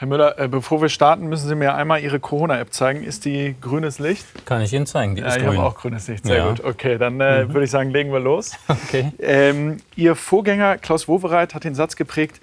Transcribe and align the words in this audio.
Herr 0.00 0.08
Müller, 0.08 0.38
äh, 0.38 0.48
bevor 0.48 0.80
wir 0.80 0.88
starten, 0.88 1.28
müssen 1.28 1.46
Sie 1.46 1.54
mir 1.54 1.74
einmal 1.74 2.00
Ihre 2.00 2.20
Corona-App 2.20 2.72
zeigen. 2.72 3.04
Ist 3.04 3.26
die 3.26 3.54
grünes 3.60 3.98
Licht? 3.98 4.24
Kann 4.46 4.62
ich 4.62 4.72
Ihnen 4.72 4.86
zeigen, 4.86 5.14
die 5.14 5.20
ist 5.20 5.36
ja, 5.36 5.42
ich 5.42 5.46
habe 5.46 5.62
auch 5.62 5.74
grünes 5.76 6.08
Licht, 6.08 6.24
sehr 6.24 6.38
ja. 6.38 6.48
gut. 6.48 6.64
Okay, 6.64 6.96
dann 6.96 7.20
äh, 7.20 7.44
mhm. 7.44 7.52
würde 7.52 7.64
ich 7.66 7.70
sagen, 7.70 7.90
legen 7.90 8.10
wir 8.10 8.18
los. 8.18 8.52
Okay. 8.68 9.12
Ähm, 9.18 9.76
Ihr 9.96 10.16
Vorgänger 10.16 10.78
Klaus 10.78 11.06
Wowereit 11.06 11.54
hat 11.54 11.64
den 11.64 11.74
Satz 11.74 11.96
geprägt, 11.96 12.40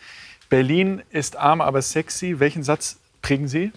Berlin 0.51 1.01
ist 1.09 1.35
arm, 1.35 1.61
aber 1.61 1.81
sexy. 1.81 2.39
Welchen 2.39 2.61
Satz 2.61 2.99
prägen 3.23 3.47
Sie? 3.47 3.71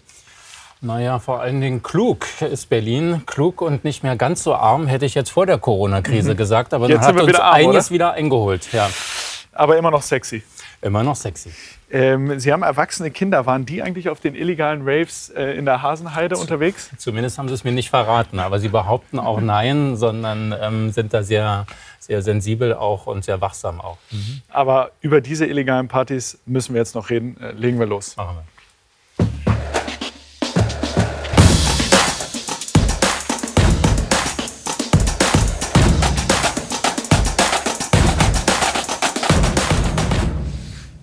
Naja, 0.83 1.19
vor 1.19 1.41
allen 1.41 1.63
Dingen 1.63 1.83
klug 1.83 2.27
ist 2.43 2.69
Berlin. 2.69 3.23
Klug 3.25 3.63
und 3.63 3.83
nicht 3.83 4.03
mehr 4.03 4.17
ganz 4.17 4.43
so 4.43 4.55
arm, 4.55 4.89
hätte 4.89 5.07
ich 5.07 5.15
jetzt 5.15 5.31
vor 5.31 5.47
der 5.47 5.57
Corona-Krise 5.57 6.35
mhm. 6.35 6.37
gesagt. 6.37 6.75
Aber 6.75 6.87
jetzt 6.87 7.07
dann 7.07 7.15
hat 7.15 7.23
uns 7.23 7.29
wieder 7.29 7.45
arm, 7.45 7.55
einiges 7.55 7.87
oder? 7.87 7.95
wieder 7.95 8.13
eingeholt. 8.13 8.71
Ja. 8.75 8.91
Aber 9.53 9.79
immer 9.79 9.91
noch 9.91 10.03
sexy. 10.03 10.43
Immer 10.83 11.03
noch 11.03 11.17
sexy. 11.17 11.51
Ähm, 11.91 12.41
Sie 12.41 12.53
haben 12.53 12.63
erwachsene 12.63 13.11
Kinder. 13.11 13.45
Waren 13.45 13.67
die 13.67 13.83
eigentlich 13.83 14.09
auf 14.09 14.21
den 14.21 14.35
illegalen 14.35 14.83
Raves 14.83 15.29
äh, 15.29 15.53
in 15.59 15.67
der 15.67 15.83
Hasenheide 15.83 16.37
Z 16.37 16.43
unterwegs? 16.43 16.91
Zumindest 16.97 17.37
haben 17.37 17.49
Sie 17.49 17.55
es 17.55 17.65
mir 17.65 17.73
nicht 17.73 17.91
verraten. 17.91 18.39
Aber 18.39 18.61
Sie 18.61 18.69
behaupten 18.69 19.19
auch 19.19 19.41
nein, 19.43 19.97
sondern 19.97 20.55
ähm, 20.59 20.91
sind 20.91 21.13
da 21.13 21.23
sehr, 21.23 21.67
sehr 21.99 22.23
sensibel 22.23 22.73
auch 22.75 23.07
und 23.07 23.25
sehr 23.25 23.41
wachsam 23.43 23.81
auch. 23.81 23.99
Mhm. 24.11 24.41
Aber 24.49 24.93
über 25.03 25.21
diese 25.21 25.45
illegalen 25.45 25.89
Partys 25.89 26.39
müssen 26.47 26.75
wir 26.75 26.81
jetzt 26.81 26.95
noch 26.95 27.11
reden. 27.11 27.37
Äh, 27.41 27.53
legen 27.53 27.79
wir 27.79 27.87
los. 27.87 28.17
Machen 28.17 28.37
wir. 28.37 28.60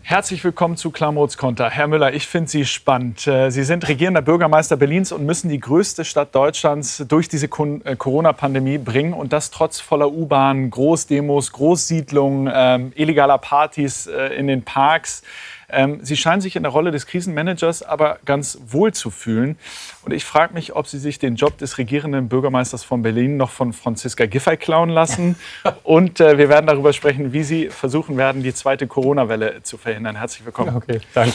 Herzlich 0.09 0.41
willkommen 0.45 0.77
zu 0.77 0.89
Klamroths 0.89 1.37
Konter. 1.37 1.69
Herr 1.69 1.87
Müller, 1.87 2.13
ich 2.13 2.27
finde 2.27 2.49
Sie 2.49 2.63
spannend. 2.63 3.27
Äh, 3.27 3.49
Sie 3.49 3.65
sind 3.65 3.85
regierender 3.89 4.21
Bürgermeister 4.21 4.77
Berlins 4.77 5.11
und 5.11 5.25
müssen 5.25 5.49
die 5.49 5.59
größte 5.59 6.05
Stadt 6.05 6.33
Deutschlands 6.33 7.03
durch 7.09 7.27
diese 7.27 7.47
äh, 7.47 7.95
Corona-Pandemie 7.97 8.77
bringen. 8.77 9.11
Und 9.11 9.33
das 9.33 9.51
trotz 9.51 9.81
voller 9.81 10.09
U-Bahnen, 10.09 10.69
Großdemos, 10.69 11.51
Großsiedlungen, 11.51 12.49
ähm, 12.55 12.93
illegaler 12.95 13.37
Partys 13.37 14.07
äh, 14.07 14.27
in 14.27 14.47
den 14.47 14.63
Parks. 14.63 15.23
Ähm, 15.69 15.99
Sie 16.01 16.15
scheinen 16.15 16.39
sich 16.39 16.55
in 16.55 16.63
der 16.63 16.71
Rolle 16.71 16.91
des 16.91 17.05
Krisenmanagers 17.07 17.83
aber 17.83 18.19
ganz 18.23 18.57
wohl 18.67 18.93
zu 18.93 19.11
fühlen. 19.11 19.57
Und 20.03 20.13
ich 20.13 20.23
frage 20.23 20.53
mich, 20.53 20.75
ob 20.75 20.87
Sie 20.87 20.97
sich 20.97 21.19
den 21.19 21.35
Job 21.35 21.57
des 21.57 21.77
regierenden 21.77 22.29
Bürgermeisters 22.29 22.85
von 22.85 23.01
Berlin 23.01 23.35
noch 23.35 23.49
von 23.49 23.73
Franziska 23.73 24.27
Giffey 24.27 24.55
klauen 24.55 24.89
lassen. 24.89 25.35
Und 25.83 26.21
äh, 26.21 26.37
wir 26.37 26.47
werden 26.47 26.67
darüber 26.67 26.93
sprechen, 26.93 27.33
wie 27.33 27.43
Sie 27.43 27.69
versuchen 27.69 28.15
werden, 28.15 28.43
die 28.43 28.53
zweite 28.53 28.87
Corona-Welle 28.87 29.61
zu 29.63 29.77
verhindern. 29.77 30.15
Herzlich 30.15 30.45
willkommen. 30.45 30.75
Okay, 30.75 31.01
danke. 31.13 31.33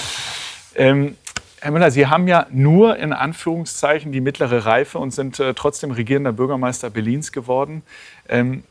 Ähm, 0.77 1.17
Herr 1.61 1.70
Müller, 1.70 1.91
Sie 1.91 2.06
haben 2.06 2.27
ja 2.27 2.46
nur 2.50 2.96
in 2.96 3.12
Anführungszeichen 3.12 4.12
die 4.12 4.20
mittlere 4.20 4.64
Reife 4.64 4.98
und 4.98 5.12
sind 5.12 5.39
äh, 5.39 5.55
trotzdem 5.55 5.91
regierender 5.91 6.33
Bürgermeister 6.33 6.91
Berlins 6.91 7.33
geworden. 7.33 7.83
Ähm, 8.28 8.64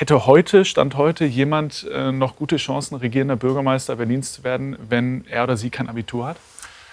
hätte 0.00 0.26
heute, 0.26 0.64
Stand 0.64 0.96
heute, 0.96 1.24
jemand 1.24 1.86
äh, 1.92 2.10
noch 2.10 2.34
gute 2.34 2.56
Chancen, 2.56 2.96
regierender 2.96 3.36
Bürgermeister 3.36 3.94
Berlins 3.94 4.32
zu 4.32 4.42
werden, 4.42 4.76
wenn 4.88 5.24
er 5.30 5.44
oder 5.44 5.56
sie 5.56 5.70
kein 5.70 5.88
Abitur 5.88 6.26
hat? 6.26 6.36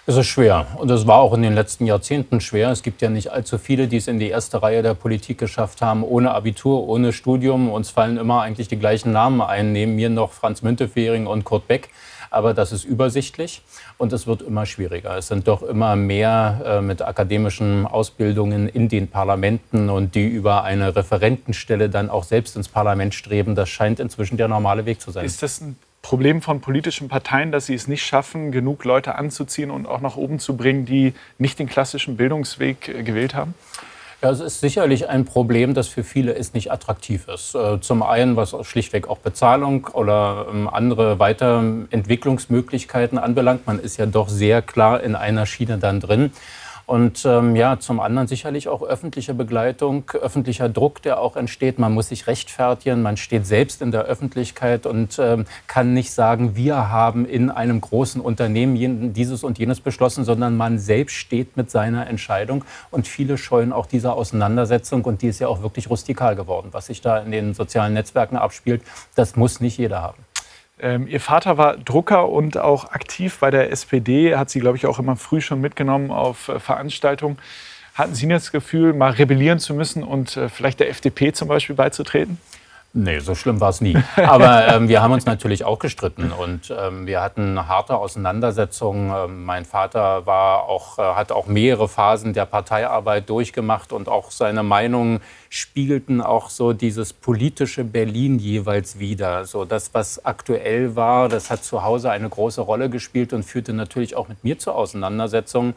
Es 0.05 0.17
ist 0.17 0.27
schwer 0.27 0.67
und 0.77 0.89
es 0.91 1.07
war 1.07 1.17
auch 1.17 1.33
in 1.33 1.41
den 1.41 1.53
letzten 1.53 1.85
Jahrzehnten 1.85 2.41
schwer. 2.41 2.69
Es 2.69 2.83
gibt 2.83 3.01
ja 3.01 3.09
nicht 3.09 3.31
allzu 3.31 3.57
viele, 3.57 3.87
die 3.87 3.97
es 3.97 4.07
in 4.07 4.19
die 4.19 4.29
erste 4.29 4.61
Reihe 4.61 4.83
der 4.83 4.93
Politik 4.93 5.37
geschafft 5.37 5.81
haben, 5.81 6.03
ohne 6.03 6.31
Abitur, 6.31 6.87
ohne 6.87 7.13
Studium. 7.13 7.71
Uns 7.71 7.89
fallen 7.89 8.17
immer 8.17 8.41
eigentlich 8.41 8.67
die 8.67 8.77
gleichen 8.77 9.11
Namen 9.11 9.41
ein, 9.41 9.71
neben 9.71 9.95
mir 9.95 10.09
noch 10.09 10.31
Franz 10.31 10.61
Müntefering 10.61 11.27
und 11.27 11.43
Kurt 11.43 11.67
Beck 11.67 11.89
aber 12.31 12.53
das 12.53 12.71
ist 12.71 12.85
übersichtlich 12.85 13.61
und 13.97 14.13
es 14.13 14.25
wird 14.25 14.41
immer 14.41 14.65
schwieriger. 14.65 15.17
Es 15.17 15.27
sind 15.27 15.47
doch 15.47 15.61
immer 15.61 15.95
mehr 15.95 16.61
äh, 16.65 16.81
mit 16.81 17.01
akademischen 17.01 17.85
Ausbildungen 17.85 18.67
in 18.69 18.89
den 18.89 19.09
Parlamenten 19.09 19.89
und 19.89 20.15
die 20.15 20.27
über 20.27 20.63
eine 20.63 20.95
Referentenstelle 20.95 21.89
dann 21.89 22.09
auch 22.09 22.23
selbst 22.23 22.55
ins 22.55 22.69
Parlament 22.69 23.13
streben. 23.13 23.53
Das 23.53 23.69
scheint 23.69 23.99
inzwischen 23.99 24.37
der 24.37 24.47
normale 24.47 24.85
Weg 24.85 25.01
zu 25.01 25.11
sein. 25.11 25.25
Ist 25.25 25.43
das 25.43 25.59
ein 25.59 25.75
Problem 26.01 26.41
von 26.41 26.61
politischen 26.61 27.09
Parteien, 27.09 27.51
dass 27.51 27.67
sie 27.67 27.75
es 27.75 27.87
nicht 27.87 28.03
schaffen, 28.03 28.51
genug 28.51 28.85
Leute 28.85 29.15
anzuziehen 29.15 29.69
und 29.69 29.85
auch 29.85 30.01
nach 30.01 30.15
oben 30.15 30.39
zu 30.39 30.55
bringen, 30.55 30.85
die 30.85 31.13
nicht 31.37 31.59
den 31.59 31.67
klassischen 31.67 32.15
Bildungsweg 32.15 32.87
äh, 32.87 33.03
gewählt 33.03 33.35
haben? 33.35 33.53
Ja, 34.21 34.29
es 34.29 34.39
ist 34.39 34.59
sicherlich 34.59 35.09
ein 35.09 35.25
Problem, 35.25 35.73
das 35.73 35.87
für 35.87 36.03
viele 36.03 36.33
ist 36.33 36.53
nicht 36.53 36.71
attraktiv 36.71 37.27
ist. 37.27 37.55
Äh, 37.55 37.81
zum 37.81 38.03
einen, 38.03 38.35
was 38.35 38.55
schlichtweg 38.61 39.09
auch 39.09 39.17
Bezahlung 39.17 39.87
oder 39.93 40.45
ähm, 40.51 40.69
andere 40.69 41.17
Weiterentwicklungsmöglichkeiten 41.17 43.17
anbelangt. 43.17 43.65
Man 43.65 43.79
ist 43.79 43.97
ja 43.97 44.05
doch 44.05 44.29
sehr 44.29 44.61
klar 44.61 45.01
in 45.01 45.15
einer 45.15 45.47
Schiene 45.47 45.79
dann 45.79 45.99
drin. 45.99 46.31
Und 46.85 47.25
ähm, 47.25 47.55
ja, 47.55 47.79
zum 47.79 47.99
anderen 47.99 48.27
sicherlich 48.27 48.67
auch 48.67 48.83
öffentliche 48.83 49.33
Begleitung, 49.33 50.09
öffentlicher 50.11 50.69
Druck, 50.69 51.01
der 51.01 51.19
auch 51.19 51.35
entsteht. 51.35 51.79
Man 51.79 51.93
muss 51.93 52.09
sich 52.09 52.27
rechtfertigen, 52.27 53.01
man 53.01 53.17
steht 53.17 53.45
selbst 53.45 53.81
in 53.81 53.91
der 53.91 54.03
Öffentlichkeit 54.03 54.85
und 54.85 55.17
ähm, 55.19 55.45
kann 55.67 55.93
nicht 55.93 56.11
sagen, 56.11 56.55
wir 56.55 56.89
haben 56.89 57.25
in 57.25 57.49
einem 57.49 57.81
großen 57.81 58.21
Unternehmen 58.21 59.13
dieses 59.13 59.43
und 59.43 59.59
jenes 59.59 59.79
beschlossen, 59.79 60.23
sondern 60.23 60.57
man 60.57 60.79
selbst 60.79 61.13
steht 61.15 61.57
mit 61.57 61.71
seiner 61.71 62.07
Entscheidung. 62.07 62.65
Und 62.89 63.07
viele 63.07 63.37
scheuen 63.37 63.71
auch 63.73 63.85
diese 63.85 64.13
Auseinandersetzung 64.13 65.03
und 65.05 65.21
die 65.21 65.27
ist 65.27 65.39
ja 65.39 65.47
auch 65.47 65.61
wirklich 65.61 65.89
rustikal 65.89 66.35
geworden. 66.35 66.69
Was 66.71 66.87
sich 66.87 67.01
da 67.01 67.19
in 67.19 67.31
den 67.31 67.53
sozialen 67.53 67.93
Netzwerken 67.93 68.37
abspielt, 68.37 68.81
das 69.15 69.35
muss 69.35 69.59
nicht 69.59 69.77
jeder 69.77 70.01
haben. 70.01 70.30
Ähm, 70.81 71.07
ihr 71.07 71.19
Vater 71.19 71.57
war 71.57 71.77
Drucker 71.77 72.29
und 72.29 72.57
auch 72.57 72.91
aktiv 72.91 73.37
bei 73.39 73.51
der 73.51 73.71
SPD, 73.71 74.35
hat 74.35 74.49
sie, 74.49 74.59
glaube 74.59 74.77
ich, 74.77 74.87
auch 74.87 74.97
immer 74.97 75.15
früh 75.15 75.39
schon 75.39 75.61
mitgenommen 75.61 76.11
auf 76.11 76.49
äh, 76.49 76.59
Veranstaltungen. 76.59 77.37
Hatten 77.93 78.15
Sie 78.15 78.27
das 78.27 78.51
Gefühl, 78.51 78.93
mal 78.93 79.11
rebellieren 79.11 79.59
zu 79.59 79.73
müssen 79.73 80.03
und 80.03 80.37
äh, 80.37 80.49
vielleicht 80.49 80.79
der 80.79 80.89
FDP 80.89 81.33
zum 81.33 81.47
Beispiel 81.47 81.75
beizutreten? 81.75 82.39
Nee, 82.93 83.19
so 83.19 83.35
schlimm 83.35 83.61
war 83.61 83.69
es 83.69 83.79
nie. 83.79 83.95
Aber 84.17 84.67
ähm, 84.67 84.89
wir 84.89 85.01
haben 85.01 85.13
uns 85.13 85.25
natürlich 85.25 85.63
auch 85.63 85.79
gestritten 85.79 86.31
und 86.31 86.73
ähm, 86.77 87.07
wir 87.07 87.21
hatten 87.21 87.67
harte 87.67 87.95
Auseinandersetzungen. 87.95 89.11
Ähm, 89.15 89.45
mein 89.45 89.63
Vater 89.63 90.25
war 90.25 90.63
auch, 90.63 90.99
äh, 90.99 91.01
hat 91.01 91.31
auch 91.31 91.47
mehrere 91.47 91.87
Phasen 91.87 92.33
der 92.33 92.45
Parteiarbeit 92.45 93.29
durchgemacht 93.29 93.93
und 93.93 94.09
auch 94.09 94.31
seine 94.31 94.63
Meinungen 94.63 95.21
spiegelten 95.53 96.21
auch 96.21 96.49
so 96.49 96.71
dieses 96.71 97.11
politische 97.11 97.83
Berlin 97.83 98.39
jeweils 98.39 98.99
wieder. 98.99 99.43
So 99.43 99.65
das, 99.65 99.93
was 99.93 100.23
aktuell 100.23 100.95
war, 100.95 101.27
das 101.27 101.49
hat 101.49 101.65
zu 101.65 101.83
Hause 101.83 102.09
eine 102.09 102.29
große 102.29 102.61
Rolle 102.61 102.89
gespielt 102.89 103.33
und 103.33 103.43
führte 103.43 103.73
natürlich 103.73 104.15
auch 104.15 104.29
mit 104.29 104.45
mir 104.45 104.57
zur 104.59 104.75
Auseinandersetzung. 104.75 105.73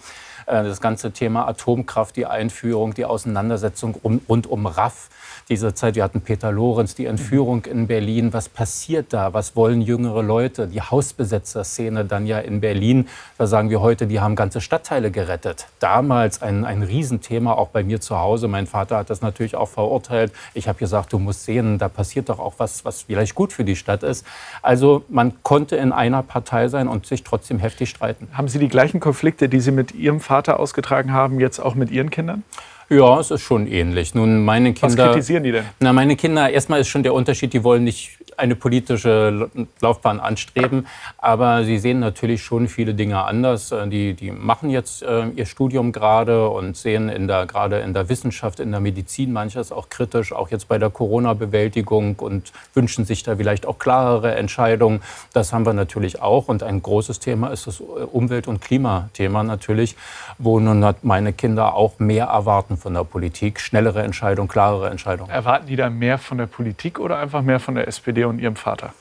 Äh, 0.47 0.63
das 0.63 0.81
ganze 0.81 1.11
Thema 1.11 1.49
Atomkraft, 1.49 2.15
die 2.15 2.27
Einführung, 2.27 2.95
die 2.95 3.05
Auseinandersetzung 3.05 3.97
um, 4.01 4.21
rund 4.29 4.47
um 4.47 4.67
RAF 4.67 5.11
diese 5.49 5.75
Zeit. 5.75 5.95
Wir 5.95 6.05
hatten 6.05 6.21
Peter 6.21 6.51
Lorenz, 6.51 6.95
die 6.95 7.07
Entführung 7.07 7.65
in 7.67 7.87
Berlin. 7.87 8.33
Was 8.33 8.49
passiert 8.49 9.13
da? 9.13 9.35
Was 9.35 9.57
wollen 9.57 9.83
jüngere 9.83 10.23
Leute? 10.23 10.67
Die 10.67 10.81
Hausbesetzerszene 10.81 12.05
dann 12.05 12.27
ja 12.27 12.39
in 12.39 12.61
Berlin. 12.61 13.09
Da 13.37 13.47
sagen 13.47 13.71
wir 13.71 13.81
heute, 13.81 14.07
die 14.07 14.21
haben 14.21 14.37
ganze 14.37 14.61
Stadtteile 14.61 15.11
gerettet. 15.11 15.67
Damals 15.81 16.43
ein, 16.43 16.65
ein 16.65 16.83
Riesenthema, 16.83 17.53
auch 17.53 17.69
bei 17.69 17.83
mir 17.83 18.01
zu 18.01 18.19
Hause. 18.19 18.49
Mein 18.49 18.67
Vater 18.67 18.97
hat 18.97 19.11
das 19.11 19.21
natürlich 19.21 19.57
auch 19.57 19.64
verurteilt. 19.69 20.33
Ich 20.55 20.69
habe 20.69 20.79
gesagt, 20.79 21.13
du 21.13 21.19
musst 21.19 21.45
sehen, 21.45 21.79
da 21.79 21.89
passiert 21.89 22.29
doch 22.29 22.39
auch 22.39 22.55
was, 22.59 22.85
was 22.85 23.03
vielleicht 23.03 23.35
gut 23.35 23.53
für 23.53 23.65
die 23.65 23.77
Stadt 23.77 24.03
ist. 24.03 24.27
Also 24.63 25.05
man 25.09 25.43
konnte 25.43 25.77
in 25.77 25.93
einer 25.93 26.23
Partei 26.23 26.69
sein 26.69 26.89
und 26.89 27.07
sich 27.07 27.25
trotzdem 27.25 27.59
heftig 27.59 27.91
streiten. 27.91 28.29
Haben 28.33 28.49
Sie 28.49 28.59
die 28.59 28.69
gleichen 28.69 29.01
Konflikte, 29.01 29.49
die 29.49 29.61
Sie 29.61 29.73
mit 29.73 29.95
Ihrem 29.95 30.21
Vater 30.21 30.61
ausgetragen 30.61 31.13
haben, 31.13 31.41
jetzt 31.41 31.59
auch 31.59 31.75
mit 31.75 31.91
Ihren 31.91 32.11
Kindern? 32.11 32.43
Ja, 32.91 33.19
es 33.19 33.31
ist 33.31 33.41
schon 33.41 33.67
ähnlich. 33.67 34.15
Nun, 34.15 34.45
meine 34.45 34.75
Kinder. 34.75 35.05
Was 35.05 35.13
kritisieren 35.13 35.43
die 35.43 35.53
denn? 35.53 35.65
Na, 35.81 35.93
meine 35.93 36.17
Kinder, 36.17 36.51
erstmal 36.51 36.81
ist 36.81 36.89
schon 36.89 37.03
der 37.03 37.15
Unterschied, 37.15 37.53
die 37.53 37.65
wollen 37.65 37.85
nicht 37.85 38.19
eine 38.37 38.57
politische 38.57 39.51
Laufbahn 39.81 40.21
anstreben. 40.21 40.87
Aber 41.19 41.65
sie 41.65 41.79
sehen 41.79 42.01
natürlich 42.01 42.43
schon 42.43 42.69
viele 42.69 42.95
Dinge 42.95 43.25
anders. 43.25 43.73
Äh, 43.73 43.89
die, 43.89 44.15
die 44.15 44.31
machen 44.31 44.71
jetzt 44.71 45.03
äh, 45.03 45.29
ihr 45.29 45.47
Studium 45.47 45.93
gerade 45.93 46.49
und 46.49 46.77
sehen 46.77 47.09
in 47.09 47.29
der, 47.29 47.47
gerade 47.47 47.79
in 47.81 47.95
der 47.95 48.09
Wissenschaft, 48.09 48.61
in 48.61 48.71
der 48.71 48.81
Medizin 48.81 49.33
manches 49.33 49.73
auch 49.73 49.89
kritisch, 49.89 50.33
auch 50.33 50.51
jetzt 50.51 50.69
bei 50.69 50.79
der 50.79 50.91
Corona-Bewältigung 50.91 52.17
und 52.17 52.53
wünschen 52.75 53.05
sich 53.05 53.23
da 53.23 53.37
vielleicht 53.37 53.67
auch 53.67 53.79
klarere 53.79 54.35
Entscheidungen. 54.35 55.01
Das 55.33 55.53
haben 55.53 55.67
wir 55.67 55.73
natürlich 55.73 56.23
auch. 56.23 56.49
Und 56.49 56.63
ein 56.63 56.83
großes 56.83 57.21
Thema 57.21 57.49
ist 57.49 57.67
das 57.67 57.81
Umwelt- 57.81 58.49
und 58.49 58.61
Klimathema 58.61 59.43
natürlich, 59.43 59.97
wo 60.39 60.61
nun 60.61 60.95
meine 61.03 61.33
Kinder 61.33 61.75
auch 61.75 61.99
mehr 61.99 62.27
erwarten 62.27 62.77
von 62.77 62.95
der 62.95 63.05
Politik. 63.05 63.61
Schnellere 63.61 64.03
Entscheidungen, 64.03 64.49
klarere 64.49 64.91
Entscheidungen. 64.91 65.31
Erwarten 65.31 65.67
die 65.67 65.77
da 65.77 65.91
mehr 65.91 66.19
von 66.19 66.39
der 66.39 66.47
Politik 66.47 66.99
oder 66.99 67.19
einfach 67.19 67.43
mehr 67.43 67.61
von 67.61 67.75
der 67.75 67.89
SPD 67.89 68.24
und 68.29 68.39
Ihrem 68.39 68.57
Vater? 68.57 68.93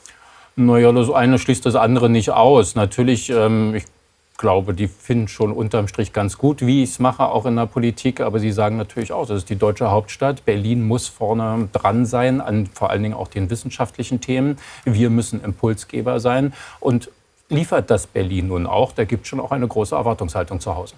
Naja, 0.56 0.92
das 0.92 1.10
eine 1.10 1.40
schließt 1.40 1.66
das 1.66 1.75
andere 1.75 2.10
nicht 2.10 2.30
aus. 2.30 2.75
Natürlich, 2.75 3.30
ähm, 3.30 3.74
ich 3.74 3.86
glaube, 4.38 4.74
die 4.74 4.88
finden 4.88 5.28
schon 5.28 5.52
unterm 5.52 5.88
Strich 5.88 6.14
ganz 6.14 6.38
gut, 6.38 6.66
wie 6.66 6.84
ich 6.84 6.92
es 6.92 7.00
mache, 7.00 7.25
auch 7.25 7.46
in 7.46 7.56
der 7.56 7.66
Politik. 7.66 8.22
Aber 8.22 8.40
sie 8.40 8.52
sagen 8.52 8.78
natürlich 8.78 9.12
auch, 9.12 9.25
das 9.25 9.38
ist 9.38 9.50
die 9.50 9.56
deutsche 9.56 9.90
Hauptstadt. 9.90 10.46
Berlin 10.46 10.86
muss 10.86 11.08
vorne 11.08 11.70
dran 11.72 12.06
sein, 12.06 12.42
an 12.42 12.68
vor 12.68 12.90
allen 12.90 13.04
Dingen 13.04 13.16
auch 13.16 13.28
den 13.28 13.50
wissenschaftlichen 13.50 14.22
Themen. 14.22 14.58
Wir 14.86 15.10
müssen 15.10 15.44
Impulsgeber 15.44 16.19
sein. 16.19 16.54
Und 16.80 17.10
liefert 17.50 17.90
das 17.90 18.08
Berlin 18.08 18.48
nun 18.48 18.68
auch. 18.68 18.92
Da 18.92 19.06
gibt 19.06 19.24
es 19.24 19.30
schon 19.30 19.40
auch 19.40 19.52
eine 19.52 19.68
große 19.68 19.96
Erwartungshaltung 19.96 20.60
zu 20.60 20.76
Hause. 20.76 20.96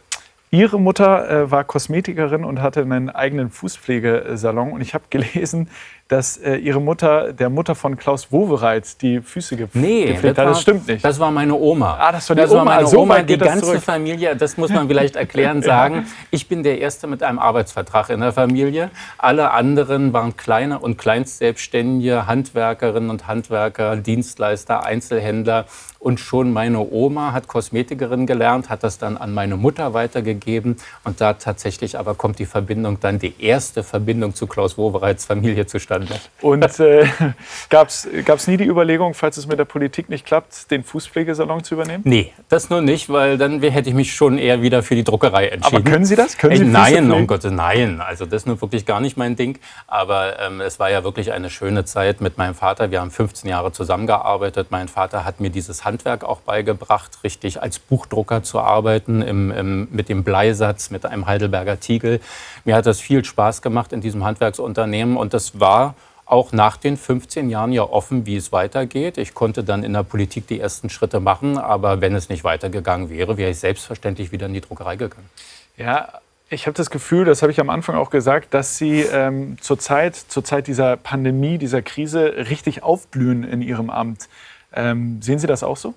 Ihre 0.51 0.79
Mutter 0.79 1.29
äh, 1.29 1.51
war 1.51 1.63
Kosmetikerin 1.63 2.45
und 2.45 2.61
hatte 2.61 2.81
einen 2.81 3.09
eigenen 3.09 3.49
Fußpflegesalon. 3.49 4.71
Und 4.71 4.81
ich 4.81 4.93
habe 4.93 5.05
gelesen, 5.09 5.69
dass 6.07 6.37
äh, 6.37 6.57
Ihre 6.57 6.79
Mutter 6.79 7.33
der 7.33 7.49
Mutter 7.49 7.73
von 7.73 7.97
Klaus 7.97 8.31
Wowereit 8.31 9.01
die 9.01 9.21
Füße 9.21 9.57
gepflegt 9.57 9.85
nee, 9.85 10.15
hat. 10.15 10.37
Das, 10.37 10.45
das 10.49 10.61
stimmt 10.61 10.87
nicht. 10.87 11.03
Das 11.03 11.19
war 11.19 11.31
meine 11.31 11.55
Oma. 11.55 11.97
Ah, 11.99 12.11
das 12.11 12.29
war 12.29 12.35
die 12.35 12.43
das 12.43 12.51
Oma. 12.51 12.59
War 12.59 12.65
meine 12.65 12.77
also 12.77 12.99
Oma. 12.99 13.21
Die 13.23 13.37
ganze 13.37 13.65
zurück. 13.65 13.81
Familie, 13.81 14.35
das 14.35 14.55
muss 14.55 14.69
man 14.69 14.87
vielleicht 14.87 15.15
erklären, 15.15 15.61
sagen. 15.63 16.05
Ich 16.29 16.47
bin 16.47 16.61
der 16.61 16.79
Erste 16.79 17.07
mit 17.07 17.23
einem 17.23 17.39
Arbeitsvertrag 17.39 18.11
in 18.11 18.19
der 18.19 18.33
Familie. 18.33 18.91
Alle 19.17 19.49
anderen 19.51 20.13
waren 20.13 20.37
kleine 20.37 20.77
und 20.77 20.99
Kleinstselbstständige, 20.99 22.27
Handwerkerinnen 22.27 23.09
und 23.09 23.27
Handwerker, 23.27 23.95
Dienstleister, 23.95 24.85
Einzelhändler. 24.85 25.65
Und 25.97 26.19
schon 26.19 26.53
meine 26.53 26.81
Oma 26.91 27.33
hat 27.33 27.47
Kosmetikerin 27.47 28.27
gelernt, 28.27 28.69
hat 28.69 28.83
das 28.83 28.99
dann 28.99 29.17
an 29.17 29.33
meine 29.33 29.57
Mutter 29.57 29.95
weitergegeben. 29.95 30.75
Und 31.03 31.19
da 31.19 31.33
tatsächlich 31.33 31.97
aber 31.97 32.13
kommt 32.13 32.37
die 32.37 32.45
Verbindung 32.45 32.99
dann, 32.99 33.17
die 33.17 33.33
erste 33.39 33.81
Verbindung 33.81 34.35
zu 34.35 34.45
Klaus 34.45 34.77
Wowereits 34.77 35.25
Familie 35.25 35.65
zustande. 35.65 35.94
Und 36.41 36.79
äh, 36.79 37.07
gab 37.69 37.89
es 37.89 38.47
nie 38.47 38.57
die 38.57 38.65
Überlegung, 38.65 39.13
falls 39.13 39.37
es 39.37 39.47
mit 39.47 39.59
der 39.59 39.65
Politik 39.65 40.09
nicht 40.09 40.25
klappt, 40.25 40.69
den 40.69 40.83
Fußpflegesalon 40.83 41.63
zu 41.63 41.73
übernehmen? 41.73 42.03
Nee, 42.05 42.31
das 42.49 42.69
nur 42.69 42.81
nicht, 42.81 43.09
weil 43.09 43.37
dann 43.37 43.61
hätte 43.61 43.89
ich 43.89 43.95
mich 43.95 44.13
schon 44.13 44.37
eher 44.37 44.61
wieder 44.61 44.83
für 44.83 44.95
die 44.95 45.03
Druckerei 45.03 45.47
entschieden. 45.47 45.75
Aber 45.77 45.89
können 45.89 46.05
Sie 46.05 46.15
das? 46.15 46.37
Können 46.37 46.57
Sie 46.57 46.65
nein, 46.65 47.11
um 47.11 47.25
Gottes 47.27 47.51
nein. 47.51 47.99
Also 47.99 48.25
das 48.25 48.43
ist 48.43 48.45
nur 48.45 48.61
wirklich 48.61 48.85
gar 48.85 48.99
nicht 49.01 49.17
mein 49.17 49.35
Ding. 49.35 49.57
Aber 49.87 50.39
ähm, 50.39 50.61
es 50.61 50.79
war 50.79 50.91
ja 50.91 51.03
wirklich 51.03 51.31
eine 51.31 51.49
schöne 51.49 51.83
Zeit 51.83 52.21
mit 52.21 52.37
meinem 52.37 52.55
Vater. 52.55 52.91
Wir 52.91 53.01
haben 53.01 53.11
15 53.11 53.49
Jahre 53.49 53.71
zusammengearbeitet. 53.71 54.67
Mein 54.69 54.87
Vater 54.87 55.25
hat 55.25 55.39
mir 55.39 55.49
dieses 55.49 55.83
Hand 55.83 55.95
Handwerk 55.95 56.25
auch 56.25 56.41
beigebracht, 56.41 57.19
richtig 57.23 57.61
als 57.61 57.79
Buchdrucker 57.79 58.43
zu 58.43 58.59
arbeiten, 58.59 59.21
im, 59.21 59.49
im, 59.51 59.87
mit 59.91 60.09
dem 60.09 60.25
Bleisatz, 60.25 60.89
mit 60.89 61.05
einem 61.05 61.25
Heidelberger 61.25 61.79
Tiegel. 61.79 62.19
Mir 62.65 62.75
hat 62.75 62.85
das 62.85 62.99
viel 62.99 63.23
Spaß 63.23 63.61
gemacht 63.61 63.93
in 63.93 64.01
diesem 64.01 64.25
Handwerksunternehmen 64.25 65.15
und 65.15 65.33
das 65.33 65.57
war 65.59 65.84
auch 66.25 66.51
nach 66.51 66.77
den 66.77 66.97
15 66.97 67.49
Jahren 67.49 67.71
ja 67.71 67.83
offen, 67.83 68.25
wie 68.25 68.35
es 68.35 68.51
weitergeht. 68.51 69.17
Ich 69.17 69.33
konnte 69.33 69.63
dann 69.63 69.83
in 69.83 69.93
der 69.93 70.03
Politik 70.03 70.47
die 70.47 70.59
ersten 70.59 70.89
Schritte 70.89 71.19
machen, 71.19 71.57
aber 71.57 72.01
wenn 72.01 72.15
es 72.15 72.29
nicht 72.29 72.43
weitergegangen 72.43 73.09
wäre, 73.09 73.37
wäre 73.37 73.51
ich 73.51 73.59
selbstverständlich 73.59 74.31
wieder 74.31 74.47
in 74.47 74.53
die 74.53 74.61
Druckerei 74.61 74.95
gegangen. 74.95 75.29
Ja, 75.77 76.19
ich 76.49 76.67
habe 76.67 76.75
das 76.75 76.89
Gefühl, 76.89 77.25
das 77.25 77.41
habe 77.41 77.51
ich 77.51 77.59
am 77.59 77.69
Anfang 77.69 77.95
auch 77.95 78.09
gesagt, 78.09 78.53
dass 78.53 78.77
Sie 78.77 79.01
ähm, 79.01 79.57
zur, 79.61 79.79
Zeit, 79.79 80.15
zur 80.15 80.43
Zeit 80.43 80.67
dieser 80.67 80.97
Pandemie, 80.97 81.57
dieser 81.57 81.81
Krise 81.81 82.47
richtig 82.49 82.83
aufblühen 82.83 83.43
in 83.43 83.61
Ihrem 83.61 83.89
Amt. 83.89 84.29
Ähm, 84.73 85.21
sehen 85.21 85.39
Sie 85.39 85.47
das 85.47 85.63
auch 85.63 85.77
so? 85.77 85.93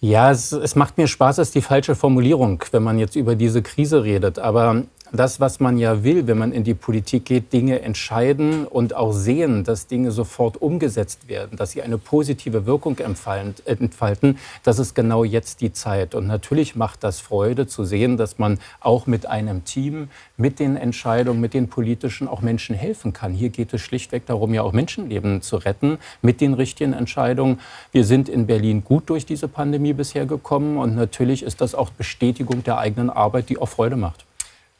Ja, 0.00 0.30
es, 0.30 0.52
es, 0.52 0.76
macht 0.76 0.98
mir 0.98 1.08
Spaß, 1.08 1.38
ist 1.38 1.54
die 1.54 1.62
falsche 1.62 1.94
Formulierung, 1.94 2.62
wenn 2.70 2.82
man 2.82 2.98
jetzt 2.98 3.16
über 3.16 3.34
diese 3.34 3.62
Krise 3.62 4.04
redet. 4.04 4.38
Aber 4.38 4.82
das, 5.12 5.40
was 5.40 5.60
man 5.60 5.78
ja 5.78 6.02
will, 6.02 6.26
wenn 6.26 6.38
man 6.38 6.52
in 6.52 6.64
die 6.64 6.74
Politik 6.74 7.26
geht, 7.26 7.52
Dinge 7.52 7.80
entscheiden 7.82 8.66
und 8.66 8.94
auch 8.94 9.12
sehen, 9.12 9.64
dass 9.64 9.86
Dinge 9.86 10.10
sofort 10.10 10.60
umgesetzt 10.60 11.28
werden, 11.28 11.56
dass 11.56 11.72
sie 11.72 11.82
eine 11.82 11.98
positive 11.98 12.66
Wirkung 12.66 12.98
entfalten, 12.98 14.38
das 14.62 14.78
ist 14.78 14.94
genau 14.94 15.24
jetzt 15.24 15.60
die 15.60 15.72
Zeit. 15.72 16.14
Und 16.14 16.26
natürlich 16.26 16.74
macht 16.74 17.04
das 17.04 17.20
Freude 17.20 17.66
zu 17.66 17.84
sehen, 17.84 18.16
dass 18.16 18.38
man 18.38 18.58
auch 18.80 19.06
mit 19.06 19.26
einem 19.26 19.64
Team, 19.64 20.08
mit 20.36 20.58
den 20.58 20.76
Entscheidungen, 20.76 21.40
mit 21.40 21.54
den 21.54 21.68
politischen 21.68 22.28
auch 22.28 22.40
Menschen 22.40 22.74
helfen 22.74 23.12
kann. 23.12 23.32
Hier 23.32 23.50
geht 23.50 23.72
es 23.72 23.80
schlichtweg 23.80 24.26
darum, 24.26 24.54
ja 24.54 24.62
auch 24.62 24.72
Menschenleben 24.72 25.42
zu 25.42 25.56
retten 25.56 25.98
mit 26.22 26.40
den 26.40 26.54
richtigen 26.54 26.92
Entscheidungen. 26.92 27.60
Wir 27.92 28.04
sind 28.04 28.28
in 28.28 28.46
Berlin 28.46 28.82
gut 28.84 29.08
durch 29.08 29.24
diese 29.24 29.48
Pandemie 29.48 29.92
bisher 29.92 30.26
gekommen 30.26 30.78
und 30.78 30.96
natürlich 30.96 31.42
ist 31.42 31.60
das 31.60 31.74
auch 31.74 31.90
Bestätigung 31.90 32.64
der 32.64 32.78
eigenen 32.78 33.10
Arbeit, 33.10 33.48
die 33.48 33.58
auch 33.58 33.68
Freude 33.68 33.96
macht 33.96 34.26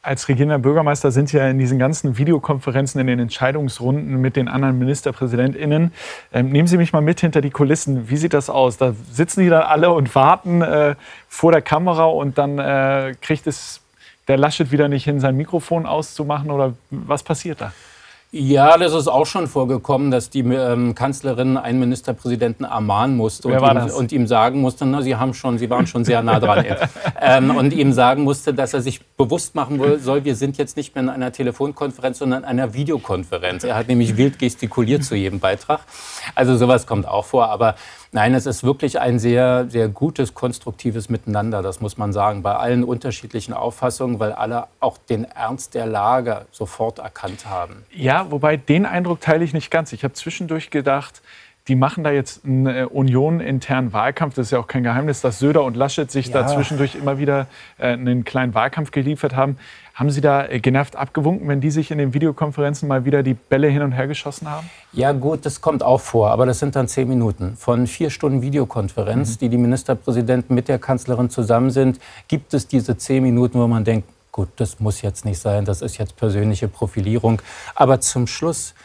als 0.07 0.29
regierender 0.29 0.57
Bürgermeister 0.57 1.11
sind 1.11 1.33
ja 1.33 1.47
in 1.49 1.59
diesen 1.59 1.79
ganzen 1.79 2.17
Videokonferenzen, 2.17 3.01
in 3.01 3.07
den 3.07 3.19
Entscheidungsrunden 3.19 4.21
mit 4.21 4.37
den 4.37 4.47
anderen 4.47 4.79
MinisterpräsidentInnen. 4.79 5.91
Ähm, 6.31 6.49
nehmen 6.49 6.67
Sie 6.67 6.77
mich 6.77 6.93
mal 6.93 7.01
mit 7.01 7.19
hinter 7.19 7.41
die 7.41 7.49
Kulissen. 7.49 8.09
Wie 8.09 8.15
sieht 8.15 8.33
das 8.33 8.49
aus? 8.49 8.77
Da 8.77 8.93
sitzen 9.11 9.41
die 9.41 9.49
dann 9.49 9.63
alle 9.63 9.91
und 9.91 10.15
warten 10.15 10.61
äh, 10.61 10.95
vor 11.27 11.51
der 11.51 11.61
Kamera 11.61 12.05
und 12.05 12.37
dann 12.37 12.57
äh, 12.57 13.15
kriegt 13.21 13.47
es 13.47 13.81
der 14.29 14.37
Laschet 14.37 14.71
wieder 14.71 14.87
nicht 14.87 15.03
hin, 15.03 15.19
sein 15.19 15.35
Mikrofon 15.35 15.85
auszumachen 15.85 16.51
oder 16.51 16.73
was 16.89 17.23
passiert 17.23 17.61
da? 17.61 17.73
Ja, 18.31 18.77
das 18.77 18.93
ist 18.93 19.07
auch 19.07 19.25
schon 19.25 19.47
vorgekommen, 19.47 20.11
dass 20.11 20.29
die 20.29 20.41
ähm, 20.41 20.95
Kanzlerin 20.95 21.55
einen 21.55 21.79
Ministerpräsidenten 21.79 22.65
ermahnen 22.65 23.15
musste 23.15 23.47
und 23.47 23.53
ihm, 23.53 23.95
und 23.95 24.11
ihm, 24.11 24.27
sagen 24.27 24.59
musste, 24.59 24.85
na, 24.85 25.01
Sie 25.01 25.15
haben 25.15 25.33
schon, 25.33 25.57
Sie 25.57 25.69
waren 25.69 25.87
schon 25.87 26.03
sehr 26.03 26.21
nah 26.21 26.37
dran, 26.41 26.65
ähm, 27.21 27.55
und 27.55 27.71
ihm 27.71 27.93
sagen 27.93 28.23
musste, 28.23 28.53
dass 28.53 28.73
er 28.73 28.81
sich 28.81 29.05
bewusst 29.15 29.55
machen 29.55 29.81
soll, 29.99 30.25
wir 30.25 30.35
sind 30.35 30.57
jetzt 30.57 30.75
nicht 30.75 30.93
mehr 30.93 31.05
in 31.05 31.09
einer 31.09 31.31
Telefonkonferenz, 31.31 32.17
sondern 32.17 32.43
in 32.43 32.49
einer 32.49 32.73
Videokonferenz. 32.73 33.63
Er 33.63 33.75
hat 33.75 33.87
nämlich 33.87 34.17
wild 34.17 34.39
gestikuliert 34.39 35.05
zu 35.05 35.15
jedem 35.15 35.39
Beitrag. 35.39 35.79
Also 36.35 36.57
sowas 36.57 36.85
kommt 36.85 37.07
auch 37.07 37.23
vor, 37.23 37.49
aber 37.49 37.75
Nein, 38.11 38.33
es 38.33 38.45
ist 38.45 38.63
wirklich 38.63 38.99
ein 38.99 39.19
sehr, 39.19 39.65
sehr 39.69 39.89
gutes, 39.89 40.33
konstruktives 40.33 41.09
Miteinander, 41.09 41.61
das 41.61 41.81
muss 41.81 41.97
man 41.97 42.13
sagen, 42.13 42.41
bei 42.41 42.55
allen 42.55 42.83
unterschiedlichen 42.83 43.53
Auffassungen, 43.53 44.19
weil 44.19 44.31
alle 44.31 44.67
auch 44.79 44.97
den 44.97 45.25
Ernst 45.25 45.73
der 45.73 45.85
Lage 45.85 46.45
sofort 46.51 46.99
erkannt 46.99 47.45
haben. 47.47 47.83
Ja, 47.91 48.31
wobei 48.31 48.57
den 48.57 48.85
Eindruck 48.85 49.21
teile 49.21 49.43
ich 49.43 49.53
nicht 49.53 49.71
ganz. 49.71 49.91
Ich 49.93 50.03
habe 50.03 50.13
zwischendurch 50.13 50.69
gedacht, 50.69 51.21
die 51.67 51.75
machen 51.75 52.03
da 52.03 52.11
jetzt 52.11 52.45
einen 52.45 52.65
äh, 52.65 52.85
Union-internen 52.85 53.91
Wahlkampf. 53.91 54.35
Das 54.35 54.47
ist 54.47 54.51
ja 54.51 54.59
auch 54.59 54.67
kein 54.67 54.83
Geheimnis, 54.83 55.21
dass 55.21 55.39
Söder 55.39 55.63
und 55.63 55.75
Laschet 55.75 56.09
sich 56.09 56.27
ja. 56.27 56.41
da 56.41 56.47
zwischendurch 56.47 56.95
immer 56.95 57.17
wieder 57.19 57.47
äh, 57.77 57.87
einen 57.87 58.23
kleinen 58.23 58.53
Wahlkampf 58.53 58.91
geliefert 58.91 59.35
haben. 59.35 59.57
Haben 59.97 60.11
Sie 60.11 60.21
da 60.21 60.45
äh, 60.45 60.59
genervt 60.59 60.95
abgewunken, 60.95 61.47
wenn 61.47 61.59
die 61.59 61.71
sich 61.71 61.89
in 61.89 61.97
den 61.97 62.13
Videokonferenzen 62.13 62.87
mal 62.87 63.03
wieder 63.05 63.23
die 63.23 63.33
Bälle 63.33 63.67
hin 63.67 63.81
und 63.81 63.93
her 63.93 64.05
geschossen 64.05 64.47
haben? 64.47 64.69
Ja 64.93 65.11
gut, 65.11 65.43
das 65.43 65.59
kommt 65.59 65.81
auch 65.81 65.99
vor, 65.99 66.29
aber 66.29 66.45
das 66.45 66.59
sind 66.59 66.75
dann 66.75 66.87
zehn 66.87 67.09
Minuten. 67.09 67.57
Von 67.57 67.87
vier 67.87 68.11
Stunden 68.11 68.43
Videokonferenz, 68.43 69.31
mhm. 69.31 69.39
die 69.39 69.49
die 69.49 69.57
Ministerpräsidenten 69.57 70.53
mit 70.53 70.67
der 70.67 70.77
Kanzlerin 70.77 71.31
zusammen 71.31 71.71
sind, 71.71 71.99
gibt 72.27 72.53
es 72.53 72.67
diese 72.67 72.95
zehn 72.95 73.23
Minuten, 73.23 73.59
wo 73.59 73.65
man 73.65 73.83
denkt, 73.83 74.07
gut, 74.31 74.49
das 74.57 74.79
muss 74.79 75.01
jetzt 75.01 75.25
nicht 75.25 75.39
sein, 75.39 75.65
das 75.65 75.81
ist 75.81 75.97
jetzt 75.97 76.15
persönliche 76.15 76.67
Profilierung. 76.67 77.41
Aber 77.73 77.99
zum 77.99 78.27
Schluss 78.27 78.75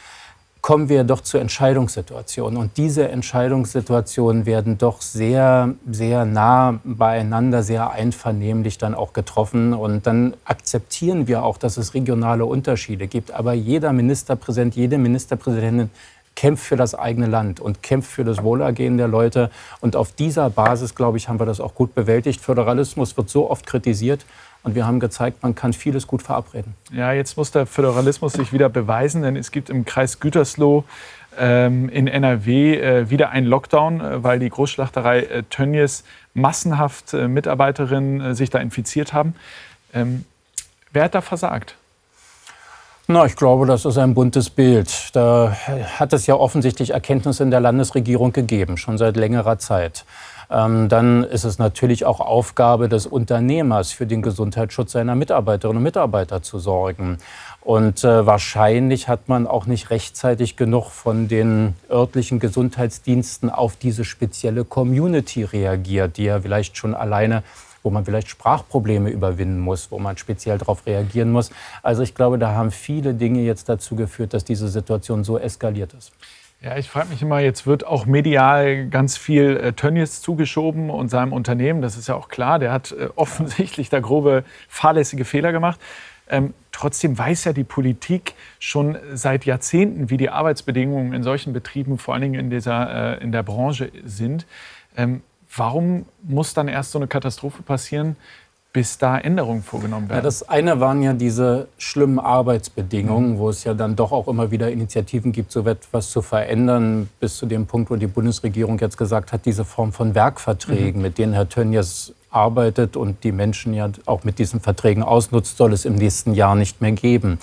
kommen 0.63 0.89
wir 0.89 1.03
doch 1.03 1.21
zu 1.21 1.39
Entscheidungssituationen. 1.39 2.57
Und 2.57 2.77
diese 2.77 3.09
Entscheidungssituationen 3.09 4.47
werden 4.47 4.79
doch 4.79 5.03
sehr, 5.03 5.75
sehr 5.91 6.25
nah 6.25 6.79
beieinander, 6.85 7.65
sehr 7.65 7.91
einvernehmlich 7.91 8.79
dann 8.79 8.95
auch 8.95 9.13
getroffen. 9.13 9.75
Und 9.75 10.07
dann 10.07 10.35
akzeptieren 10.45 11.27
wir 11.27 11.43
auch, 11.43 11.59
dass 11.59 11.77
es 11.79 11.95
regionale 11.95 12.47
Unterschiede 12.47 13.09
gibt. 13.09 13.33
Aber 13.33 13.53
jeder 13.55 13.93
Ministerpräsident, 13.93 14.77
jede 14.77 14.99
Ministerpräsidentin 14.99 15.91
kämpft 16.35 16.65
für 16.65 16.77
das 16.77 16.95
eigene 16.95 17.27
Land 17.27 17.61
und 17.61 17.83
kämpft 17.83 18.11
für 18.11 18.25
das 18.25 18.43
Wohlergehen 18.43 18.97
der 18.97 19.09
Leute. 19.09 19.51
Und 19.81 19.97
auf 19.97 20.13
dieser 20.13 20.51
Basis, 20.51 20.95
glaube 20.95 21.19
ich, 21.19 21.29
haben 21.29 21.39
wir 21.39 21.47
das 21.47 21.61
auch 21.61 21.75
gut 21.75 21.95
bewältigt. 21.95 22.41
Föderalismus 22.41 23.17
wird 23.17 23.29
so 23.29 23.51
oft 23.51 23.67
kritisiert. 23.67 24.25
Und 24.65 24.77
wir 24.77 24.87
haben 24.87 25.01
gezeigt, 25.01 25.43
man 25.43 25.55
kann 25.55 25.73
vieles 25.73 26.07
gut 26.07 26.23
verabreden. 26.23 26.75
Ja, 26.93 27.13
jetzt 27.13 27.37
muss 27.37 27.51
der 27.51 27.67
Föderalismus 27.67 28.35
sich 28.35 28.53
wieder 28.53 28.69
beweisen, 28.69 29.23
denn 29.23 29.35
es 29.35 29.51
gibt 29.51 29.71
im 29.71 29.85
Kreis 29.85 30.21
Gütersloh 30.21 30.85
ähm, 31.39 31.89
in 31.89 32.07
NRW 32.07 32.77
äh, 32.77 33.11
wieder 33.11 33.31
einen 33.31 33.47
Lockdown, 33.47 34.01
äh, 34.01 34.23
weil 34.23 34.39
die 34.39 34.49
Großschlachterei 34.49 35.21
äh, 35.21 35.43
Tönnies 35.45 36.05
massenhaft 36.35 37.13
äh, 37.15 37.27
Mitarbeiterinnen 37.27 38.21
äh, 38.21 38.35
sich 38.35 38.51
da 38.51 38.59
infiziert 38.59 39.13
haben. 39.13 39.35
Ähm, 39.93 40.25
wer 40.93 41.05
hat 41.05 41.15
da 41.15 41.23
versagt? 41.23 41.77
Na, 43.09 43.27
ich 43.27 43.35
glaube, 43.35 43.67
das 43.67 43.85
ist 43.85 43.99
ein 43.99 44.15
buntes 44.15 44.49
Bild. 44.49 45.11
Da 45.13 45.57
hat 45.99 46.13
es 46.13 46.27
ja 46.29 46.37
offensichtlich 46.37 46.91
Erkenntnisse 46.91 47.43
in 47.43 47.51
der 47.51 47.61
Landesregierung 47.61 48.33
gegeben, 48.33 48.77
schon 48.77 48.97
seit 48.97 49.17
längerer 49.17 49.59
Zeit. 49.59 50.05
Ähm, 50.51 50.89
dann 50.89 51.25
ist 51.25 51.45
es 51.45 51.59
natürlich 51.59 52.05
auch 52.05 52.21
Aufgabe 52.21 52.89
des 52.89 53.07
Unternehmers, 53.07 53.91
für 53.91 54.07
den 54.07 54.23
Gesundheitsschutz 54.23 54.93
seiner 54.93 55.17
Mitarbeiterinnen 55.17 55.79
und 55.79 55.83
Mitarbeiter 55.83 56.43
zu 56.43 56.61
sorgen. 56.61 57.19
Und 57.61 58.05
äh, 58.05 58.25
wahrscheinlich 58.25 59.09
hat 59.09 59.29
man 59.29 59.49
auch 59.49 59.67
nicht 59.67 59.91
rechtzeitig 59.91 60.57
genug 60.57 60.91
von 60.91 61.27
den 61.27 61.75
örtlichen 61.91 62.39
Gesundheitsdiensten 62.39 63.51
auf 63.51 63.77
diese 63.77 64.05
spezielle 64.05 64.65
Community 64.65 65.43
reagiert, 65.43 66.19
die 66.19 66.25
ja 66.25 66.41
vielleicht 66.41 66.77
schon 66.77 66.95
alleine 66.95 67.43
wo 67.83 67.91
man 67.91 68.05
vielleicht 68.05 68.29
Sprachprobleme 68.29 69.11
überwinden 69.11 69.61
muss, 69.61 69.91
wo 69.91 69.99
man 69.99 70.17
speziell 70.17 70.59
darauf 70.59 70.87
reagieren 70.87 71.33
muss. 71.33 71.51
Also 71.83 72.03
ich 72.03 72.15
glaube, 72.15 72.39
da 72.39 72.53
haben 72.53 72.71
viele 72.71 73.15
Dinge 73.15 73.41
jetzt 73.41 73.69
dazu 73.69 73.97
geführt, 73.97 74.35
dass 74.35 74.45
diese 74.45 74.69
Situation 74.69 75.25
so 75.25 75.39
eskaliert 75.39 75.95
ist. 75.95 76.13
Ja, 76.63 76.77
ich 76.77 76.89
frage 76.89 77.09
mich 77.09 77.21
immer, 77.21 77.41
jetzt 77.41 77.67
wird 77.67 77.85
auch 77.85 78.07
medial 78.07 78.87
ganz 78.87 79.17
viel 79.17 79.57
äh, 79.57 79.73
Tönnies 79.73 80.23
zugeschoben 80.23 80.91
und 80.91 81.09
seinem 81.09 81.33
Unternehmen. 81.33 81.83
Das 81.83 81.97
ist 81.97 82.07
ja 82.07 82.15
auch 82.15 82.29
klar, 82.29 82.61
der 82.61 82.71
hat 82.71 82.93
äh, 82.93 83.09
offensichtlich 83.17 83.91
da 83.91 83.99
grobe 83.99 84.45
fahrlässige 84.69 85.25
Fehler 85.25 85.51
gemacht. 85.51 85.81
Ähm, 86.29 86.55
trotzdem 86.71 87.19
weiß 87.19 87.45
ja 87.45 87.53
die 87.53 87.65
Politik 87.65 88.35
schon 88.61 88.97
seit 89.13 89.45
Jahrzehnten, 89.45 90.09
wie 90.09 90.17
die 90.17 90.31
Arbeitsbedingungen 90.31 91.13
in 91.15 91.25
solchen 91.25 91.53
Betrieben, 91.53 91.99
vor 91.99 92.15
allen 92.15 92.23
Dingen 92.23 92.39
in, 92.39 92.51
dieser, 92.51 93.19
äh, 93.19 93.23
in 93.25 93.33
der 93.33 93.43
Branche 93.43 93.91
sind. 94.05 94.47
Ähm, 94.97 95.23
Warum 95.57 96.07
muss 96.23 96.55
dann 96.55 96.69
erst 96.69 96.93
so 96.93 96.99
eine 96.99 97.09
Katastrophe 97.09 97.63
passieren, 97.63 98.17
bis 98.73 98.97
da 98.97 99.19
Änderungen 99.19 99.63
vorgenommen 99.63 100.09
werden? 100.09 100.19
Ja, 100.19 100.23
das 100.23 100.49
eine 100.49 100.81
waren 100.81 101.03
ja 101.03 101.13
diese 101.13 101.69
schlimmen 101.77 102.19
Arbeitsbedingungen, 102.19 103.35
mhm. 103.35 103.39
wo 103.39 103.51
es 103.51 103.65
ja 103.65 103.75
dann 103.75 103.95
doch 103.97 104.13
auch 104.13 104.29
immer 104.29 104.51
wieder 104.51 104.71
Initiativen 104.71 105.33
gibt, 105.33 105.53
so 105.53 105.67
etwas 105.67 106.11
zu 106.11 106.23
verändern, 106.23 107.09
bis 107.21 107.37
zu 107.37 107.47
dem 107.47 107.67
Punkt, 107.67 107.91
wo 107.91 107.97
die 107.97 108.07
Bundesregierung 108.07 108.79
jetzt 108.79 108.97
gesagt 108.97 109.33
hat, 109.33 109.45
diese 109.45 109.65
Form 109.65 109.93
von 109.93 110.15
Werkverträgen, 110.15 111.01
mhm. 111.01 111.03
mit 111.03 111.19
denen 111.19 111.35
Herr 111.35 111.49
Tönnies 111.49 112.15
arbeitet 112.33 112.97
und 112.97 113.25
die 113.25 113.33
Menschen 113.33 113.75
ja 113.75 113.91
auch 114.07 114.25
mit 114.25 114.39
diesen 114.39 114.61
Verträgen 114.61 115.03
ausnutzt, 115.03 115.57
soll 115.57 115.73
es 115.73 115.85
im 115.85 115.95
nächsten 115.95 116.35
Jahr 116.35 116.55
nicht 116.55 116.81
mehr 116.81 116.93
geben. 116.93 117.39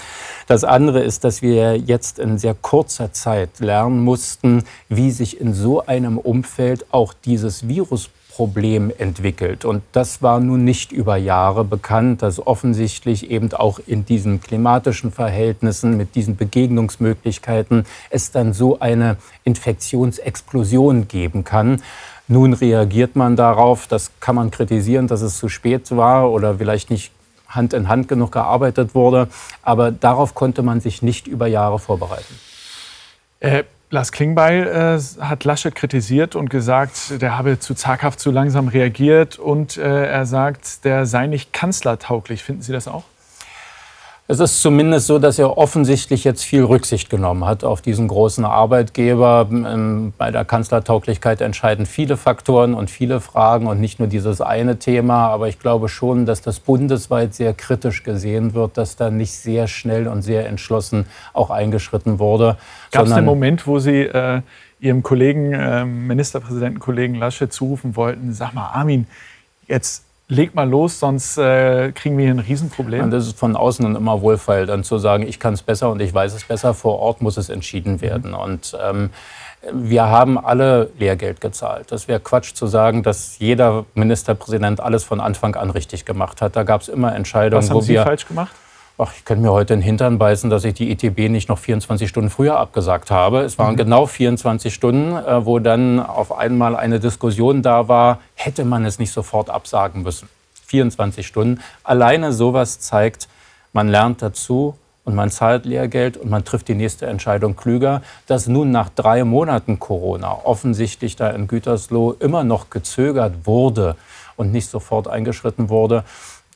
Das 0.47 0.63
andere 0.63 1.01
ist, 1.01 1.23
dass 1.23 1.41
wir 1.41 1.77
jetzt 1.77 2.19
in 2.19 2.37
sehr 2.37 2.55
kurzer 2.55 3.13
Zeit 3.13 3.59
lernen 3.59 4.03
mussten, 4.03 4.63
wie 4.89 5.11
sich 5.11 5.39
in 5.39 5.53
so 5.53 5.85
einem 5.85 6.17
Umfeld 6.17 6.85
auch 6.91 7.13
dieses 7.13 7.67
Virus 7.67 8.09
Problem 8.39 8.89
entwickelt. 8.97 9.65
Und 9.65 9.83
das 9.91 10.21
war 10.21 10.39
nun 10.39 10.63
nicht 10.63 10.93
über 10.93 11.17
Jahre 11.17 11.65
bekannt, 11.65 12.21
dass 12.21 12.47
offensichtlich 12.47 13.29
eben 13.31 13.51
auch 13.51 13.81
in 13.85 14.05
diesen 14.05 14.39
klimatischen 14.39 15.11
Verhältnissen 15.11 15.97
mit 15.97 16.15
diesen 16.15 16.37
Begegnungsmöglichkeiten 16.37 17.85
es 18.09 18.31
dann 18.31 18.53
so 18.53 18.79
eine 18.79 19.17
Infektionsexplosion 19.43 21.09
geben 21.09 21.43
kann. 21.43 21.81
Nun 22.29 22.53
reagiert 22.53 23.15
man 23.15 23.35
darauf, 23.35 23.87
das 23.87 24.11
kann 24.19 24.35
man 24.35 24.51
kritisieren, 24.51 25.07
dass 25.07 25.21
es 25.21 25.37
zu 25.37 25.49
spät 25.49 25.89
war 25.89 26.31
oder 26.31 26.59
vielleicht 26.59 26.89
nicht 26.89 27.11
Hand 27.47 27.73
in 27.73 27.89
Hand 27.89 28.07
genug 28.07 28.31
gearbeitet 28.31 28.93
wurde, 28.93 29.27
aber 29.63 29.91
darauf 29.91 30.35
konnte 30.35 30.61
man 30.61 30.79
sich 30.79 31.01
nicht 31.01 31.27
über 31.27 31.47
Jahre 31.47 31.79
vorbereiten. 31.79 32.39
Äh 33.41 33.63
Lars 33.91 34.11
Klingbeil 34.11 34.67
äh, 34.67 35.23
hat 35.23 35.45
Laschet 35.45 35.73
kritisiert 35.73 36.35
und 36.35 36.51
gesagt, 36.51 37.19
der 37.21 37.39
habe 37.39 37.57
zu 37.57 37.73
zaghaft, 37.73 38.19
zu 38.19 38.29
langsam 38.29 38.67
reagiert. 38.67 39.39
Und 39.39 39.77
äh, 39.77 40.05
er 40.05 40.27
sagt, 40.27 40.85
der 40.85 41.07
sei 41.07 41.25
nicht 41.25 41.53
kanzlertauglich. 41.53 42.43
Finden 42.43 42.61
Sie 42.61 42.71
das 42.71 42.87
auch? 42.87 43.03
Es 44.31 44.39
ist 44.39 44.61
zumindest 44.61 45.07
so, 45.07 45.17
dass 45.17 45.39
er 45.39 45.57
offensichtlich 45.57 46.23
jetzt 46.23 46.43
viel 46.43 46.63
Rücksicht 46.63 47.09
genommen 47.09 47.45
hat 47.45 47.63
auf 47.63 47.81
diesen 47.81 48.07
großen 48.07 48.45
Arbeitgeber. 48.45 49.47
Ähm, 49.49 50.13
bei 50.19 50.29
der 50.29 50.45
Kanzlertauglichkeit 50.45 51.41
entscheiden 51.41 51.87
viele 51.87 52.15
Faktoren 52.15 52.75
und 52.75 52.91
viele 52.91 53.21
Fragen 53.21 53.65
und 53.65 53.81
nicht 53.81 53.97
nur 53.97 54.07
dieses 54.07 54.39
eine 54.39 54.77
Thema. 54.77 55.29
Aber 55.29 55.47
ich 55.47 55.57
glaube 55.57 55.89
schon, 55.89 56.27
dass 56.27 56.43
das 56.43 56.59
bundesweit 56.59 57.33
sehr 57.33 57.55
kritisch 57.55 58.03
gesehen 58.03 58.53
wird, 58.53 58.77
dass 58.77 58.95
da 58.95 59.09
nicht 59.09 59.31
sehr 59.31 59.67
schnell 59.67 60.07
und 60.07 60.21
sehr 60.21 60.45
entschlossen 60.45 61.07
auch 61.33 61.49
eingeschritten 61.49 62.19
wurde. 62.19 62.57
Gab 62.91 63.07
es 63.07 63.15
den 63.15 63.25
Moment, 63.25 63.65
wo 63.65 63.79
Sie 63.79 64.01
äh, 64.01 64.41
Ihrem 64.79 65.01
Kollegen, 65.01 65.53
äh, 65.53 65.85
Ministerpräsidentenkollegen 65.85 67.15
Laschet 67.15 67.51
zurufen 67.51 67.95
wollten, 67.95 68.31
sag 68.31 68.53
mal, 68.53 68.69
Armin, 68.73 69.07
jetzt 69.67 70.03
leg 70.29 70.53
mal 70.53 70.69
los, 70.69 70.99
sonst 70.99 71.37
äh, 71.37 71.91
kriegen 71.91 72.17
wir 72.17 72.25
hier 72.25 72.33
ein 72.35 72.39
Riesenproblem. 72.39 73.03
Und 73.03 73.11
das 73.11 73.27
ist 73.27 73.37
von 73.37 73.55
außen 73.55 73.83
dann 73.83 73.95
immer 73.95 74.21
wohlfeil, 74.21 74.67
dann 74.67 74.83
zu 74.83 74.99
sagen, 74.99 75.27
ich 75.27 75.39
kann 75.39 75.55
es 75.55 75.63
besser 75.63 75.89
und 75.91 76.01
ich 76.01 76.13
weiß 76.13 76.33
es 76.33 76.45
besser. 76.45 76.73
Vor 76.73 76.99
Ort 76.99 77.21
muss 77.21 77.35
es 77.35 77.49
entschieden 77.49 77.99
werden. 77.99 78.31
Mhm. 78.31 78.37
Und 78.37 78.77
ähm, 78.81 79.09
wir 79.73 80.05
haben 80.05 80.37
alle 80.37 80.91
Lehrgeld 80.97 81.41
gezahlt. 81.41 81.91
Das 81.91 82.07
wäre 82.07 82.19
Quatsch 82.19 82.53
zu 82.53 82.67
sagen, 82.67 83.03
dass 83.03 83.39
jeder 83.39 83.85
Ministerpräsident 83.95 84.79
alles 84.79 85.03
von 85.03 85.19
Anfang 85.19 85.55
an 85.55 85.71
richtig 85.71 86.05
gemacht 86.05 86.41
hat. 86.41 86.55
Da 86.55 86.63
gab 86.63 86.81
es 86.81 86.87
immer 86.87 87.13
Entscheidungen, 87.13 87.63
Was 87.63 87.69
haben 87.69 87.77
wo 87.77 87.81
Sie 87.81 87.93
wir 87.93 88.03
falsch 88.03 88.27
gemacht? 88.27 88.55
Ach, 89.01 89.13
ich 89.15 89.23
könnte 89.23 89.43
mir 89.43 89.53
heute 89.53 89.73
den 89.73 89.81
Hintern 89.81 90.17
beißen, 90.17 90.49
dass 90.49 90.65
ich 90.65 90.73
die 90.73 90.91
ITB 90.91 91.29
nicht 91.29 91.47
noch 91.47 91.57
24 91.57 92.09
Stunden 92.09 92.29
früher 92.29 92.57
abgesagt 92.57 93.11
habe. 93.11 93.43
Es 93.43 93.57
waren 93.57 93.75
mhm. 93.75 93.77
genau 93.77 94.05
24 94.05 94.73
Stunden, 94.73 95.15
äh, 95.15 95.45
wo 95.45 95.59
dann 95.59 96.01
auf 96.01 96.37
einmal 96.37 96.75
eine 96.75 96.99
Diskussion 96.99 97.61
da 97.61 97.87
war, 97.87 98.19
hätte 98.35 98.65
man 98.65 98.83
es 98.83 98.99
nicht 98.99 99.13
sofort 99.13 99.49
absagen 99.49 100.03
müssen. 100.03 100.27
24 100.65 101.25
Stunden. 101.25 101.61
Alleine 101.81 102.33
sowas 102.33 102.81
zeigt, 102.81 103.29
man 103.71 103.87
lernt 103.87 104.21
dazu 104.21 104.75
und 105.05 105.15
man 105.15 105.31
zahlt 105.31 105.65
Lehrgeld 105.65 106.17
und 106.17 106.29
man 106.29 106.43
trifft 106.43 106.67
die 106.67 106.75
nächste 106.75 107.05
Entscheidung 107.05 107.55
klüger. 107.55 108.01
Dass 108.27 108.47
nun 108.47 108.71
nach 108.71 108.89
drei 108.89 109.23
Monaten 109.23 109.79
Corona 109.79 110.39
offensichtlich 110.43 111.15
da 111.15 111.29
in 111.29 111.47
Gütersloh 111.47 112.17
immer 112.19 112.43
noch 112.43 112.69
gezögert 112.69 113.45
wurde 113.45 113.95
und 114.35 114.51
nicht 114.51 114.69
sofort 114.69 115.07
eingeschritten 115.07 115.69
wurde, 115.69 116.03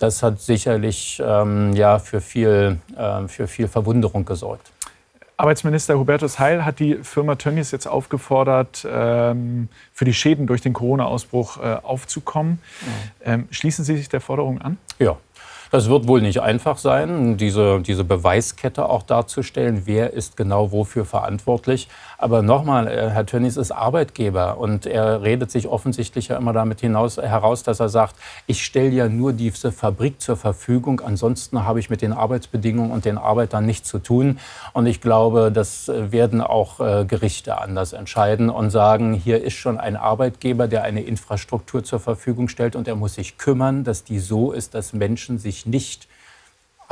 das 0.03 0.22
hat 0.22 0.41
sicherlich 0.41 1.22
ähm, 1.25 1.74
ja, 1.74 1.98
für, 1.98 2.19
viel, 2.19 2.77
äh, 2.98 3.27
für 3.29 3.48
viel 3.48 3.69
Verwunderung 3.69 4.25
gesorgt. 4.25 4.69
Arbeitsminister 5.38 5.98
Hubertus 5.98 6.39
Heil 6.39 6.65
hat 6.65 6.79
die 6.79 6.95
Firma 6.95 7.36
Tönnies 7.36 7.72
jetzt 7.72 7.88
aufgefordert, 7.88 8.86
ähm, 8.89 9.69
für 9.93 10.03
die 10.03 10.13
Schäden 10.13 10.45
durch 10.45 10.62
den 10.62 10.74
Corona-Ausbruch 10.74 11.57
äh, 11.57 11.77
aufzukommen. 11.81 12.51
Mhm. 12.51 12.88
Ähm, 13.24 13.48
schließen 13.50 13.86
Sie 13.86 13.95
sich 13.95 14.10
der 14.10 14.19
Forderung 14.19 14.62
an? 14.62 14.77
Ja, 15.00 15.15
das 15.72 15.89
wird 15.89 16.07
wohl 16.07 16.22
nicht 16.22 16.39
einfach 16.39 16.77
sein, 16.77 17.38
diese, 17.38 17.81
diese 17.81 18.03
Beweiskette 18.03 18.88
auch 18.88 19.01
darzustellen, 19.01 19.83
wer 19.86 20.13
ist 20.13 20.38
genau 20.38 20.72
wofür 20.72 21.03
verantwortlich. 21.03 21.88
Aber 22.24 22.42
nochmal, 22.42 22.88
äh, 22.88 23.10
Herr 23.10 23.25
Tönnies 23.25 23.58
ist 23.58 23.74
Arbeitgeber 23.74 24.58
und 24.58 24.86
er 24.86 25.24
redet 25.24 25.51
sich 25.51 25.68
offensichtlich 25.68 26.30
ja 26.30 26.38
immer 26.38 26.53
damit 26.53 26.80
hinaus, 26.80 27.18
heraus, 27.18 27.63
dass 27.63 27.82
er 27.82 27.89
sagt, 27.89 28.15
ich 28.48 28.63
stelle 28.63 28.92
ja 28.92 29.10
nur 29.10 29.34
diese 29.34 29.74
Fabrik 29.74 30.22
zur 30.22 30.38
Verfügung, 30.38 31.01
ansonsten 31.01 31.65
habe 31.65 31.82
ich 31.82 31.89
mit 31.89 32.01
den 32.01 32.13
Arbeitsbedingungen 32.13 32.92
und 32.92 33.03
den 33.03 33.18
Arbeitern 33.18 33.65
nichts 33.65 33.89
zu 33.89 34.00
tun. 34.00 34.39
Und 34.72 34.86
ich 34.86 35.01
glaube, 35.01 35.51
das 35.53 35.92
werden 35.94 36.39
auch 36.39 36.80
äh, 36.80 37.03
Gerichte 37.03 37.58
anders 37.58 37.92
entscheiden 37.92 38.50
und 38.50 38.70
sagen, 38.70 39.13
hier 39.13 39.44
ist 39.44 39.56
schon 39.56 39.77
ein 39.77 39.98
Arbeitgeber, 39.98 40.70
der 40.70 40.84
eine 40.84 41.01
Infrastruktur 41.01 41.84
zur 41.84 42.00
Verfügung 42.00 42.48
stellt 42.48 42.77
und 42.77 42.88
er 42.88 42.96
muss 42.96 43.15
sich 43.15 43.38
kümmern, 43.38 43.84
dass 43.84 44.06
die 44.06 44.20
so 44.20 44.53
ist, 44.53 44.75
dass 44.75 44.94
Menschen 44.94 45.39
sich 45.39 45.65
nicht 45.65 46.08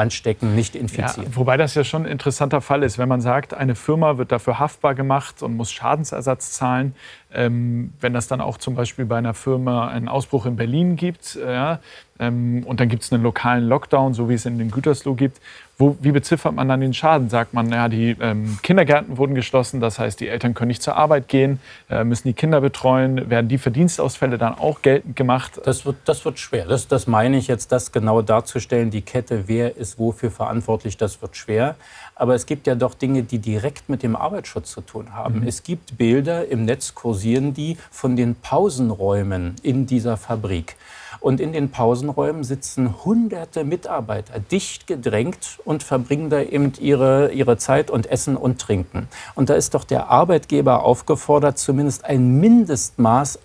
anstecken, 0.02 0.56
nicht 0.56 0.76
infizieren. 0.76 1.30
Ja, 1.30 1.36
wobei 1.36 1.58
das 1.58 1.76
ja 1.76 1.84
schon 1.84 2.06
ein 2.06 2.12
interessanter 2.12 2.60
Fall 2.60 2.84
ist, 2.84 2.98
wenn 2.98 3.08
man 3.08 3.22
sagt, 3.22 3.54
eine 3.54 3.76
Firma 3.76 4.18
wird 4.18 4.32
dafür 4.32 4.60
haftbar 4.60 4.96
gemacht 4.96 5.44
und 5.44 5.56
muss 5.56 5.72
Schadensersatz 5.72 6.52
zahlen. 6.52 6.96
Ähm, 7.34 7.94
wenn 8.02 8.14
das 8.14 8.28
dann 8.28 8.42
auch 8.42 8.58
zum 8.58 8.76
Beispiel 8.76 9.06
bei 9.06 9.18
einer 9.18 9.34
Firma 9.34 9.88
einen 9.88 10.10
Ausbruch 10.10 10.46
in 10.46 10.58
Berlin 10.58 10.96
gibt, 10.98 11.36
ja, 11.36 11.80
ähm, 12.20 12.64
und 12.66 12.80
dann 12.80 12.90
gibt 12.90 13.04
es 13.04 13.14
einen 13.14 13.24
lokalen 13.24 13.68
Lockdown, 13.68 14.14
so 14.14 14.28
wie 14.30 14.34
es 14.34 14.46
in 14.46 14.58
den 14.58 14.72
Gütersloh 14.72 15.14
gibt, 15.14 15.40
wo, 15.82 15.98
wie 16.00 16.12
beziffert 16.12 16.54
man 16.54 16.70
dann 16.70 16.80
den 16.80 16.94
Schaden? 16.94 17.30
Sagt 17.30 17.54
man, 17.54 17.70
ja, 17.72 17.90
die 17.90 18.16
ähm, 18.22 18.60
Kindergärten 18.62 19.18
wurden 19.18 19.36
geschlossen, 19.36 19.82
das 19.82 20.00
heißt, 20.00 20.20
die 20.20 20.28
Eltern 20.28 20.54
können 20.54 20.70
nicht 20.70 20.84
zur 20.84 20.96
Arbeit 20.96 21.28
gehen, 21.28 21.60
äh, 21.90 22.04
müssen 22.04 22.28
die 22.28 22.34
Kinder 22.34 22.62
betreuen. 22.62 23.30
Werden 23.30 23.48
die 23.48 23.58
Verdienstausfälle 23.58 24.38
dann 24.38 24.54
auch 24.54 24.84
geltend 24.84 25.16
gemacht? 25.16 25.60
Das 25.66 25.86
wird, 25.86 25.98
das 26.06 26.24
wird 26.24 26.40
schwer. 26.40 26.66
Das, 26.66 26.88
das 26.88 27.08
meine 27.08 27.38
ich 27.38 27.48
jetzt, 27.48 27.72
das 27.72 27.92
genau 27.92 28.22
darzustellen, 28.22 28.92
die 28.92 29.02
Kette, 29.02 29.48
wer 29.48 29.76
ist 29.76 29.98
wofür 29.98 30.30
verantwortlich, 30.30 30.98
das 30.98 31.22
wird 31.22 31.36
schwer. 31.36 31.76
Aber 32.16 32.36
es 32.36 32.46
gibt 32.46 32.68
ja 32.68 32.76
doch 32.76 32.94
Dinge, 32.94 33.24
die 33.24 33.40
direkt 33.40 33.90
mit 33.90 34.04
dem 34.04 34.16
Arbeitsschutz 34.16 34.72
zu 34.72 34.82
tun 34.82 35.14
haben. 35.14 35.40
Mhm. 35.40 35.48
Es 35.48 35.64
gibt 35.64 35.98
Bilder, 35.98 36.48
im 36.48 36.66
Netz 36.66 36.94
kursieren 36.94 37.56
die, 37.56 37.78
von 37.90 38.16
den 38.16 38.36
Pausenräumen 38.36 39.56
in 39.64 39.88
dieser 39.88 40.16
Fabrik. 40.18 40.76
Und 41.22 41.40
in 41.40 41.54
den 41.54 41.70
Pausenräumen 41.70 42.44
sitzen 42.44 43.06
hunderte 43.06 43.64
Mitarbeiter 43.64 44.40
dicht 44.40 44.88
gedrängt 44.88 45.60
und 45.64 45.84
verbringen 45.84 46.32
da 46.32 46.42
eben 46.42 46.74
ihre, 46.80 47.32
ihre 47.32 47.58
Zeit 47.58 47.92
und 47.92 48.08
essen 48.08 48.36
und 48.36 48.60
trinken. 48.60 49.08
Und 49.36 49.50
da 49.50 49.54
ist 49.54 49.76
doch 49.76 49.84
der 49.84 50.10
Arbeitgeber 50.10 50.84
aufgefordert, 50.84 51.60
zumindest 51.60 52.06
ein 52.06 52.40
Mindestmaß 52.40 53.38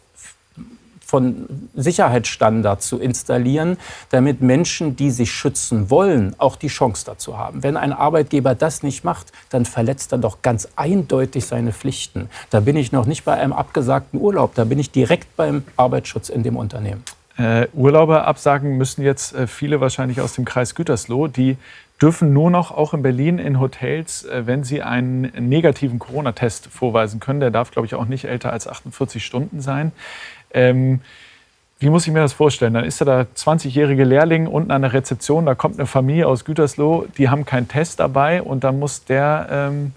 von 1.07 1.69
Sicherheitsstandards 1.75 2.89
zu 2.89 2.99
installieren, 2.99 3.77
damit 4.11 4.41
Menschen, 4.41 4.97
die 4.97 5.11
sich 5.11 5.31
schützen 5.31 5.89
wollen, 5.89 6.35
auch 6.39 6.57
die 6.57 6.67
Chance 6.67 7.05
dazu 7.07 7.39
haben. 7.39 7.63
Wenn 7.63 7.77
ein 7.77 7.93
Arbeitgeber 7.93 8.57
das 8.57 8.83
nicht 8.83 9.05
macht, 9.05 9.33
dann 9.51 9.67
verletzt 9.67 10.13
er 10.13 10.19
doch 10.19 10.43
ganz 10.43 10.67
eindeutig 10.75 11.47
seine 11.47 11.73
Pflichten. 11.73 12.29
Da 12.51 12.61
bin 12.61 12.77
ich 12.77 12.91
noch 12.91 13.07
nicht 13.07 13.25
bei 13.25 13.35
einem 13.35 13.53
abgesagten 13.53 14.21
Urlaub, 14.21 14.55
da 14.57 14.65
bin 14.65 14.81
ich 14.81 14.91
direkt 14.91 15.37
beim 15.37 15.63
Arbeitsschutz 15.77 16.29
in 16.29 16.43
dem 16.43 16.57
Unternehmen. 16.57 17.05
Äh, 17.39 17.69
Urlauber 17.75 18.27
absagen 18.27 18.79
müssen 18.79 19.03
jetzt 19.03 19.35
äh, 19.35 19.47
viele 19.47 19.81
wahrscheinlich 19.81 20.21
aus 20.21 20.35
dem 20.35 20.45
Kreis 20.45 20.75
Gütersloh. 20.75 21.29
Die 21.29 21.57
dürfen 22.01 22.33
nur 22.33 22.51
noch 22.51 22.71
auch 22.71 22.95
in 22.95 23.03
Berlin 23.03 23.39
in 23.39 23.61
Hotels, 23.61 24.25
äh, 24.25 24.47
wenn 24.47 24.65
sie 24.65 24.83
einen 24.83 25.31
negativen 25.49 25.99
Corona-Test 25.99 26.69
vorweisen 26.69 27.21
können. 27.21 27.41
Der 27.41 27.51
darf, 27.51 27.71
glaube 27.71 27.87
ich, 27.87 27.95
auch 27.95 28.07
nicht 28.07 28.25
älter 28.25 28.53
als 28.53 28.67
48 28.67 29.25
Stunden 29.25 29.61
sein. 29.61 29.93
Ähm, 30.53 31.01
wie 31.79 31.91
muss 31.91 32.07
ich 32.07 32.13
mir 32.13 32.21
das 32.21 32.33
vorstellen? 32.33 32.73
Dann 32.73 32.85
ist 32.85 33.03
da 33.03 33.05
der 33.05 33.27
20-jährige 33.35 34.05
Lehrling 34.05 34.47
unten 34.47 34.71
an 34.71 34.81
der 34.81 34.95
Rezeption, 34.95 35.45
da 35.45 35.55
kommt 35.55 35.79
eine 35.79 35.87
Familie 35.87 36.27
aus 36.27 36.47
Gütersloh, 36.47 37.07
die 37.19 37.29
haben 37.29 37.45
keinen 37.45 37.69
Test 37.69 38.01
dabei 38.01 38.41
und 38.41 38.65
dann 38.65 38.79
muss 38.79 39.05
der 39.05 39.47
ähm, 39.51 39.93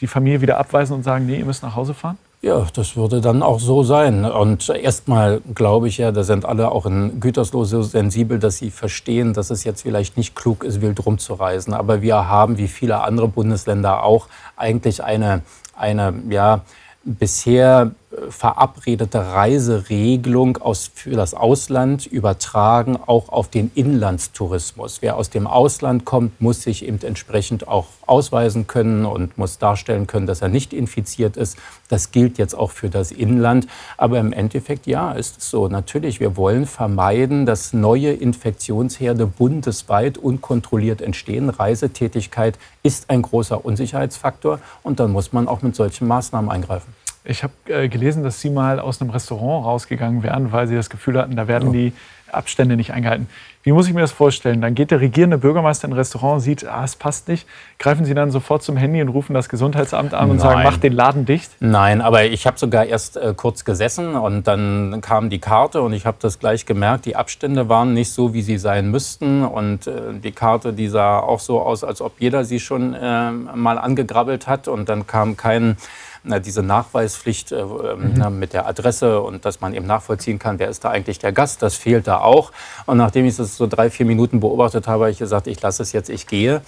die 0.00 0.08
Familie 0.08 0.40
wieder 0.40 0.58
abweisen 0.58 0.94
und 0.94 1.04
sagen, 1.04 1.26
nee, 1.26 1.38
ihr 1.38 1.44
müsst 1.44 1.62
nach 1.62 1.76
Hause 1.76 1.94
fahren? 1.94 2.18
Ja, 2.42 2.66
das 2.72 2.96
würde 2.96 3.20
dann 3.20 3.42
auch 3.42 3.60
so 3.60 3.82
sein. 3.82 4.24
Und 4.24 4.70
erstmal 4.70 5.42
glaube 5.54 5.88
ich 5.88 5.98
ja, 5.98 6.10
da 6.10 6.24
sind 6.24 6.46
alle 6.46 6.72
auch 6.72 6.86
in 6.86 7.20
Gütersloh 7.20 7.64
so 7.64 7.82
sensibel, 7.82 8.38
dass 8.38 8.56
sie 8.56 8.70
verstehen, 8.70 9.34
dass 9.34 9.50
es 9.50 9.64
jetzt 9.64 9.82
vielleicht 9.82 10.16
nicht 10.16 10.34
klug 10.34 10.64
ist, 10.64 10.80
wild 10.80 11.04
rumzureisen. 11.04 11.74
Aber 11.74 12.00
wir 12.00 12.28
haben, 12.28 12.56
wie 12.56 12.68
viele 12.68 13.02
andere 13.02 13.28
Bundesländer 13.28 14.04
auch, 14.04 14.28
eigentlich 14.56 15.04
eine, 15.04 15.42
eine 15.76 16.14
ja, 16.30 16.62
bisher 17.04 17.90
verabredete 18.28 19.18
Reiseregelung 19.18 20.56
aus, 20.56 20.90
für 20.92 21.10
das 21.10 21.34
Ausland 21.34 22.06
übertragen, 22.06 22.98
auch 23.06 23.28
auf 23.28 23.48
den 23.48 23.70
Inlandstourismus. 23.74 25.02
Wer 25.02 25.16
aus 25.16 25.30
dem 25.30 25.46
Ausland 25.46 26.04
kommt, 26.04 26.40
muss 26.40 26.62
sich 26.62 26.86
eben 26.86 27.00
entsprechend 27.02 27.68
auch 27.68 27.86
ausweisen 28.10 28.66
können 28.66 29.06
und 29.06 29.38
muss 29.38 29.58
darstellen 29.58 30.06
können, 30.06 30.26
dass 30.26 30.42
er 30.42 30.48
nicht 30.48 30.72
infiziert 30.72 31.36
ist. 31.36 31.56
Das 31.88 32.10
gilt 32.10 32.38
jetzt 32.38 32.54
auch 32.54 32.70
für 32.72 32.90
das 32.90 33.12
Inland. 33.12 33.66
Aber 33.96 34.18
im 34.18 34.32
Endeffekt, 34.32 34.86
ja, 34.86 35.12
ist 35.12 35.38
es 35.38 35.50
so. 35.50 35.68
Natürlich, 35.68 36.20
wir 36.20 36.36
wollen 36.36 36.66
vermeiden, 36.66 37.46
dass 37.46 37.72
neue 37.72 38.12
Infektionsherde 38.12 39.26
bundesweit 39.26 40.18
unkontrolliert 40.18 41.00
entstehen. 41.00 41.48
Reisetätigkeit 41.48 42.58
ist 42.82 43.08
ein 43.10 43.22
großer 43.22 43.64
Unsicherheitsfaktor 43.64 44.58
und 44.82 45.00
dann 45.00 45.12
muss 45.12 45.32
man 45.32 45.48
auch 45.48 45.62
mit 45.62 45.76
solchen 45.76 46.08
Maßnahmen 46.08 46.50
eingreifen. 46.50 46.92
Ich 47.22 47.42
habe 47.42 47.52
äh, 47.66 47.88
gelesen, 47.88 48.22
dass 48.22 48.40
Sie 48.40 48.48
mal 48.48 48.80
aus 48.80 49.00
einem 49.00 49.10
Restaurant 49.10 49.66
rausgegangen 49.66 50.22
wären, 50.22 50.52
weil 50.52 50.66
Sie 50.66 50.74
das 50.74 50.88
Gefühl 50.88 51.18
hatten, 51.18 51.36
da 51.36 51.48
werden 51.48 51.72
ja. 51.74 51.80
die 51.80 51.92
Abstände 52.34 52.76
nicht 52.76 52.92
eingehalten. 52.92 53.28
Wie 53.62 53.72
muss 53.72 53.86
ich 53.86 53.92
mir 53.92 54.00
das 54.00 54.12
vorstellen? 54.12 54.62
Dann 54.62 54.74
geht 54.74 54.90
der 54.90 55.00
regierende 55.02 55.36
Bürgermeister 55.36 55.86
in 55.86 55.92
ein 55.92 55.96
Restaurant, 55.98 56.40
sieht, 56.40 56.66
ah, 56.66 56.82
es 56.82 56.96
passt 56.96 57.28
nicht. 57.28 57.46
Greifen 57.78 58.06
Sie 58.06 58.14
dann 58.14 58.30
sofort 58.30 58.62
zum 58.62 58.78
Handy 58.78 59.02
und 59.02 59.08
rufen 59.08 59.34
das 59.34 59.50
Gesundheitsamt 59.50 60.14
an 60.14 60.30
und 60.30 60.36
Nein. 60.36 60.42
sagen, 60.42 60.62
mach 60.62 60.78
den 60.78 60.94
Laden 60.94 61.26
dicht? 61.26 61.50
Nein, 61.60 62.00
aber 62.00 62.24
ich 62.24 62.46
habe 62.46 62.58
sogar 62.58 62.86
erst 62.86 63.18
äh, 63.18 63.34
kurz 63.36 63.66
gesessen 63.66 64.14
und 64.14 64.46
dann 64.46 65.02
kam 65.02 65.28
die 65.28 65.40
Karte 65.40 65.82
und 65.82 65.92
ich 65.92 66.06
habe 66.06 66.16
das 66.20 66.38
gleich 66.38 66.64
gemerkt, 66.64 67.04
die 67.04 67.16
Abstände 67.16 67.68
waren 67.68 67.92
nicht 67.92 68.12
so, 68.12 68.32
wie 68.32 68.40
sie 68.40 68.56
sein 68.56 68.90
müssten. 68.90 69.44
Und 69.44 69.86
äh, 69.86 70.14
die 70.24 70.32
Karte, 70.32 70.72
die 70.72 70.88
sah 70.88 71.18
auch 71.18 71.40
so 71.40 71.60
aus, 71.60 71.84
als 71.84 72.00
ob 72.00 72.14
jeder 72.18 72.44
sie 72.44 72.60
schon 72.60 72.94
äh, 72.94 73.30
mal 73.30 73.76
angegrabbelt 73.76 74.46
hat. 74.46 74.68
Und 74.68 74.88
dann 74.88 75.06
kam 75.06 75.36
kein 75.36 75.76
diese 76.22 76.62
Nachweispflicht 76.62 77.52
äh, 77.52 77.60
ähm, 77.60 78.14
mhm. 78.14 78.38
mit 78.38 78.52
der 78.52 78.66
Adresse 78.66 79.20
und 79.20 79.44
dass 79.44 79.60
man 79.60 79.74
eben 79.74 79.86
nachvollziehen 79.86 80.38
kann, 80.38 80.58
wer 80.58 80.68
ist 80.68 80.84
da 80.84 80.90
eigentlich 80.90 81.18
der 81.18 81.32
Gast, 81.32 81.62
das 81.62 81.74
fehlt 81.74 82.06
da 82.06 82.18
auch. 82.18 82.52
Und 82.86 82.98
nachdem 82.98 83.24
ich 83.24 83.36
das 83.36 83.56
so 83.56 83.66
drei, 83.66 83.90
vier 83.90 84.06
Minuten 84.06 84.40
beobachtet 84.40 84.86
habe, 84.86 85.04
habe 85.04 85.10
ich 85.10 85.18
gesagt, 85.18 85.46
ich 85.46 85.60
lasse 85.62 85.82
es 85.82 85.92
jetzt, 85.92 86.10
ich 86.10 86.26
gehe. 86.26 86.62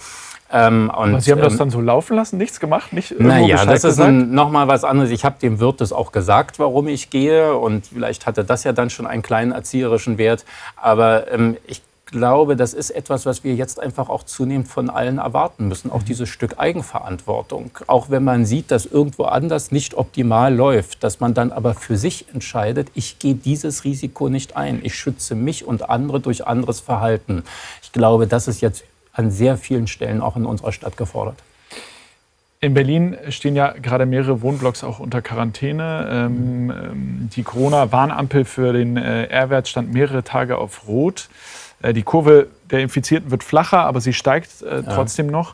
Ähm, 0.51 0.91
und, 0.95 1.21
Sie 1.21 1.31
haben 1.31 1.41
das 1.41 1.53
ähm, 1.53 1.59
dann 1.59 1.69
so 1.71 1.81
laufen 1.81 2.15
lassen, 2.15 2.37
nichts 2.37 2.59
gemacht, 2.59 2.93
nicht 2.93 3.19
Naja, 3.19 3.65
das 3.65 3.83
ist 3.83 3.97
nochmal 3.97 4.67
was 4.67 4.83
anderes. 4.83 5.09
Ich 5.09 5.25
habe 5.25 5.39
dem 5.41 5.59
Wirt 5.59 5.81
das 5.81 5.91
auch 5.91 6.11
gesagt, 6.11 6.59
warum 6.59 6.87
ich 6.87 7.09
gehe 7.09 7.55
und 7.55 7.87
vielleicht 7.87 8.27
hatte 8.27 8.43
das 8.43 8.63
ja 8.63 8.71
dann 8.71 8.91
schon 8.91 9.07
einen 9.07 9.23
kleinen 9.23 9.51
erzieherischen 9.51 10.19
Wert. 10.19 10.45
Aber 10.75 11.31
ähm, 11.31 11.57
ich 11.65 11.81
glaube, 12.13 12.55
das 12.55 12.73
ist 12.73 12.91
etwas, 12.91 13.25
was 13.25 13.43
wir 13.43 13.55
jetzt 13.55 13.79
einfach 13.79 14.07
auch 14.07 14.23
zunehmend 14.23 14.67
von 14.67 14.89
allen 14.89 15.17
erwarten 15.17 15.67
müssen. 15.67 15.91
Auch 15.91 16.01
mhm. 16.01 16.05
dieses 16.05 16.29
Stück 16.29 16.59
Eigenverantwortung. 16.59 17.71
Auch 17.87 18.09
wenn 18.09 18.23
man 18.23 18.45
sieht, 18.45 18.71
dass 18.71 18.85
irgendwo 18.85 19.23
anders 19.23 19.71
nicht 19.71 19.95
optimal 19.95 20.55
läuft, 20.55 21.03
dass 21.03 21.19
man 21.19 21.33
dann 21.33 21.51
aber 21.51 21.73
für 21.73 21.97
sich 21.97 22.27
entscheidet, 22.33 22.89
ich 22.93 23.19
gehe 23.19 23.35
dieses 23.35 23.83
Risiko 23.83 24.29
nicht 24.29 24.55
ein. 24.55 24.79
Ich 24.83 24.95
schütze 24.95 25.35
mich 25.35 25.65
und 25.65 25.89
andere 25.89 26.19
durch 26.19 26.45
anderes 26.47 26.79
Verhalten. 26.79 27.43
Ich 27.81 27.91
glaube, 27.91 28.27
das 28.27 28.47
ist 28.47 28.61
jetzt 28.61 28.83
an 29.11 29.31
sehr 29.31 29.57
vielen 29.57 29.87
Stellen 29.87 30.21
auch 30.21 30.35
in 30.35 30.45
unserer 30.45 30.71
Stadt 30.71 30.95
gefordert. 30.95 31.37
In 32.59 32.73
Berlin 32.73 33.17
stehen 33.27 33.57
ja 33.57 33.73
gerade 33.73 34.05
mehrere 34.05 34.41
Wohnblocks 34.41 34.83
auch 34.85 34.99
unter 34.99 35.21
Quarantäne. 35.21 36.07
Ähm, 36.09 36.71
ähm 36.71 37.29
die 37.35 37.43
Corona-Warnampel 37.43 38.45
für 38.45 38.71
den 38.71 38.95
äh, 38.97 39.25
R-Wert 39.25 39.67
stand 39.67 39.91
mehrere 39.91 40.23
Tage 40.23 40.57
auf 40.57 40.87
Rot. 40.87 41.27
Äh, 41.83 41.93
die 41.93 42.01
Kurve 42.01 42.47
der 42.71 42.79
Infizierten 42.79 43.29
wird 43.29 43.43
flacher, 43.43 43.85
aber 43.85 44.01
sie 44.01 44.13
steigt 44.13 44.63
äh, 44.63 44.81
trotzdem 44.81 45.27
ja. 45.27 45.31
noch. 45.33 45.53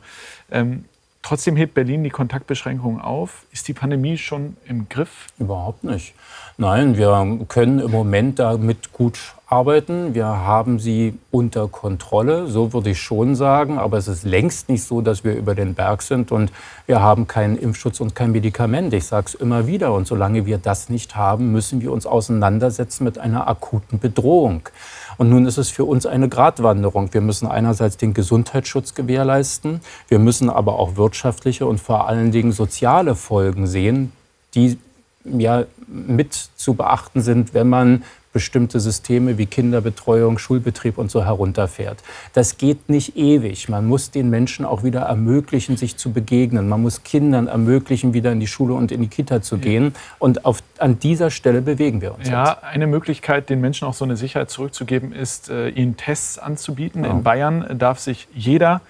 Ähm, 0.49 0.85
trotzdem 1.21 1.57
hebt 1.57 1.73
Berlin 1.73 2.03
die 2.03 2.09
Kontaktbeschränkungen 2.09 3.01
auf. 3.01 3.43
Ist 3.51 3.67
die 3.67 3.73
Pandemie 3.73 4.17
schon 4.17 4.55
im 4.65 4.87
Griff? 4.87 5.27
Überhaupt 5.37 5.83
nicht. 5.83 6.13
Nein, 6.57 6.97
wir 6.97 7.39
können 7.47 7.79
im 7.79 7.91
Moment 7.91 8.39
damit 8.39 8.93
gut 8.93 9.17
arbeiten. 9.47 10.13
Wir 10.13 10.25
haben 10.25 10.79
sie 10.79 11.17
unter 11.31 11.67
Kontrolle, 11.67 12.47
so 12.47 12.73
würde 12.73 12.91
ich 12.91 13.01
schon 13.01 13.35
sagen. 13.35 13.79
Aber 13.79 13.97
es 13.97 14.07
ist 14.07 14.23
längst 14.23 14.69
nicht 14.69 14.83
so, 14.83 15.01
dass 15.01 15.23
wir 15.23 15.35
über 15.35 15.55
den 15.55 15.73
Berg 15.73 16.01
sind 16.01 16.31
und 16.31 16.51
wir 16.85 17.01
haben 17.01 17.27
keinen 17.27 17.57
Impfschutz 17.57 17.99
und 17.99 18.13
kein 18.13 18.31
Medikament. 18.31 18.93
Ich 18.93 19.05
sage 19.05 19.27
es 19.27 19.35
immer 19.35 19.67
wieder. 19.67 19.93
Und 19.93 20.07
solange 20.07 20.45
wir 20.45 20.57
das 20.57 20.89
nicht 20.89 21.15
haben, 21.15 21.51
müssen 21.51 21.81
wir 21.81 21.91
uns 21.91 22.05
auseinandersetzen 22.05 23.03
mit 23.03 23.17
einer 23.17 23.47
akuten 23.47 23.99
Bedrohung. 23.99 24.69
Und 25.19 25.29
nun 25.29 25.45
ist 25.45 25.57
es 25.57 25.69
für 25.69 25.83
uns 25.83 26.05
eine 26.05 26.29
Gratwanderung. 26.29 27.13
Wir 27.13 27.19
müssen 27.19 27.45
einerseits 27.45 27.97
den 27.97 28.13
Gesundheitsschutz 28.13 28.95
gewährleisten, 28.95 29.81
wir 30.07 30.17
müssen 30.17 30.49
aber 30.49 30.79
auch 30.79 30.95
wirtschaftliche 30.95 31.65
und 31.65 31.81
vor 31.81 32.07
allen 32.07 32.31
Dingen 32.31 32.53
soziale 32.53 33.15
Folgen 33.15 33.67
sehen, 33.67 34.13
die 34.55 34.77
ja 35.25 35.65
mit 35.87 36.33
zu 36.55 36.73
beachten 36.73 37.19
sind, 37.19 37.53
wenn 37.53 37.67
man 37.67 38.03
bestimmte 38.31 38.79
Systeme 38.79 39.37
wie 39.37 39.45
Kinderbetreuung, 39.45 40.37
Schulbetrieb 40.37 40.97
und 40.97 41.09
so 41.09 41.25
herunterfährt. 41.25 42.03
Das 42.33 42.57
geht 42.57 42.89
nicht 42.89 43.17
ewig. 43.17 43.69
Man 43.69 43.87
muss 43.87 44.11
den 44.11 44.29
Menschen 44.29 44.65
auch 44.65 44.83
wieder 44.83 45.01
ermöglichen, 45.01 45.77
sich 45.77 45.97
zu 45.97 46.11
begegnen. 46.11 46.69
Man 46.69 46.81
muss 46.81 47.03
Kindern 47.03 47.47
ermöglichen, 47.47 48.13
wieder 48.13 48.31
in 48.31 48.39
die 48.39 48.47
Schule 48.47 48.73
und 48.75 48.91
in 48.91 49.01
die 49.01 49.07
Kita 49.07 49.41
zu 49.41 49.57
gehen. 49.57 49.95
Und 50.19 50.45
auf, 50.45 50.61
an 50.77 50.99
dieser 50.99 51.31
Stelle 51.31 51.61
bewegen 51.61 52.01
wir 52.01 52.13
uns. 52.13 52.29
Ja, 52.29 52.49
jetzt. 52.49 52.63
eine 52.63 52.87
Möglichkeit, 52.87 53.49
den 53.49 53.61
Menschen 53.61 53.87
auch 53.87 53.95
so 53.95 54.05
eine 54.05 54.15
Sicherheit 54.15 54.51
zurückzugeben, 54.51 55.11
ist, 55.11 55.49
äh, 55.49 55.69
ihnen 55.69 55.97
Tests 55.97 56.37
anzubieten. 56.37 57.03
Ja. 57.03 57.11
In 57.11 57.23
Bayern 57.23 57.77
darf 57.79 57.99
sich 57.99 58.27
jeder, 58.35 58.81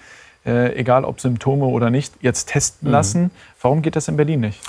äh, 0.44 0.76
egal 0.78 1.04
ob 1.04 1.20
Symptome 1.20 1.64
oder 1.64 1.90
nicht, 1.90 2.12
jetzt 2.20 2.50
testen 2.50 2.88
mhm. 2.88 2.92
lassen. 2.92 3.30
Warum 3.60 3.80
geht 3.80 3.96
das 3.96 4.08
in 4.08 4.16
Berlin 4.16 4.40
nicht? 4.40 4.60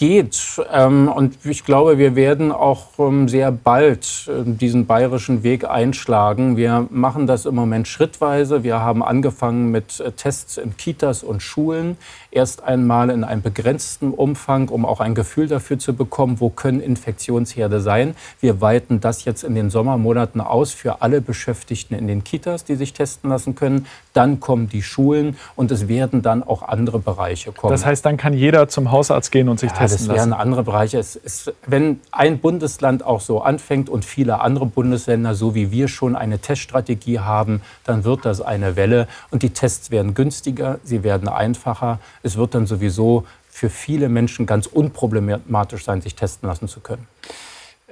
Geht. 0.00 0.58
Ähm, 0.72 1.08
und 1.14 1.44
ich 1.44 1.62
glaube, 1.62 1.98
wir 1.98 2.16
werden 2.16 2.52
auch 2.52 2.86
ähm, 2.98 3.28
sehr 3.28 3.52
bald 3.52 4.30
äh, 4.30 4.44
diesen 4.46 4.86
bayerischen 4.86 5.42
Weg 5.42 5.68
einschlagen. 5.68 6.56
Wir 6.56 6.86
machen 6.88 7.26
das 7.26 7.44
im 7.44 7.54
Moment 7.54 7.86
schrittweise. 7.86 8.64
Wir 8.64 8.80
haben 8.80 9.02
angefangen 9.02 9.70
mit 9.70 10.00
äh, 10.00 10.12
Tests 10.12 10.56
in 10.56 10.74
Kitas 10.78 11.22
und 11.22 11.42
Schulen. 11.42 11.98
Erst 12.30 12.62
einmal 12.62 13.10
in 13.10 13.24
einem 13.24 13.42
begrenzten 13.42 14.12
Umfang, 14.12 14.70
um 14.70 14.86
auch 14.86 15.00
ein 15.00 15.14
Gefühl 15.14 15.48
dafür 15.48 15.78
zu 15.78 15.92
bekommen, 15.92 16.40
wo 16.40 16.48
können 16.48 16.80
Infektionsherde 16.80 17.82
sein. 17.82 18.14
Wir 18.40 18.62
weiten 18.62 19.00
das 19.00 19.26
jetzt 19.26 19.44
in 19.44 19.54
den 19.54 19.68
Sommermonaten 19.68 20.40
aus 20.40 20.72
für 20.72 21.02
alle 21.02 21.20
Beschäftigten 21.20 21.94
in 21.94 22.06
den 22.08 22.24
Kitas, 22.24 22.64
die 22.64 22.76
sich 22.76 22.94
testen 22.94 23.28
lassen 23.28 23.54
können. 23.54 23.84
Dann 24.14 24.40
kommen 24.40 24.70
die 24.70 24.82
Schulen 24.82 25.36
und 25.56 25.70
es 25.70 25.88
werden 25.88 26.22
dann 26.22 26.42
auch 26.42 26.62
andere 26.62 27.00
Bereiche 27.00 27.52
kommen. 27.52 27.70
Das 27.70 27.84
heißt, 27.84 28.06
dann 28.06 28.16
kann 28.16 28.32
jeder 28.32 28.68
zum 28.68 28.90
Hausarzt 28.90 29.30
gehen 29.30 29.50
und 29.50 29.60
sich 29.60 29.70
ja, 29.72 29.76
testen 29.76 29.89
das 29.90 30.08
wären 30.08 30.32
andere 30.32 30.62
Bereiche. 30.62 30.98
Es, 30.98 31.16
es, 31.16 31.52
wenn 31.66 32.00
ein 32.10 32.38
Bundesland 32.38 33.04
auch 33.04 33.20
so 33.20 33.42
anfängt 33.42 33.88
und 33.88 34.04
viele 34.04 34.40
andere 34.40 34.66
Bundesländer, 34.66 35.34
so 35.34 35.54
wie 35.54 35.70
wir 35.70 35.88
schon 35.88 36.16
eine 36.16 36.38
Teststrategie 36.38 37.20
haben, 37.20 37.60
dann 37.84 38.04
wird 38.04 38.24
das 38.24 38.40
eine 38.40 38.76
Welle. 38.76 39.08
Und 39.30 39.42
die 39.42 39.50
Tests 39.50 39.90
werden 39.90 40.14
günstiger, 40.14 40.78
sie 40.84 41.02
werden 41.02 41.28
einfacher. 41.28 41.98
Es 42.22 42.36
wird 42.36 42.54
dann 42.54 42.66
sowieso 42.66 43.24
für 43.48 43.68
viele 43.68 44.08
Menschen 44.08 44.46
ganz 44.46 44.66
unproblematisch 44.66 45.84
sein, 45.84 46.00
sich 46.00 46.14
testen 46.14 46.48
lassen 46.48 46.68
zu 46.68 46.80
können. 46.80 47.06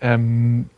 Ähm, 0.00 0.70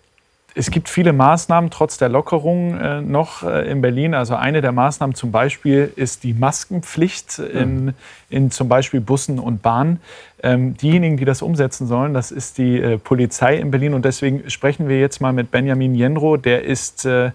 es 0.54 0.70
gibt 0.70 0.88
viele 0.88 1.12
Maßnahmen 1.12 1.70
trotz 1.70 1.98
der 1.98 2.08
Lockerung 2.08 2.78
äh, 2.78 3.00
noch 3.00 3.42
äh, 3.42 3.70
in 3.70 3.80
Berlin. 3.80 4.14
Also 4.14 4.34
eine 4.34 4.60
der 4.60 4.72
Maßnahmen 4.72 5.14
zum 5.14 5.30
Beispiel 5.30 5.92
ist 5.96 6.24
die 6.24 6.34
Maskenpflicht 6.34 7.38
in, 7.38 7.94
in 8.28 8.50
zum 8.50 8.68
Beispiel 8.68 9.00
Bussen 9.00 9.38
und 9.38 9.62
Bahnen. 9.62 10.00
Ähm, 10.42 10.76
diejenigen, 10.76 11.16
die 11.16 11.24
das 11.24 11.42
umsetzen 11.42 11.86
sollen, 11.86 12.14
das 12.14 12.30
ist 12.32 12.58
die 12.58 12.80
äh, 12.80 12.98
Polizei 12.98 13.56
in 13.56 13.70
Berlin. 13.70 13.94
Und 13.94 14.04
deswegen 14.04 14.50
sprechen 14.50 14.88
wir 14.88 14.98
jetzt 14.98 15.20
mal 15.20 15.32
mit 15.32 15.50
Benjamin 15.50 15.94
Jenro. 15.94 16.36
Der 16.36 16.64
ist 16.64 17.04
äh, 17.04 17.30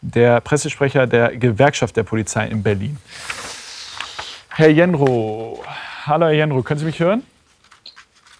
der 0.00 0.40
Pressesprecher 0.40 1.06
der 1.06 1.36
Gewerkschaft 1.36 1.96
der 1.96 2.02
Polizei 2.02 2.46
in 2.48 2.62
Berlin. 2.62 2.96
Herr 4.50 4.70
Jenro, 4.70 5.62
hallo 6.06 6.26
Herr 6.26 6.32
Jenro, 6.32 6.62
können 6.62 6.80
Sie 6.80 6.86
mich 6.86 6.98
hören? 6.98 7.22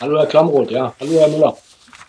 Hallo 0.00 0.18
Herr 0.18 0.26
Klamroth, 0.26 0.70
ja. 0.70 0.94
Hallo 0.98 1.20
Herr 1.20 1.28
Müller. 1.28 1.56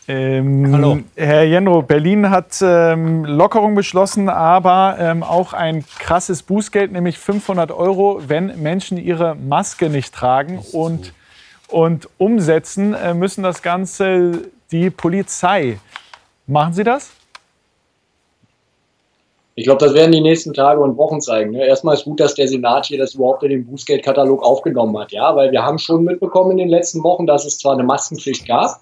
Ähm, 0.09 0.71
Hallo. 0.73 0.99
Herr 1.15 1.43
Jenro, 1.43 1.81
Berlin 1.81 2.29
hat 2.29 2.59
ähm, 2.61 3.25
Lockerung 3.25 3.75
beschlossen, 3.75 4.29
aber 4.29 4.95
ähm, 4.99 5.21
auch 5.21 5.51
ein 5.51 5.83
krasses 5.99 6.43
Bußgeld, 6.43 6.93
nämlich 6.93 7.17
500 7.17 7.71
Euro, 7.71 8.21
wenn 8.25 8.61
Menschen 8.61 8.97
ihre 8.97 9.35
Maske 9.35 9.89
nicht 9.89 10.13
tragen. 10.13 10.63
Und, 10.71 11.13
und 11.67 12.07
umsetzen 12.17 12.93
äh, 12.93 13.13
müssen 13.13 13.43
das 13.43 13.61
Ganze 13.61 14.49
die 14.71 14.89
Polizei. 14.89 15.77
Machen 16.45 16.73
Sie 16.73 16.85
das? 16.85 17.11
Ich 19.55 19.65
glaube, 19.65 19.83
das 19.83 19.93
werden 19.93 20.11
die 20.13 20.21
nächsten 20.21 20.53
Tage 20.53 20.79
und 20.79 20.97
Wochen 20.97 21.19
zeigen. 21.19 21.51
Ne? 21.51 21.65
Erstmal 21.65 21.95
ist 21.95 22.05
gut, 22.05 22.19
dass 22.19 22.35
der 22.35 22.47
Senat 22.47 22.85
hier 22.85 22.99
das 22.99 23.15
überhaupt 23.15 23.43
in 23.43 23.49
den 23.49 23.65
Bußgeldkatalog 23.65 24.41
aufgenommen 24.41 24.97
hat, 24.99 25.11
ja, 25.11 25.35
weil 25.35 25.51
wir 25.51 25.63
haben 25.63 25.79
schon 25.79 26.03
mitbekommen 26.03 26.51
in 26.51 26.57
den 26.57 26.69
letzten 26.69 27.03
Wochen, 27.03 27.25
dass 27.25 27.43
es 27.43 27.57
zwar 27.57 27.73
eine 27.73 27.83
Maskenpflicht 27.83 28.47
gab, 28.47 28.79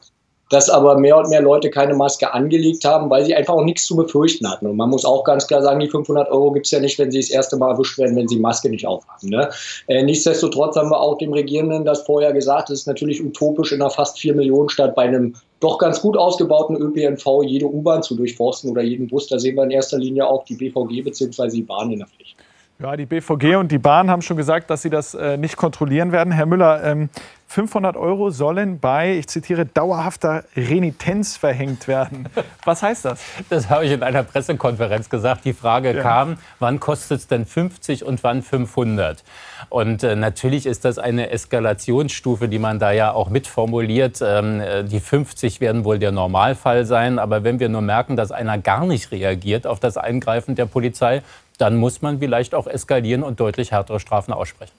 dass 0.49 0.69
aber 0.69 0.97
mehr 0.97 1.17
und 1.17 1.29
mehr 1.29 1.41
Leute 1.41 1.69
keine 1.69 1.95
Maske 1.95 2.31
angelegt 2.34 2.86
haben, 2.86 3.10
weil 3.10 3.25
sie 3.25 3.34
einfach 3.34 3.55
auch 3.55 3.63
nichts 3.63 3.86
zu 3.86 3.95
befürchten 3.95 4.49
hatten. 4.49 4.67
Und 4.67 4.77
man 4.77 4.89
muss 4.89 5.05
auch 5.05 5.23
ganz 5.23 5.47
klar 5.47 5.62
sagen, 5.62 5.79
die 5.79 5.89
500 5.89 6.29
Euro 6.29 6.51
gibt 6.51 6.67
es 6.67 6.71
ja 6.71 6.79
nicht, 6.79 6.99
wenn 6.99 7.12
sie 7.12 7.19
das 7.19 7.29
erste 7.29 7.58
Mal 7.58 7.71
erwischt 7.71 7.97
werden, 7.97 8.15
wenn 8.15 8.27
sie 8.27 8.39
Maske 8.39 8.69
nicht 8.69 8.86
aufhaben. 8.86 9.29
Ne? 9.29 9.49
Äh, 9.88 10.03
nichtsdestotrotz 10.03 10.75
haben 10.75 10.91
wir 10.91 10.99
auch 10.99 11.17
dem 11.17 11.34
Regierenden 11.34 11.86
das 11.86 12.03
vorher 12.03 12.31
gesagt, 12.34 12.69
es 12.69 12.81
ist 12.81 12.88
natürlich 12.88 13.23
utopisch 13.23 13.71
in 13.71 13.81
einer 13.81 13.89
fast 13.89 14.19
4 14.19 14.36
Millionen 14.36 14.69
Stadt 14.69 14.95
bei 14.95 15.03
einem 15.03 15.36
doch 15.62 15.79
ganz 15.79 16.01
gut 16.01 16.17
ausgebauten 16.17 16.75
ÖPNV 16.75 17.43
jede 17.43 17.65
U-Bahn 17.65 18.03
zu 18.03 18.15
durchforsten 18.15 18.69
oder 18.69 18.84
jeden 18.84 19.08
Bus. 19.08 19.27
Da 19.27 19.39
sehen 19.39 19.55
wir 19.55 19.63
in 19.63 19.71
erster 19.71 19.97
Linie 19.97 20.27
auch 20.27 20.45
die 20.45 20.55
BVG 20.55 21.03
bzw. 21.03 21.47
die 21.49 21.63
Bahn 21.63 21.91
in 21.91 21.99
der 21.99 22.08
Pflicht. 22.08 22.36
Ja, 22.78 22.98
die 22.98 23.06
BVG 23.06 23.56
und 23.56 23.72
die 23.72 23.78
Bahn 23.78 24.12
haben 24.12 24.22
schon 24.22 24.36
gesagt, 24.36 24.70
dass 24.70 24.82
sie 24.82 24.90
das 24.90 25.14
äh, 25.14 25.38
nicht 25.38 25.56
kontrollieren 25.56 26.12
werden. 26.12 26.34
Herr 26.34 26.46
Müller, 26.46 26.84
ähm, 26.84 27.10
500 27.48 27.96
Euro 27.96 28.32
sollen 28.32 28.80
bei, 28.80 29.18
ich 29.18 29.28
zitiere, 29.28 29.66
dauerhafter 29.66 30.44
Renitenz 30.58 31.38
verhängt 31.38 31.88
werden. 31.88 32.28
Was 32.66 32.84
heißt 32.84 33.06
das? 33.06 33.22
Das 33.50 33.70
habe 33.70 33.86
ich 33.86 33.94
in 33.94 34.04
einer 34.04 34.24
Pressekonferenz 34.24 35.10
gesagt. 35.10 35.46
Die 35.46 35.54
Frage 35.54 35.96
ja. 35.96 36.02
kam, 36.02 36.38
wann 36.60 36.82
kostet 36.82 37.20
es 37.20 37.28
denn 37.28 37.46
50 37.46 38.04
und 38.04 38.24
wann 38.26 38.42
500? 38.42 39.24
Und 39.70 40.04
äh, 40.04 40.18
natürlich 40.18 40.66
ist 40.66 40.84
das 40.84 40.98
eine 40.98 41.30
Eskalationsstufe, 41.30 42.50
die 42.50 42.60
man 42.60 42.80
da 42.80 42.92
ja 42.92 43.14
auch 43.14 43.30
mitformuliert. 43.30 44.22
Ähm, 44.22 44.60
äh, 44.60 44.84
die 44.84 45.00
50 45.00 45.62
werden 45.62 45.86
wohl 45.86 45.98
der 45.98 46.12
Normalfall 46.12 46.86
sein. 46.86 47.20
Aber 47.20 47.46
wenn 47.46 47.62
wir 47.62 47.70
nur 47.70 47.82
merken, 47.82 48.18
dass 48.18 48.32
einer 48.32 48.58
gar 48.58 48.86
nicht 48.86 49.12
reagiert 49.12 49.66
auf 49.66 49.80
das 49.80 49.96
Eingreifen 49.96 50.56
der 50.56 50.66
Polizei, 50.66 51.22
dann 51.58 51.78
muss 51.78 52.02
man 52.02 52.20
vielleicht 52.20 52.54
auch 52.54 52.68
eskalieren 52.68 53.24
und 53.24 53.39
deutlich 53.39 53.72
härtere 53.72 54.00
Strafen 54.00 54.34
aussprechen. 54.34 54.74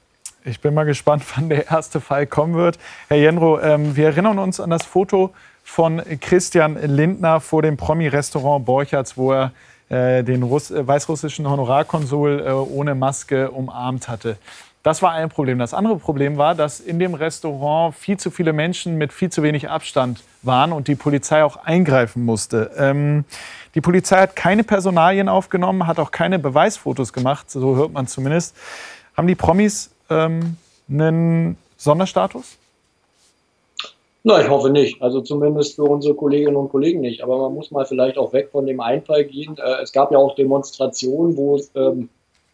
Ich 0.45 0.61
bin 0.61 0.75
mal 0.75 0.85
gespannt, 0.85 1.25
wann 1.37 1.49
der 1.49 1.71
erste 1.71 2.01
Fall 2.01 2.27
kommen 2.27 2.55
wird. 2.55 2.79
Herr 3.09 3.17
Jenro, 3.17 3.61
ähm, 3.61 3.97
wir 3.97 4.07
erinnern 4.07 4.39
uns 4.39 4.61
an 4.61 4.71
das 4.71 4.85
Foto 4.85 5.33
von 5.65 6.01
Christian 6.21 6.79
Lindner 6.81 7.41
vor 7.41 7.63
dem 7.63 7.77
Promi-Restaurant 7.77 8.65
Borchertz, 8.65 9.17
wo 9.17 9.33
er 9.33 9.53
äh, 9.89 10.23
den 10.23 10.43
Russ 10.43 10.71
äh, 10.71 10.87
weißrussischen 10.87 11.49
Honorarkonsul 11.49 12.45
äh, 12.47 12.51
ohne 12.51 12.95
Maske 12.95 13.51
umarmt 13.51 14.09
hatte. 14.09 14.37
Das 14.87 15.03
war 15.03 15.11
ein 15.11 15.31
Problem. 15.31 15.59
Das 15.59 15.75
andere 15.75 15.97
Problem 15.97 16.37
war, 16.37 16.55
dass 16.55 16.79
in 16.79 17.01
dem 17.01 17.15
Restaurant 17.15 17.93
viel 17.93 18.19
zu 18.19 18.31
viele 18.31 18.53
Menschen 18.53 18.97
mit 18.97 19.13
viel 19.13 19.31
zu 19.31 19.43
wenig 19.43 19.69
Abstand 19.69 20.23
waren 20.43 20.71
und 20.71 20.87
die 20.87 20.95
Polizei 20.95 21.43
auch 21.43 21.57
eingreifen 21.57 22.25
musste. 22.25 22.71
Ähm, 22.79 23.25
die 23.75 23.81
Polizei 23.81 24.19
hat 24.19 24.37
keine 24.37 24.63
Personalien 24.63 25.29
aufgenommen, 25.29 25.89
hat 25.89 25.99
auch 25.99 26.13
keine 26.13 26.39
Beweisfotos 26.39 27.13
gemacht, 27.13 27.51
so 27.51 27.75
hört 27.75 27.93
man 27.93 28.07
zumindest. 28.07 28.55
Haben 29.17 29.27
die 29.27 29.35
Promis 29.35 29.91
ähm, 30.09 30.57
einen 30.89 31.59
Sonderstatus? 31.77 32.57
Na, 34.23 34.41
ich 34.41 34.49
hoffe 34.49 34.71
nicht. 34.71 35.03
Also 35.03 35.21
zumindest 35.21 35.75
für 35.75 35.83
unsere 35.83 36.15
Kolleginnen 36.15 36.55
und 36.55 36.69
Kollegen 36.69 37.01
nicht. 37.01 37.25
Aber 37.25 37.39
man 37.39 37.55
muss 37.55 37.73
mal 37.73 37.87
vielleicht 37.87 38.19
auch 38.19 38.33
weg 38.33 38.51
von 38.53 38.67
dem 38.67 38.81
Einfall 38.81 39.25
gehen. 39.25 39.57
Äh, 39.59 39.83
es 39.83 39.91
gab 39.91 40.13
ja 40.13 40.19
auch 40.19 40.37
Demonstrationen, 40.37 41.37
wo 41.37 41.57
es 41.57 41.73
ähm, 41.75 42.09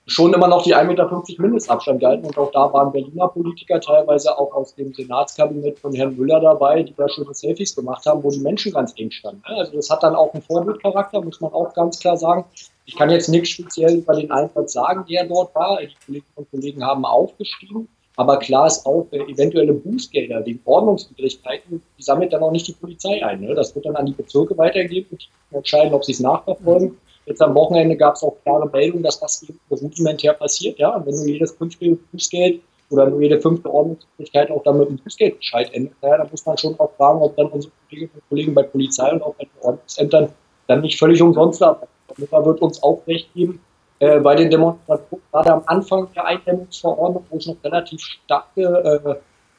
schon 0.07 0.33
immer 0.35 0.49
noch 0.49 0.63
die 0.63 0.75
1,50 0.75 0.87
Meter 0.87 1.43
Mindestabstand 1.43 2.01
galten. 2.01 2.27
Und 2.27 2.37
auch 2.37 2.51
da 2.51 2.73
waren 2.73 2.93
Berliner 2.93 3.29
Politiker 3.29 3.81
teilweise 3.81 4.37
auch 4.37 4.53
aus 4.53 4.75
dem 4.75 4.93
Senatskabinett 4.93 5.79
von 5.79 5.95
Herrn 5.95 6.17
Müller 6.17 6.41
dabei, 6.41 6.83
die 6.83 6.95
da 6.95 7.09
schöne 7.09 7.35
Selfies 7.35 7.75
gemacht 7.75 8.05
haben, 8.07 8.23
wo 8.23 8.31
die 8.31 8.41
Menschen 8.41 8.73
ganz 8.73 8.93
eng 8.97 9.11
standen. 9.11 9.43
Also 9.45 9.73
das 9.73 9.91
hat 9.91 10.03
dann 10.03 10.15
auch 10.15 10.33
einen 10.35 10.43
Vorbildcharakter, 10.43 11.21
muss 11.21 11.41
man 11.41 11.53
auch 11.53 11.73
ganz 11.75 11.99
klar 12.01 12.17
sagen. 12.17 12.45
Ich 12.85 12.97
kann 12.97 13.11
jetzt 13.11 13.29
nichts 13.29 13.51
speziell 13.51 13.99
über 13.99 14.15
den 14.15 14.31
Einsatz 14.31 14.73
sagen, 14.73 15.05
der 15.09 15.25
dort 15.27 15.55
war. 15.55 15.79
Die 15.81 15.95
Kolleginnen 16.05 16.33
und 16.35 16.51
Kollegen 16.51 16.85
haben 16.85 17.05
aufgeschrieben. 17.05 17.89
Aber 18.17 18.39
klar 18.39 18.67
ist 18.67 18.85
auch, 18.85 19.07
äh, 19.13 19.21
eventuelle 19.21 19.73
Bußgelder 19.73 20.45
wegen 20.45 20.61
Ordnungswidrigkeiten, 20.65 21.83
die 21.99 22.03
sammelt 22.03 22.33
dann 22.33 22.43
auch 22.43 22.51
nicht 22.51 22.69
die 22.69 22.73
Polizei 22.73 23.25
ein. 23.25 23.41
Ne? 23.41 23.55
Das 23.55 23.75
wird 23.75 23.87
dann 23.87 23.97
an 23.97 24.07
die 24.07 24.13
Bezirke 24.13 24.57
weitergegeben 24.59 25.19
und 25.51 25.57
entscheiden, 25.57 25.95
ob 25.95 26.05
sie 26.05 26.13
es 26.13 26.21
nachverfolgen. 26.21 26.99
Jetzt 27.27 27.41
am 27.41 27.55
Wochenende 27.55 27.97
gab 27.97 28.15
es 28.15 28.23
auch 28.23 28.37
klare 28.43 28.69
Meldungen, 28.71 29.05
dass 29.05 29.21
das 29.21 29.43
eben 29.43 29.59
rudimentär 29.71 30.35
passiert. 30.35 30.79
Ja? 30.79 30.97
Und 30.97 31.07
wenn 31.07 31.15
du 31.15 31.25
jedes 31.25 31.53
fünfte 31.53 31.97
Bußgeld 32.11 32.61
oder 32.91 33.09
nur 33.09 33.23
jede 33.23 33.41
fünfte 33.41 33.73
Ordnungswidrigkeit 33.73 34.51
auch 34.51 34.63
dann 34.65 34.79
mit 34.79 34.89
einem 34.89 34.99
Bußgeldbescheid 34.99 35.73
endet, 35.73 35.95
ja, 36.03 36.19
dann 36.19 36.29
muss 36.31 36.45
man 36.45 36.59
schon 36.59 36.79
auch 36.79 36.91
fragen, 36.97 37.23
ob 37.23 37.37
dann 37.37 37.47
unsere 37.47 37.73
Kolleginnen 37.89 38.13
und 38.15 38.29
Kollegen 38.29 38.55
bei 38.55 38.63
Polizei 38.65 39.11
und 39.13 39.23
auch 39.23 39.35
bei 39.35 39.45
den 39.45 39.63
Ordnungsämtern 39.63 40.29
dann 40.67 40.81
nicht 40.81 40.99
völlig 40.99 41.23
umsonst 41.23 41.63
arbeiten. 41.63 41.89
Da 42.31 42.45
wird 42.45 42.61
uns 42.61 42.83
auch 42.83 43.01
recht 43.07 43.33
geben, 43.35 43.61
äh, 44.03 44.19
bei 44.21 44.35
den 44.35 44.51
Demonstrationen, 44.51 45.23
gerade 45.31 45.53
am 45.55 45.63
Anfang 45.67 46.09
der 46.15 46.27
Eindämmungsverordnung, 46.27 47.25
wo 47.31 47.37
es 47.37 47.47
noch 47.47 47.57
relativ 47.65 48.03
starke 48.03 48.61
äh, 48.61 49.15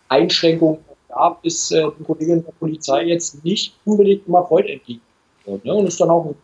Einschränkungen 0.10 0.80
gab, 1.08 1.44
ist 1.46 1.72
äh, 1.72 1.82
den 1.82 2.06
Kolleginnen 2.06 2.44
der 2.44 2.52
Polizei 2.52 3.06
jetzt 3.06 3.44
nicht 3.46 3.74
unbedingt 3.86 4.28
immer 4.28 4.46
Freude 4.46 4.74
entgegen. 4.74 5.02
Ne? 5.46 5.74
Und 5.74 5.88
ist 5.88 6.00
dann 6.00 6.10
auch 6.10 6.26
mit 6.26 6.36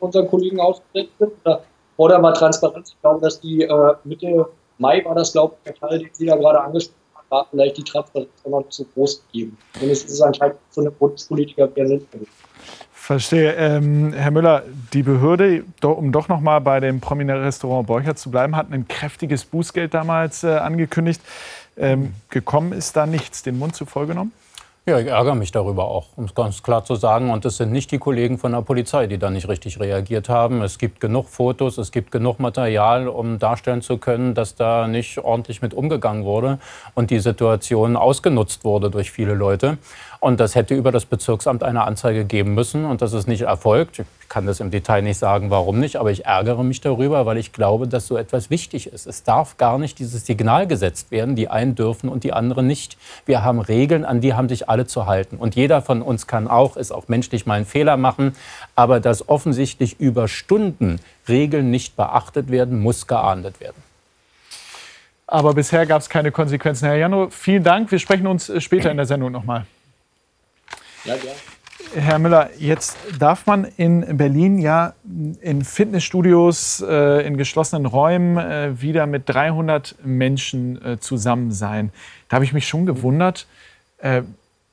unseren 0.00 0.28
Kollegen 0.28 0.60
ausgesetzt 0.60 1.12
sind. 1.18 1.32
Da 1.44 1.60
fordern 1.96 2.22
wir 2.22 2.34
Transparenz. 2.34 2.90
Ich 2.90 3.00
glaube, 3.00 3.20
dass 3.20 3.40
die 3.40 3.62
äh, 3.62 3.94
Mitte 4.04 4.48
Mai 4.78 5.04
war 5.04 5.14
das, 5.14 5.32
glaube 5.32 5.54
ich, 5.56 5.72
der 5.72 5.74
Fall, 5.76 5.98
den 5.98 6.10
Sie 6.12 6.26
da 6.26 6.36
gerade 6.36 6.60
angesprochen 6.60 6.96
haben, 7.14 7.26
war 7.30 7.46
vielleicht 7.50 7.78
die 7.78 7.84
Transparenz 7.84 8.28
noch 8.44 8.68
zu 8.68 8.84
groß 8.84 9.22
gegeben. 9.26 9.56
Zumindest 9.74 10.06
ist 10.06 10.12
es 10.12 10.20
anscheinend 10.20 10.56
so 10.70 10.82
eine 10.82 10.90
Bundespolitiker 10.90 11.74
wie 11.74 11.80
Herr 11.80 12.00
Verstehe. 12.92 13.54
Ähm, 13.54 14.12
Herr 14.12 14.32
Müller, 14.32 14.64
die 14.92 15.02
Behörde, 15.02 15.64
um 15.82 16.10
doch 16.12 16.28
noch 16.28 16.40
mal 16.40 16.58
bei 16.58 16.80
dem 16.80 17.00
prominenten 17.00 17.44
Restaurant 17.44 17.86
Borchert 17.86 18.18
zu 18.18 18.30
bleiben, 18.30 18.56
hat 18.56 18.72
ein 18.72 18.88
kräftiges 18.88 19.44
Bußgeld 19.44 19.94
damals 19.94 20.42
äh, 20.42 20.48
angekündigt. 20.48 21.20
Ähm, 21.78 22.14
gekommen 22.30 22.72
ist 22.72 22.96
da 22.96 23.06
nichts. 23.06 23.42
Den 23.42 23.58
Mund 23.58 23.76
zu 23.76 23.86
vollgenommen? 23.86 24.32
Ja, 24.88 25.00
ich 25.00 25.08
ärgere 25.08 25.34
mich 25.34 25.50
darüber 25.50 25.88
auch, 25.88 26.06
um 26.14 26.26
es 26.26 26.34
ganz 26.36 26.62
klar 26.62 26.84
zu 26.84 26.94
sagen. 26.94 27.30
Und 27.30 27.44
es 27.44 27.56
sind 27.56 27.72
nicht 27.72 27.90
die 27.90 27.98
Kollegen 27.98 28.38
von 28.38 28.52
der 28.52 28.62
Polizei, 28.62 29.08
die 29.08 29.18
da 29.18 29.30
nicht 29.30 29.48
richtig 29.48 29.80
reagiert 29.80 30.28
haben. 30.28 30.62
Es 30.62 30.78
gibt 30.78 31.00
genug 31.00 31.28
Fotos, 31.28 31.76
es 31.76 31.90
gibt 31.90 32.12
genug 32.12 32.38
Material, 32.38 33.08
um 33.08 33.40
darstellen 33.40 33.82
zu 33.82 33.98
können, 33.98 34.34
dass 34.34 34.54
da 34.54 34.86
nicht 34.86 35.18
ordentlich 35.18 35.60
mit 35.60 35.74
umgegangen 35.74 36.24
wurde 36.24 36.60
und 36.94 37.10
die 37.10 37.18
Situation 37.18 37.96
ausgenutzt 37.96 38.62
wurde 38.62 38.88
durch 38.88 39.10
viele 39.10 39.34
Leute. 39.34 39.78
Und 40.20 40.40
das 40.40 40.54
hätte 40.54 40.74
über 40.74 40.92
das 40.92 41.04
Bezirksamt 41.04 41.62
eine 41.62 41.84
Anzeige 41.84 42.24
geben 42.24 42.54
müssen 42.54 42.84
und 42.84 43.02
das 43.02 43.12
ist 43.12 43.26
nicht 43.28 43.42
erfolgt. 43.42 44.00
Ich 44.00 44.28
kann 44.28 44.46
das 44.46 44.60
im 44.60 44.70
Detail 44.70 45.02
nicht 45.02 45.18
sagen, 45.18 45.50
warum 45.50 45.78
nicht, 45.78 45.96
aber 45.96 46.10
ich 46.10 46.26
ärgere 46.26 46.64
mich 46.64 46.80
darüber, 46.80 47.26
weil 47.26 47.36
ich 47.36 47.52
glaube, 47.52 47.86
dass 47.86 48.06
so 48.06 48.16
etwas 48.16 48.50
wichtig 48.50 48.88
ist. 48.88 49.06
Es 49.06 49.22
darf 49.22 49.56
gar 49.56 49.78
nicht 49.78 49.98
dieses 49.98 50.26
Signal 50.26 50.66
gesetzt 50.66 51.10
werden, 51.10 51.36
die 51.36 51.48
einen 51.48 51.74
dürfen 51.74 52.08
und 52.08 52.24
die 52.24 52.32
anderen 52.32 52.66
nicht. 52.66 52.96
Wir 53.24 53.44
haben 53.44 53.60
Regeln, 53.60 54.04
an 54.04 54.20
die 54.20 54.34
haben 54.34 54.48
sich 54.48 54.68
alle 54.68 54.86
zu 54.86 55.06
halten. 55.06 55.36
Und 55.36 55.54
jeder 55.54 55.82
von 55.82 56.02
uns 56.02 56.26
kann 56.26 56.48
auch, 56.48 56.76
ist 56.76 56.92
auch 56.92 57.08
menschlich 57.08 57.46
mal 57.46 57.54
einen 57.54 57.66
Fehler 57.66 57.96
machen, 57.96 58.34
aber 58.74 59.00
dass 59.00 59.28
offensichtlich 59.28 60.00
über 60.00 60.28
Stunden 60.28 60.98
Regeln 61.28 61.70
nicht 61.70 61.96
beachtet 61.96 62.50
werden, 62.50 62.80
muss 62.80 63.06
geahndet 63.06 63.60
werden. 63.60 63.82
Aber 65.28 65.54
bisher 65.54 65.86
gab 65.86 66.00
es 66.00 66.08
keine 66.08 66.30
Konsequenzen. 66.30 66.86
Herr 66.86 66.96
Jano, 66.96 67.28
vielen 67.30 67.64
Dank. 67.64 67.90
Wir 67.90 67.98
sprechen 67.98 68.26
uns 68.26 68.50
später 68.62 68.90
in 68.90 68.96
der 68.96 69.06
Sendung 69.06 69.32
nochmal. 69.32 69.66
Ja, 71.06 71.16
gerne. 71.16 71.36
Herr 71.94 72.18
Müller, 72.18 72.50
jetzt 72.58 72.96
darf 73.18 73.46
man 73.46 73.64
in 73.76 74.16
Berlin 74.16 74.58
ja 74.58 74.94
in 75.40 75.64
Fitnessstudios, 75.64 76.84
äh, 76.86 77.26
in 77.26 77.36
geschlossenen 77.36 77.86
Räumen 77.86 78.38
äh, 78.38 78.80
wieder 78.80 79.06
mit 79.06 79.28
300 79.28 79.94
Menschen 80.04 80.84
äh, 80.84 80.98
zusammen 80.98 81.52
sein. 81.52 81.92
Da 82.28 82.36
habe 82.36 82.44
ich 82.44 82.52
mich 82.52 82.66
schon 82.68 82.86
gewundert, 82.86 83.46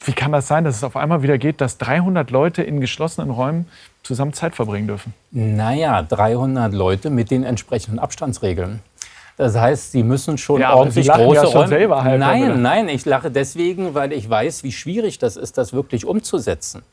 wie 0.06 0.12
kann 0.12 0.34
das 0.34 0.50
sein, 0.50 0.66
dass 0.66 0.76
es 0.76 0.84
auf 0.84 0.98
einmal 0.98 1.24
wieder 1.24 1.38
geht, 1.38 1.62
dass 1.62 1.78
300 1.78 2.30
Leute 2.30 2.62
in 2.62 2.82
geschlossenen 2.82 3.30
Räumen 3.30 3.68
zusammen 4.04 4.34
Zeit 4.34 4.54
verbringen 4.54 4.88
dürfen? 4.88 5.14
Naja, 5.32 6.02
300 6.02 6.74
Leute 6.74 7.10
mit 7.10 7.32
den 7.32 7.44
entsprechenden 7.46 8.00
Abstandsregeln. 8.00 8.82
Das 9.36 9.56
heißt, 9.56 9.92
Sie 9.92 10.04
müssen 10.04 10.38
schon 10.38 10.62
ja, 10.62 10.74
ordentlich 10.74 11.08
Sie 11.08 11.12
große 11.12 11.46
ja 11.46 11.52
schon 11.52 11.68
selber 11.68 12.04
halt 12.04 12.20
Nein, 12.20 12.62
nein, 12.62 12.88
ich 12.88 13.04
lache 13.06 13.32
deswegen, 13.32 13.96
weil 13.96 14.14
ich 14.14 14.30
weiß, 14.30 14.64
wie 14.64 14.72
schwierig 14.72 15.18
das 15.18 15.38
ist, 15.38 15.58
das 15.58 15.74
wirklich 15.74 16.06
umzusetzen. 16.06 16.84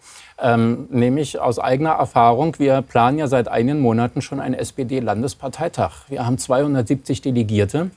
Ähm, 0.41 0.87
nämlich 0.91 1.39
aus 1.39 1.59
eigener 1.59 1.91
Erfahrung, 1.91 2.59
wir 2.59 2.81
planen 2.81 3.19
ja 3.19 3.27
seit 3.27 3.49
einigen 3.49 3.81
Monaten 3.81 4.23
schon 4.23 4.41
einen 4.41 4.55
SPD-Landesparteitag. 4.55 6.09
Wir 6.09 6.25
haben 6.25 6.39
270 6.39 7.21
Delegierte. 7.21 7.91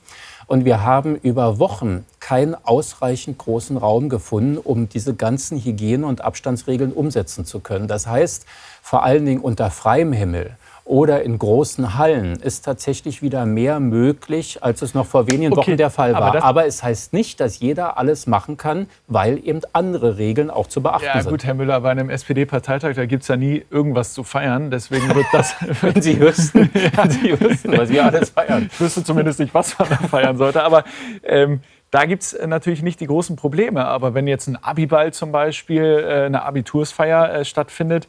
Und 0.46 0.66
wir 0.66 0.84
haben 0.84 1.16
über 1.16 1.58
Wochen 1.58 2.04
keinen 2.20 2.54
ausreichend 2.54 3.38
großen 3.38 3.78
Raum 3.78 4.10
gefunden, 4.10 4.58
um 4.58 4.90
diese 4.90 5.14
ganzen 5.14 5.58
Hygiene- 5.58 6.06
und 6.06 6.20
Abstandsregeln 6.20 6.92
umsetzen 6.92 7.46
zu 7.46 7.60
können. 7.60 7.88
Das 7.88 8.06
heißt, 8.06 8.44
vor 8.82 9.04
allen 9.04 9.24
Dingen 9.24 9.40
unter 9.40 9.70
freiem 9.70 10.12
Himmel 10.12 10.58
oder 10.86 11.22
in 11.22 11.38
großen 11.38 11.96
Hallen 11.96 12.36
ist 12.36 12.64
tatsächlich 12.64 13.22
wieder 13.22 13.46
mehr 13.46 13.80
möglich, 13.80 14.58
als 14.62 14.82
es 14.82 14.92
noch 14.92 15.06
vor 15.06 15.26
wenigen 15.28 15.52
okay, 15.52 15.70
Wochen 15.72 15.76
der 15.78 15.88
Fall 15.88 16.12
war. 16.12 16.22
Aber, 16.22 16.44
aber, 16.44 16.66
es 16.66 16.82
heißt 16.82 17.14
nicht, 17.14 17.40
dass 17.40 17.58
jeder 17.58 17.96
alles 17.96 18.26
machen 18.26 18.58
kann, 18.58 18.86
weil 19.06 19.40
eben 19.46 19.60
andere 19.72 20.18
Regeln 20.18 20.50
auch 20.50 20.66
zu 20.66 20.82
beachten 20.82 21.06
sind. 21.14 21.24
Ja 21.24 21.30
gut, 21.30 21.44
Herr 21.44 21.54
Müller, 21.54 21.80
bei 21.80 21.90
einem 21.90 22.10
SPD-Parteitag, 22.10 22.94
da 22.96 23.06
gibt 23.06 23.22
es 23.22 23.28
ja 23.28 23.36
nie 23.36 23.64
irgendwas 23.70 24.12
zu 24.12 24.24
feiern. 24.24 24.70
Deswegen 24.70 25.14
wird 25.14 25.26
das... 25.32 25.54
wenn 25.80 26.02
Sie 26.02 26.20
wüssten, 26.20 26.68
wenn 26.96 27.10
Sie 27.10 27.40
wüssten, 27.40 27.78
was 27.78 27.88
wir 27.88 28.04
alles 28.04 28.30
feiern. 28.30 28.68
Ich 28.70 28.78
wüsste 28.78 29.02
zumindest 29.02 29.40
nicht, 29.40 29.54
was 29.54 29.78
man 29.78 29.88
da 29.88 29.96
feiern 29.96 30.36
sollte. 30.36 30.62
Aber 30.62 30.84
ähm, 31.22 31.60
Da 31.92 32.06
gibt 32.06 32.24
es 32.24 32.36
natürlich 32.44 32.82
nicht 32.82 32.98
die 33.00 33.06
großen 33.06 33.36
Probleme. 33.36 33.86
Aber 33.86 34.14
wenn 34.14 34.26
jetzt 34.26 34.48
ein 34.48 34.56
Abiball 34.56 35.12
zum 35.12 35.32
Beispiel, 35.32 35.82
äh, 35.82 36.24
eine 36.26 36.42
Abitursfeier 36.42 37.32
äh, 37.32 37.44
stattfindet, 37.44 38.08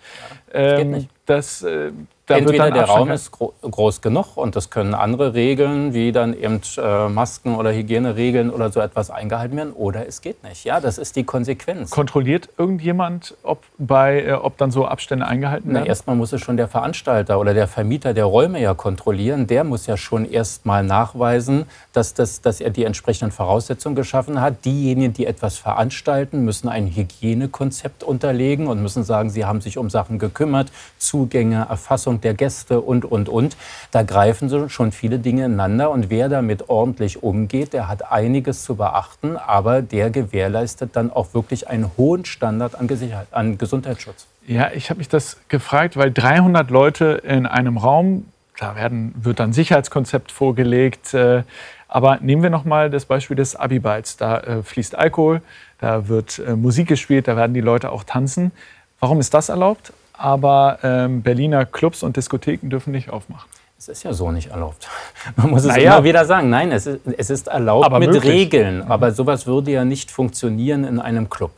ja, 0.52 0.80
ähm, 0.80 1.08
das, 1.26 1.62
äh, 1.62 1.92
da 2.28 2.38
Entweder 2.38 2.72
der 2.72 2.86
Raum 2.86 3.12
ist 3.12 3.32
gro 3.32 3.54
groß 3.62 4.02
genug 4.02 4.36
und 4.36 4.56
es 4.56 4.72
können 4.72 4.96
andere 4.96 5.36
Regeln, 5.36 5.94
wie 5.94 6.12
dann 6.12 6.34
eben 6.34 6.60
äh, 6.78 7.08
Masken 7.08 7.56
oder 7.56 7.72
Hygieneregeln 7.72 8.50
oder 8.50 8.72
so 8.72 8.80
etwas 8.80 9.12
eingehalten 9.12 9.56
werden, 9.56 9.74
oder 9.74 10.08
es 10.08 10.22
geht 10.22 10.44
nicht. 10.44 10.64
Ja, 10.64 10.80
das 10.80 10.98
ist 10.98 11.16
die 11.16 11.24
Konsequenz. 11.24 11.92
Kontrolliert 11.92 12.50
irgendjemand, 12.58 13.36
ob, 13.44 13.64
bei, 13.78 14.24
äh, 14.24 14.32
ob 14.34 14.58
dann 14.58 14.72
so 14.72 14.88
Abstände 14.88 15.28
eingehalten 15.28 15.72
werden? 15.72 15.84
Na, 15.84 15.88
erstmal 15.88 16.16
muss 16.16 16.34
es 16.34 16.42
schon 16.42 16.58
der 16.58 16.68
Veranstalter 16.68 17.40
oder 17.40 17.54
der 17.54 17.68
Vermieter 17.68 18.16
der 18.16 18.26
Räume 18.26 18.60
ja 18.60 18.74
kontrollieren. 18.74 19.46
Der 19.46 19.64
muss 19.64 19.86
ja 19.86 19.96
schon 19.96 20.26
erstmal 20.26 20.84
nachweisen, 20.84 21.66
dass, 21.94 22.16
das, 22.16 22.42
dass 22.42 22.60
er 22.60 22.72
die 22.72 22.86
entsprechenden 22.86 23.32
Voraussetzungen 23.32 23.96
geschaffen 23.96 24.42
hat. 24.42 24.66
Diejenigen, 24.66 25.14
die 25.14 25.28
etwas 25.28 25.58
veranstalten, 25.58 26.44
müssen 26.44 26.70
ein 26.70 26.88
Hygienekonzept 26.88 28.04
unterlegen 28.04 28.66
und 28.66 28.82
müssen 28.82 29.04
sagen, 29.04 29.30
sie 29.30 29.46
haben 29.46 29.62
sich 29.62 29.78
um 29.78 29.92
Sachen 29.92 30.18
gekümmert, 30.18 30.72
Zugänge, 30.98 31.68
Erfassung 31.70 32.15
Begrüßung 32.16 32.22
der 32.22 32.34
Gäste 32.34 32.82
und, 32.82 33.06
und, 33.06 33.30
und. 33.30 33.58
Da 33.92 34.04
greifen 34.04 34.70
schon 34.70 34.92
viele 34.92 35.20
Dinge 35.20 35.46
ineinander. 35.46 35.92
Und 35.92 36.10
wer 36.10 36.30
damit 36.30 36.70
ordentlich 36.70 37.24
umgeht, 37.24 37.74
der 37.74 37.88
hat 37.88 38.12
einiges 38.12 38.64
zu 38.64 38.76
beachten, 38.76 39.38
aber 39.38 39.82
der 39.82 40.10
gewährleistet 40.10 40.96
dann 40.96 41.12
auch 41.12 41.34
wirklich 41.34 41.68
einen 41.68 41.92
hohen 41.98 42.26
Standard 42.26 42.76
an, 42.76 42.88
Gesicherheit, 42.88 43.28
an 43.32 43.58
Gesundheitsschutz. 43.58 44.28
Ja, 44.48 44.72
ich 44.74 44.90
habe 44.90 45.00
mich 45.00 45.10
das 45.10 45.38
gefragt, 45.48 45.98
weil 45.98 46.12
300 46.12 46.70
Leute 46.70 47.22
in 47.24 47.46
einem 47.46 47.78
Raum, 47.78 48.26
da 48.60 48.76
werden, 48.76 49.14
wird 49.18 49.40
dann 49.40 49.54
Sicherheitskonzept 49.54 50.32
vorgelegt. 50.32 51.14
Äh, 51.14 51.44
aber 51.88 52.20
nehmen 52.22 52.44
wir 52.44 52.50
noch 52.50 52.66
mal 52.66 52.90
das 52.90 53.06
Beispiel 53.06 53.36
des 53.36 53.56
Abiballs. 53.56 54.18
Da 54.18 54.40
äh, 54.40 54.64
fließt 54.64 54.96
Alkohol, 54.96 55.42
da 55.80 56.08
wird 56.08 56.40
äh, 56.40 56.56
Musik 56.56 56.88
gespielt, 56.88 57.28
da 57.28 57.36
werden 57.36 57.54
die 57.54 57.62
Leute 57.62 57.92
auch 57.92 58.04
tanzen. 58.04 58.52
Warum 59.00 59.20
ist 59.20 59.34
das 59.34 59.50
erlaubt? 59.50 59.94
Aber 60.18 60.80
ähm, 60.84 61.22
Berliner 61.22 61.66
Clubs 61.66 62.04
und 62.04 62.18
Diskotheken 62.18 62.70
dürfen 62.70 62.92
nicht 62.92 63.10
aufmachen. 63.10 63.50
Es 63.78 63.90
ist 63.90 64.04
ja 64.04 64.14
so 64.14 64.32
nicht 64.32 64.52
erlaubt. 64.52 64.88
Man 65.36 65.50
muss 65.50 65.62
es 65.62 65.68
naja. 65.68 65.96
immer 65.96 66.04
wieder 66.04 66.26
sagen. 66.26 66.50
Nein, 66.50 66.72
es 66.72 66.88
ist, 66.88 67.02
es 67.18 67.30
ist 67.30 67.48
erlaubt 67.48 67.86
aber 67.86 68.00
mit 68.00 68.12
möglich. 68.12 68.32
Regeln. 68.32 68.84
Aber 68.84 69.12
sowas 69.12 69.48
würde 69.48 69.72
ja 69.72 69.86
nicht 69.86 70.12
funktionieren 70.12 70.86
in 70.86 71.00
einem 71.00 71.30
Club. 71.30 71.52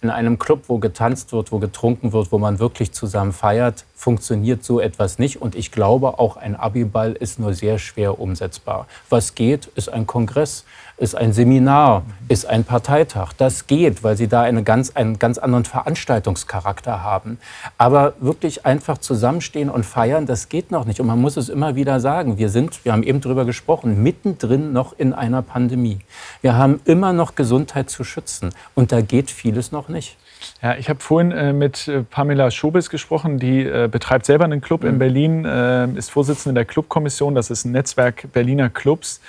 In 0.00 0.10
einem 0.10 0.38
Club, 0.38 0.64
wo 0.68 0.78
getanzt 0.78 1.32
wird, 1.32 1.50
wo 1.50 1.58
getrunken 1.58 2.12
wird, 2.12 2.30
wo 2.30 2.38
man 2.38 2.58
wirklich 2.58 2.92
zusammen 2.92 3.32
feiert, 3.32 3.84
funktioniert 4.04 4.62
so 4.62 4.80
etwas 4.80 5.18
nicht. 5.18 5.40
Und 5.40 5.54
ich 5.54 5.72
glaube, 5.72 6.18
auch 6.18 6.36
ein 6.36 6.56
Abiball 6.56 7.12
ist 7.12 7.38
nur 7.38 7.54
sehr 7.54 7.78
schwer 7.78 8.20
umsetzbar. 8.20 8.86
Was 9.08 9.34
geht, 9.34 9.66
ist 9.76 9.88
ein 9.88 10.06
Kongress 10.06 10.64
ist 10.96 11.16
ein 11.16 11.32
Seminar, 11.32 12.02
ist 12.28 12.46
ein 12.46 12.64
Parteitag. 12.64 13.32
Das 13.36 13.66
geht, 13.66 14.04
weil 14.04 14.16
sie 14.16 14.28
da 14.28 14.42
eine 14.42 14.62
ganz, 14.62 14.94
einen 14.94 15.18
ganz 15.18 15.38
anderen 15.38 15.64
Veranstaltungscharakter 15.64 17.02
haben. 17.02 17.38
Aber 17.78 18.14
wirklich 18.20 18.64
einfach 18.64 18.98
zusammenstehen 18.98 19.70
und 19.70 19.84
feiern, 19.84 20.26
das 20.26 20.48
geht 20.48 20.70
noch 20.70 20.84
nicht. 20.84 21.00
Und 21.00 21.08
man 21.08 21.20
muss 21.20 21.36
es 21.36 21.48
immer 21.48 21.74
wieder 21.74 21.98
sagen. 21.98 22.38
Wir 22.38 22.48
sind, 22.48 22.84
wir 22.84 22.92
haben 22.92 23.02
eben 23.02 23.20
darüber 23.20 23.44
gesprochen, 23.44 24.02
mittendrin 24.02 24.72
noch 24.72 24.96
in 24.96 25.12
einer 25.12 25.42
Pandemie. 25.42 25.98
Wir 26.42 26.56
haben 26.56 26.80
immer 26.84 27.12
noch 27.12 27.34
Gesundheit 27.34 27.90
zu 27.90 28.04
schützen. 28.04 28.50
Und 28.76 28.92
da 28.92 29.00
geht 29.00 29.30
vieles 29.32 29.72
noch 29.72 29.88
nicht. 29.88 30.16
Ja, 30.62 30.76
ich 30.76 30.88
habe 30.88 31.00
vorhin 31.00 31.32
äh, 31.32 31.52
mit 31.52 31.88
äh, 31.88 32.02
Pamela 32.02 32.50
Schobes 32.50 32.90
gesprochen, 32.90 33.38
die 33.38 33.62
äh, 33.62 33.88
betreibt 33.90 34.26
selber 34.26 34.44
einen 34.44 34.60
Club 34.60 34.82
mhm. 34.82 34.88
in 34.88 34.98
Berlin, 34.98 35.44
äh, 35.44 35.88
ist 35.98 36.10
Vorsitzende 36.10 36.54
der 36.54 36.64
Clubkommission, 36.64 37.34
das 37.34 37.50
ist 37.50 37.64
ein 37.64 37.72
Netzwerk 37.72 38.32
Berliner 38.32 38.70
Clubs. 38.70 39.20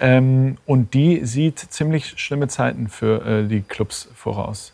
Ähm, 0.00 0.58
und 0.66 0.94
die 0.94 1.24
sieht 1.24 1.58
ziemlich 1.58 2.20
schlimme 2.20 2.48
Zeiten 2.48 2.88
für 2.88 3.24
äh, 3.26 3.48
die 3.48 3.62
Clubs 3.62 4.08
voraus. 4.14 4.72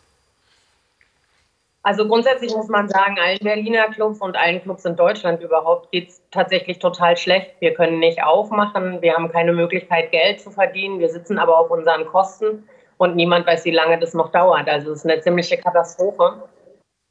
Also 1.82 2.08
grundsätzlich 2.08 2.54
muss 2.54 2.68
man 2.68 2.88
sagen, 2.88 3.18
allen 3.22 3.38
Berliner 3.42 3.90
Clubs 3.90 4.20
und 4.20 4.36
allen 4.36 4.62
Clubs 4.62 4.86
in 4.86 4.96
Deutschland 4.96 5.42
überhaupt 5.42 5.92
geht 5.92 6.08
es 6.08 6.22
tatsächlich 6.30 6.78
total 6.78 7.18
schlecht. 7.18 7.50
Wir 7.60 7.74
können 7.74 7.98
nicht 7.98 8.22
aufmachen, 8.22 9.02
wir 9.02 9.12
haben 9.12 9.30
keine 9.30 9.52
Möglichkeit, 9.52 10.10
Geld 10.10 10.40
zu 10.40 10.50
verdienen, 10.50 10.98
wir 10.98 11.10
sitzen 11.10 11.38
aber 11.38 11.58
auf 11.58 11.70
unseren 11.70 12.06
Kosten 12.06 12.66
und 13.04 13.16
niemand 13.16 13.46
weiß, 13.46 13.64
wie 13.64 13.70
lange 13.70 13.98
das 13.98 14.14
noch 14.14 14.32
dauert. 14.32 14.68
Also 14.68 14.92
es 14.92 15.04
ist 15.04 15.10
eine 15.10 15.20
ziemliche 15.20 15.56
Katastrophe. 15.58 16.42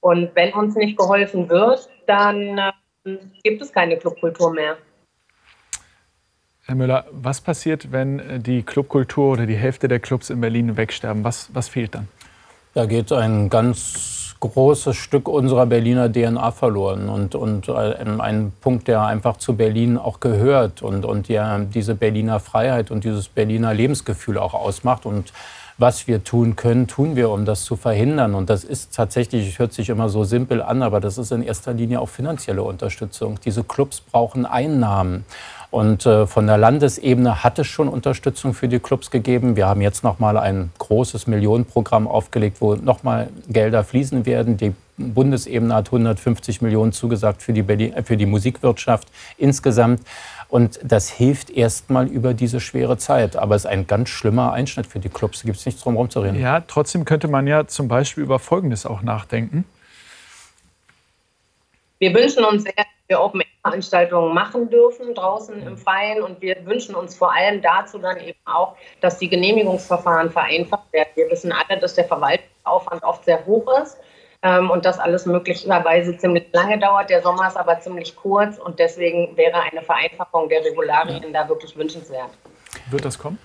Und 0.02 0.36
wenn 0.36 0.54
uns 0.54 0.76
nicht 0.76 0.98
geholfen 0.98 1.50
wird, 1.50 1.88
dann 2.08 2.58
äh, 3.06 3.18
gibt 3.44 3.62
es 3.62 3.72
keine 3.72 3.98
Clubkultur 3.98 4.52
mehr. 4.54 4.78
Herr 6.66 6.76
Müller, 6.76 7.06
was 7.12 7.42
passiert, 7.42 7.92
wenn 7.92 8.20
äh, 8.20 8.40
die 8.40 8.64
Clubkultur 8.64 9.34
oder 9.34 9.46
die 9.46 9.56
Hälfte 9.56 9.88
der 9.88 10.00
Clubs 10.00 10.30
in 10.30 10.42
Berlin 10.42 10.76
wegsterben? 10.76 11.24
Was, 11.24 11.50
was 11.54 11.70
fehlt 11.70 11.96
dann? 11.96 12.08
Da 12.74 12.86
geht 12.86 13.12
ein 13.12 13.50
ganz 13.50 14.36
großes 14.40 14.96
Stück 14.98 15.30
unserer 15.30 15.66
Berliner 15.66 16.12
DNA 16.12 16.52
verloren 16.52 17.08
und, 17.08 17.34
und 17.34 17.70
äh, 17.70 17.72
ein 17.72 18.52
Punkt, 18.60 18.90
der 18.90 19.06
einfach 19.06 19.38
zu 19.38 19.56
Berlin 19.56 19.98
auch 19.98 20.20
gehört 20.20 20.82
und, 20.82 21.06
und 21.06 21.30
der 21.30 21.60
diese 21.60 21.96
Berliner 21.96 22.42
Freiheit 22.42 22.92
und 22.92 23.06
dieses 23.06 23.30
Berliner 23.30 23.74
Lebensgefühl 23.74 24.38
auch 24.38 24.54
ausmacht. 24.54 25.06
Und 25.06 25.32
was 25.78 26.08
wir 26.08 26.24
tun 26.24 26.56
können, 26.56 26.88
tun 26.88 27.16
wir, 27.16 27.30
um 27.30 27.46
das 27.46 27.64
zu 27.64 27.76
verhindern. 27.76 28.36
Und 28.36 28.50
das 28.50 28.64
ist 28.64 28.94
tatsächlich, 28.96 29.60
hört 29.60 29.74
sich 29.74 29.90
immer 29.90 30.10
so 30.10 30.24
simpel 30.24 30.62
an, 30.62 30.82
aber 30.82 31.00
das 31.00 31.18
ist 31.18 31.32
in 31.32 31.42
erster 31.42 31.74
Linie 31.74 32.00
auch 32.00 32.10
finanzielle 32.10 32.64
Unterstützung. 32.64 33.40
Diese 33.44 33.64
Clubs 33.64 34.02
brauchen 34.02 34.46
Einnahmen. 34.46 35.26
Und 35.74 36.06
äh, 36.06 36.28
von 36.28 36.46
der 36.46 36.60
Landesebene 36.60 37.44
hat 37.44 37.58
es 37.58 37.66
schon 37.66 37.88
Unterstützung 37.88 38.54
für 38.54 38.68
die 38.68 38.78
Clubs 38.78 39.10
gegeben. 39.10 39.56
Wir 39.56 39.66
haben 39.68 39.82
jetzt 39.82 40.04
noch 40.04 40.20
mal 40.20 40.38
ein 40.38 40.70
großes 40.78 41.26
Millionenprogramm 41.26 42.08
aufgelegt, 42.08 42.58
wo 42.60 42.76
noch 42.76 43.02
mal 43.02 43.30
Gelder 43.50 43.84
fließen 43.84 44.28
werden. 44.28 44.56
Die 44.58 44.76
Bundesebene 44.98 45.74
hat 45.74 45.88
150 45.88 46.62
Millionen 46.62 46.92
zugesagt 46.92 47.42
für 47.42 47.54
die, 47.54 47.64
Berlin, 47.64 47.94
äh, 47.94 48.04
für 48.04 48.18
die 48.18 48.28
Musikwirtschaft 48.28 49.08
insgesamt. 49.40 50.02
Und 50.54 50.80
das 50.84 51.10
hilft 51.10 51.50
erstmal 51.50 52.06
über 52.06 52.36
diese 52.36 52.60
schwere 52.60 52.96
Zeit. 53.00 53.38
Aber 53.38 53.56
es 53.56 53.66
ist 53.66 53.72
ein 53.72 53.88
ganz 53.88 54.10
schlimmer 54.10 54.54
Einschnitt 54.54 54.86
für 54.86 55.00
die 55.00 55.10
Clubs. 55.10 55.42
Da 55.42 55.48
gibt 55.48 55.58
es 55.58 55.66
nichts 55.66 55.82
drum 55.82 55.94
herum 55.94 56.12
zu 56.12 56.20
reden. 56.20 56.40
Ja, 56.40 56.60
trotzdem 56.60 57.06
könnte 57.06 57.28
man 57.28 57.48
ja 57.48 57.66
zum 57.66 57.88
Beispiel 57.88 58.24
über 58.24 58.38
Folgendes 58.38 58.86
auch 58.86 59.02
nachdenken. 59.02 59.66
Wir 61.98 62.14
wünschen 62.14 62.46
uns 62.46 62.66
sehr, 62.66 62.74
dass 62.76 62.86
wir 63.08 63.20
Open-Air-Veranstaltungen 63.20 64.36
machen 64.36 64.70
dürfen 64.70 65.16
draußen 65.16 65.60
im 65.66 65.76
Freien 65.76 66.22
und 66.22 66.40
wir 66.40 66.64
wünschen 66.68 66.94
uns 66.94 67.16
vor 67.16 67.34
allem 67.34 67.64
dazu 67.64 67.98
dann 67.98 68.20
eben 68.20 68.38
auch, 68.46 68.76
dass 69.02 69.18
die 69.18 69.30
Genehmigungsverfahren 69.30 70.30
vereinfacht 70.30 70.94
werden. 70.94 71.10
Wir 71.16 71.32
wissen 71.32 71.52
alle, 71.52 71.80
dass 71.80 71.96
der 71.96 72.06
Verwaltungsaufwand 72.06 73.02
oft 73.02 73.26
sehr 73.26 73.44
hoch 73.48 73.66
ist 73.82 73.98
ähm, 74.44 74.70
und 74.70 74.86
das 74.86 75.00
alles 75.00 75.26
möglicherweise 75.26 76.18
ziemlich 76.18 76.46
lange 76.52 76.78
dauert. 76.78 77.10
Der 77.10 77.22
Sommer 77.22 77.48
ist 77.48 77.58
aber 77.58 77.80
ziemlich 77.80 78.16
kurz 78.16 78.58
und 78.58 78.80
deswegen 78.80 79.36
wäre 79.36 79.62
eine 79.72 79.82
Vereinfachung 79.82 80.50
der 80.50 80.64
Regularien 80.64 81.34
da 81.34 81.48
wirklich 81.50 81.76
wünschenswert. 81.76 82.30
Wird 82.90 83.06
das 83.06 83.18
kommen? 83.18 83.40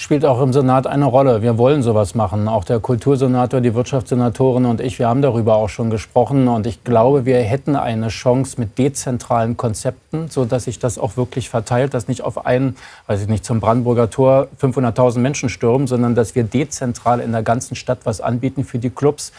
spielt 0.00 0.24
auch 0.24 0.40
im 0.40 0.52
Senat 0.52 0.86
eine 0.86 1.04
Rolle. 1.04 1.42
Wir 1.42 1.58
wollen 1.58 1.82
sowas 1.82 2.14
machen. 2.14 2.48
Auch 2.48 2.64
der 2.64 2.80
Kultursenator, 2.80 3.60
die 3.60 3.74
Wirtschaftssenatorin 3.74 4.64
und 4.64 4.80
ich, 4.80 4.98
wir 4.98 5.08
haben 5.08 5.20
darüber 5.20 5.56
auch 5.56 5.68
schon 5.68 5.90
gesprochen. 5.90 6.48
Und 6.48 6.66
ich 6.66 6.84
glaube, 6.84 7.26
wir 7.26 7.38
hätten 7.40 7.76
eine 7.76 8.08
Chance 8.08 8.58
mit 8.58 8.78
dezentralen 8.78 9.56
Konzepten, 9.56 10.28
sodass 10.28 10.64
sich 10.64 10.78
das 10.78 10.98
auch 10.98 11.16
wirklich 11.16 11.50
verteilt, 11.50 11.92
dass 11.92 12.08
nicht 12.08 12.22
auf 12.22 12.46
einen, 12.46 12.76
weiß 13.08 13.22
ich 13.22 13.28
nicht, 13.28 13.44
zum 13.44 13.60
Brandenburger 13.60 14.08
Tor 14.08 14.48
500.000 14.60 15.18
Menschen 15.18 15.48
stürmen, 15.50 15.86
sondern 15.86 16.14
dass 16.14 16.34
wir 16.34 16.44
dezentral 16.44 17.20
in 17.20 17.32
der 17.32 17.42
ganzen 17.42 17.76
Stadt 17.76 18.00
was 18.04 18.20
anbieten 18.20 18.64
für 18.64 18.78
die 18.78 18.90
Clubs 18.90 19.32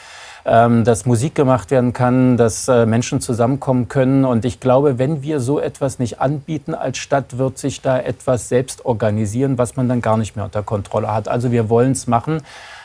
ähm, 0.46 0.84
dass 0.84 1.06
Musik 1.06 1.36
gemacht 1.36 1.72
werden 1.72 1.94
kann, 1.94 2.38
dass 2.38 2.68
äh, 2.68 2.86
Menschen 2.86 3.22
zusammenkommen 3.22 3.88
können. 3.88 4.26
Und 4.26 4.46
ich 4.46 4.60
glaube, 4.60 4.98
wenn 4.98 5.22
wir 5.22 5.40
so 5.40 5.60
etwas 5.60 6.00
nicht 6.00 6.20
anbieten 6.20 6.74
als 6.74 6.98
Stadt, 6.98 7.38
wird 7.38 7.58
sich 7.58 7.82
da 7.82 8.00
etwas 8.00 8.50
selbst 8.50 8.86
organisieren, 8.86 9.58
was 9.58 9.76
man 9.76 9.88
dann 9.88 10.02
gar 10.02 10.18
nicht 10.18 10.36
mehr 10.36 10.46
unter 10.46 10.64
Kontrolle 10.64 11.14
hat. 11.14 11.28
Also 11.28 11.52
wir 11.52 11.70
wollen 11.70 11.92
es 11.92 12.08
machen. 12.08 12.42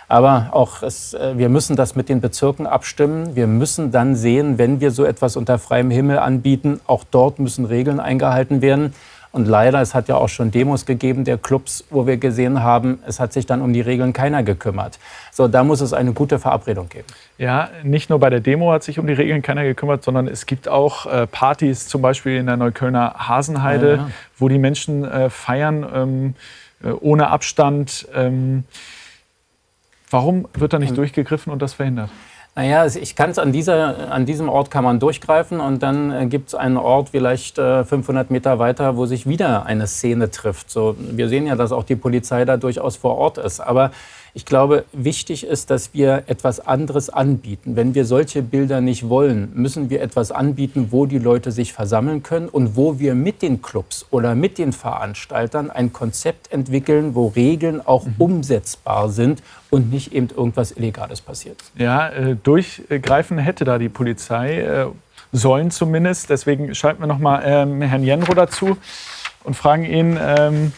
Aber 0.09 0.51
auch 0.53 0.83
es, 0.83 1.15
äh, 1.15 1.37
wir 1.37 1.49
müssen 1.49 1.77
das 1.77 1.97
mit 1.97 2.09
den 2.09 2.21
Bezirken 2.21 2.67
abstimmen. 2.67 3.35
Wir 3.35 3.47
müssen 3.47 3.91
dann 3.91 4.15
sehen, 4.15 4.59
wenn 4.59 4.81
wir 4.81 4.91
so 4.91 5.05
etwas 5.05 5.37
unter 5.37 5.59
freiem 5.59 5.91
Himmel 5.91 6.19
anbieten, 6.19 6.81
auch 6.87 7.05
dort 7.11 7.39
müssen 7.39 7.65
Regeln 7.65 7.99
eingehalten 7.99 8.63
werden. 8.63 8.95
Und 9.37 9.47
leider, 9.47 9.83
es 9.83 9.95
hat 9.95 10.09
ja 10.09 10.17
auch 10.17 10.31
schon 10.31 10.51
Demos 10.51 10.87
gegeben 10.87 11.25
der 11.25 11.37
Clubs, 11.37 11.85
wo 11.91 12.07
wir 12.07 12.17
gesehen 12.17 12.63
haben, 12.63 13.01
es 13.07 13.21
hat 13.21 13.35
sich 13.35 13.45
dann 13.45 13.61
um 13.61 13.75
die 13.75 13.83
Regeln 13.83 14.15
keiner 14.15 14.43
gekümmert. 14.43 14.99
So, 15.31 15.47
da 15.47 15.63
muss 15.63 15.83
es 15.83 15.93
eine 15.93 16.15
gute 16.15 16.39
Verabredung 16.39 16.89
geben. 16.89 17.05
Ja, 17.37 17.69
nicht 17.83 18.09
nur 18.09 18.19
bei 18.19 18.31
der 18.31 18.41
Demo 18.41 18.73
hat 18.73 18.83
sich 18.83 18.99
um 18.99 19.07
die 19.07 19.13
Regeln 19.13 19.43
keiner 19.43 19.65
gekümmert, 19.65 20.03
sondern 20.03 20.27
es 20.27 20.47
gibt 20.47 20.69
auch 20.69 21.05
äh, 21.05 21.27
Partys, 21.27 21.87
zum 21.87 22.01
Beispiel 22.01 22.39
in 22.39 22.47
der 22.47 22.57
Neuköllner 22.57 23.29
Hasenheide, 23.29 23.91
ja, 23.91 23.97
ja. 23.97 24.11
wo 24.39 24.49
die 24.49 24.57
Menschen 24.57 25.05
äh, 25.05 25.29
feiern 25.29 25.87
ähm, 25.95 26.35
äh, 26.83 26.93
ohne 26.93 27.29
Abstand. 27.29 28.09
Ähm, 28.15 28.65
warum 30.09 30.49
wird 30.55 30.73
da 30.73 30.79
nicht 30.79 30.97
durchgegriffen 30.97 31.53
und 31.53 31.61
das 31.61 31.75
verhindert? 31.75 32.09
Naja, 32.59 32.87
ich 32.87 33.15
kann 33.15 33.29
es 33.29 33.39
an, 33.39 33.53
an 33.53 34.25
diesem 34.25 34.49
Ort 34.49 34.71
kann 34.71 34.83
man 34.83 34.99
durchgreifen 34.99 35.61
und 35.61 35.83
dann 35.83 36.11
äh, 36.11 36.27
gibt 36.27 36.49
es 36.49 36.55
einen 36.55 36.79
Ort 36.79 37.11
vielleicht 37.11 37.59
äh, 37.59 37.85
500 37.85 38.31
Meter 38.31 38.59
weiter, 38.59 38.97
wo 38.97 39.05
sich 39.05 39.29
wieder 39.29 39.67
eine 39.67 39.87
Szene 39.87 40.31
trifft. 40.31 40.71
So, 40.71 40.97
wir 40.99 41.29
sehen 41.29 41.47
ja, 41.47 41.55
dass 41.55 41.71
auch 41.71 41.85
die 41.85 41.97
Polizei 41.97 42.47
da 42.47 42.57
durchaus 42.57 42.97
vor 42.97 43.19
Ort 43.19 43.37
ist. 43.37 43.61
Aber 43.61 43.91
ich 44.37 44.45
glaube, 44.45 44.85
wichtig 44.93 45.47
ist, 45.47 45.71
dass 45.71 45.95
wir 45.95 46.25
etwas 46.27 46.61
anderes 46.61 47.09
anbieten. 47.09 47.75
Wenn 47.75 47.95
wir 47.95 48.05
solche 48.05 48.43
Bilder 48.43 48.83
nicht 48.83 49.09
wollen, 49.09 49.51
müssen 49.55 49.89
wir 49.89 50.03
etwas 50.03 50.31
anbieten, 50.31 50.89
wo 50.91 51.07
die 51.07 51.19
Leute 51.19 51.53
sich 51.53 51.73
versammeln 51.73 52.23
können 52.23 52.51
und 52.51 52.77
wo 52.77 52.99
wir 52.99 53.15
mit 53.15 53.41
den 53.41 53.63
Clubs 53.63 54.05
oder 54.11 54.35
mit 54.35 54.59
den 54.59 54.75
Veranstaltern 54.75 55.71
ein 55.71 55.95
Konzept 55.95 56.53
entwickeln, 56.53 57.15
wo 57.15 57.29
Regeln 57.29 57.81
auch 57.81 58.05
mhm. 58.05 58.15
umsetzbar 58.19 59.09
sind 59.09 59.43
und 59.71 59.91
nicht 59.91 60.13
eben 60.13 60.29
irgendwas 60.29 60.71
Illegales 60.71 61.23
passiert. 61.23 61.57
Ja, 61.75 62.11
äh, 62.11 62.37
durchgreifen 62.37 63.39
hätte 63.39 63.65
da 63.65 63.79
die 63.79 63.89
Polizei 63.89 64.61
äh, 64.61 64.87
sollen 65.33 65.71
zumindest. 65.71 66.29
Deswegen 66.29 66.75
schalten 66.75 67.01
wir 67.01 67.07
noch 67.07 67.19
mal 67.21 67.43
ähm, 67.43 67.81
Herrn 67.81 68.05
Jenro 68.05 68.35
dazu 68.35 68.77
und 69.45 69.55
fragen 69.55 69.87
ihn. 69.87 70.19
Ähm, 70.21 70.73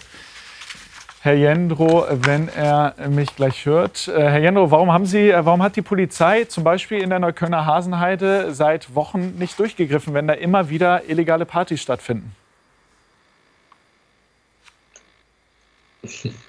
Herr 1.20 1.34
Jendro, 1.34 2.06
wenn 2.08 2.48
er 2.48 2.94
mich 3.08 3.34
gleich 3.34 3.66
hört. 3.66 4.06
Äh, 4.06 4.12
Herr 4.12 4.38
Jendro, 4.38 4.70
warum, 4.70 4.92
haben 4.92 5.04
Sie, 5.04 5.30
äh, 5.30 5.44
warum 5.44 5.62
hat 5.62 5.74
die 5.74 5.82
Polizei 5.82 6.44
zum 6.44 6.62
Beispiel 6.62 7.02
in 7.02 7.10
der 7.10 7.18
Neuköllner 7.18 7.66
Hasenheide 7.66 8.54
seit 8.54 8.94
Wochen 8.94 9.34
nicht 9.36 9.58
durchgegriffen, 9.58 10.14
wenn 10.14 10.28
da 10.28 10.34
immer 10.34 10.70
wieder 10.70 11.08
illegale 11.08 11.44
Partys 11.44 11.82
stattfinden? 11.82 12.36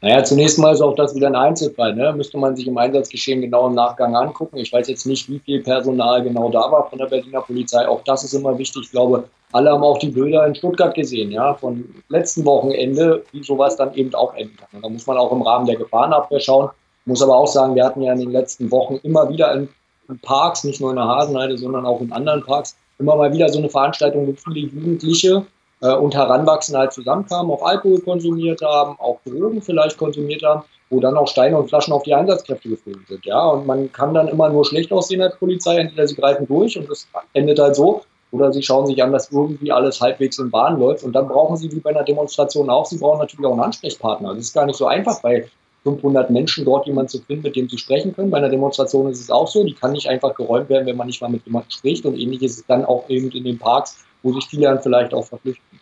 Naja, 0.00 0.22
zunächst 0.22 0.58
mal 0.60 0.72
ist 0.72 0.80
auch 0.80 0.94
das 0.94 1.14
wieder 1.16 1.26
ein 1.26 1.34
Einzelfall. 1.34 1.94
Ne? 1.94 2.12
Müsste 2.12 2.38
man 2.38 2.54
sich 2.54 2.68
im 2.68 2.78
Einsatzgeschehen 2.78 3.40
genau 3.40 3.66
im 3.66 3.74
Nachgang 3.74 4.14
angucken. 4.14 4.58
Ich 4.58 4.72
weiß 4.72 4.86
jetzt 4.86 5.06
nicht, 5.06 5.28
wie 5.28 5.40
viel 5.40 5.60
Personal 5.60 6.22
genau 6.22 6.50
da 6.50 6.70
war 6.70 6.88
von 6.88 6.98
der 6.98 7.06
Berliner 7.06 7.40
Polizei. 7.40 7.86
Auch 7.88 8.02
das 8.04 8.22
ist 8.22 8.32
immer 8.32 8.56
wichtig. 8.56 8.82
Ich 8.84 8.90
glaube, 8.92 9.24
alle 9.52 9.72
haben 9.72 9.82
auch 9.82 9.98
die 9.98 10.10
Bilder 10.10 10.46
in 10.46 10.54
Stuttgart 10.54 10.94
gesehen, 10.94 11.32
ja, 11.32 11.54
von 11.54 11.84
letzten 12.10 12.44
Wochenende, 12.44 13.24
wie 13.32 13.42
sowas 13.42 13.76
dann 13.76 13.92
eben 13.94 14.14
auch 14.14 14.34
enden 14.34 14.56
kann. 14.56 14.68
Und 14.74 14.84
da 14.84 14.88
muss 14.88 15.06
man 15.06 15.16
auch 15.16 15.32
im 15.32 15.42
Rahmen 15.42 15.66
der 15.66 15.76
Gefahrenabwehr 15.76 16.40
schauen. 16.40 16.70
Muss 17.06 17.22
aber 17.22 17.36
auch 17.36 17.46
sagen, 17.46 17.74
wir 17.74 17.84
hatten 17.84 18.02
ja 18.02 18.12
in 18.12 18.20
den 18.20 18.30
letzten 18.30 18.70
Wochen 18.70 19.00
immer 19.02 19.28
wieder 19.30 19.52
in, 19.54 19.68
in 20.08 20.18
Parks, 20.20 20.62
nicht 20.62 20.80
nur 20.80 20.90
in 20.90 20.96
der 20.96 21.06
Hasenheide, 21.06 21.56
sondern 21.58 21.86
auch 21.86 22.00
in 22.00 22.12
anderen 22.12 22.44
Parks, 22.44 22.76
immer 22.98 23.16
mal 23.16 23.32
wieder 23.32 23.48
so 23.48 23.58
eine 23.58 23.70
Veranstaltung, 23.70 24.28
wo 24.28 24.34
viele 24.34 24.68
Jugendliche 24.68 25.44
äh, 25.80 25.94
und 25.94 26.14
Heranwachsende 26.14 26.80
halt 26.80 26.92
zusammenkamen, 26.92 27.52
auch 27.52 27.62
Alkohol 27.62 28.00
konsumiert 28.00 28.62
haben, 28.62 28.98
auch 28.98 29.18
Drogen 29.24 29.62
vielleicht 29.62 29.96
konsumiert 29.98 30.42
haben, 30.42 30.64
wo 30.90 31.00
dann 31.00 31.16
auch 31.16 31.28
Steine 31.28 31.58
und 31.58 31.68
Flaschen 31.68 31.92
auf 31.92 32.02
die 32.02 32.14
Einsatzkräfte 32.14 32.68
geflogen 32.68 33.04
sind. 33.08 33.24
Ja, 33.26 33.46
und 33.48 33.66
man 33.66 33.92
kann 33.92 34.14
dann 34.14 34.28
immer 34.28 34.48
nur 34.48 34.64
schlecht 34.64 34.92
aussehen 34.92 35.22
als 35.22 35.36
Polizei, 35.36 35.76
entweder 35.76 36.06
sie 36.06 36.16
greifen 36.16 36.46
durch 36.46 36.78
und 36.78 36.88
das 36.88 37.06
endet 37.34 37.58
halt 37.58 37.76
so, 37.76 38.02
oder 38.30 38.52
sie 38.52 38.62
schauen 38.62 38.86
sich 38.86 39.02
an, 39.02 39.12
dass 39.12 39.32
irgendwie 39.32 39.72
alles 39.72 40.00
halbwegs 40.00 40.38
in 40.38 40.50
Bahn 40.50 40.78
läuft. 40.78 41.02
Und 41.02 41.14
dann 41.14 41.28
brauchen 41.28 41.56
sie, 41.56 41.72
wie 41.72 41.80
bei 41.80 41.90
einer 41.90 42.04
Demonstration 42.04 42.68
auch, 42.68 42.84
sie 42.84 42.98
brauchen 42.98 43.20
natürlich 43.20 43.46
auch 43.46 43.52
einen 43.52 43.62
Ansprechpartner. 43.62 44.34
Das 44.34 44.44
ist 44.44 44.54
gar 44.54 44.66
nicht 44.66 44.76
so 44.76 44.86
einfach, 44.86 45.22
bei 45.22 45.48
500 45.84 46.28
Menschen 46.28 46.64
dort 46.64 46.86
jemanden 46.86 47.08
zu 47.08 47.22
finden, 47.22 47.44
mit 47.44 47.56
dem 47.56 47.68
sie 47.68 47.78
sprechen 47.78 48.14
können. 48.14 48.30
Bei 48.30 48.38
einer 48.38 48.50
Demonstration 48.50 49.10
ist 49.10 49.20
es 49.20 49.30
auch 49.30 49.48
so. 49.48 49.64
Die 49.64 49.72
kann 49.72 49.92
nicht 49.92 50.08
einfach 50.08 50.34
geräumt 50.34 50.68
werden, 50.68 50.86
wenn 50.86 50.96
man 50.96 51.06
nicht 51.06 51.22
mal 51.22 51.30
mit 51.30 51.46
jemandem 51.46 51.70
spricht. 51.70 52.04
Und 52.04 52.18
ähnlich 52.18 52.42
ist 52.42 52.58
es 52.58 52.66
dann 52.66 52.84
auch 52.84 53.08
eben 53.08 53.30
in 53.30 53.44
den 53.44 53.58
Parks, 53.58 54.04
wo 54.22 54.32
sich 54.32 54.46
viele 54.46 54.66
dann 54.66 54.80
vielleicht 54.80 55.14
auch 55.14 55.24
verpflichten. 55.24 55.80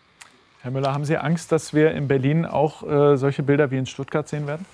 Herr 0.61 0.71
Müller, 0.71 0.93
haben 0.93 1.05
Sie 1.05 1.17
Angst, 1.17 1.51
dass 1.51 1.73
wir 1.73 1.91
in 1.91 2.07
Berlin 2.07 2.45
auch 2.45 2.83
äh, 2.83 3.15
solche 3.15 3.43
Bilder 3.43 3.71
wie 3.71 3.77
in 3.77 3.85
Stuttgart 3.85 4.27
sehen 4.27 4.47
werden? 4.47 4.65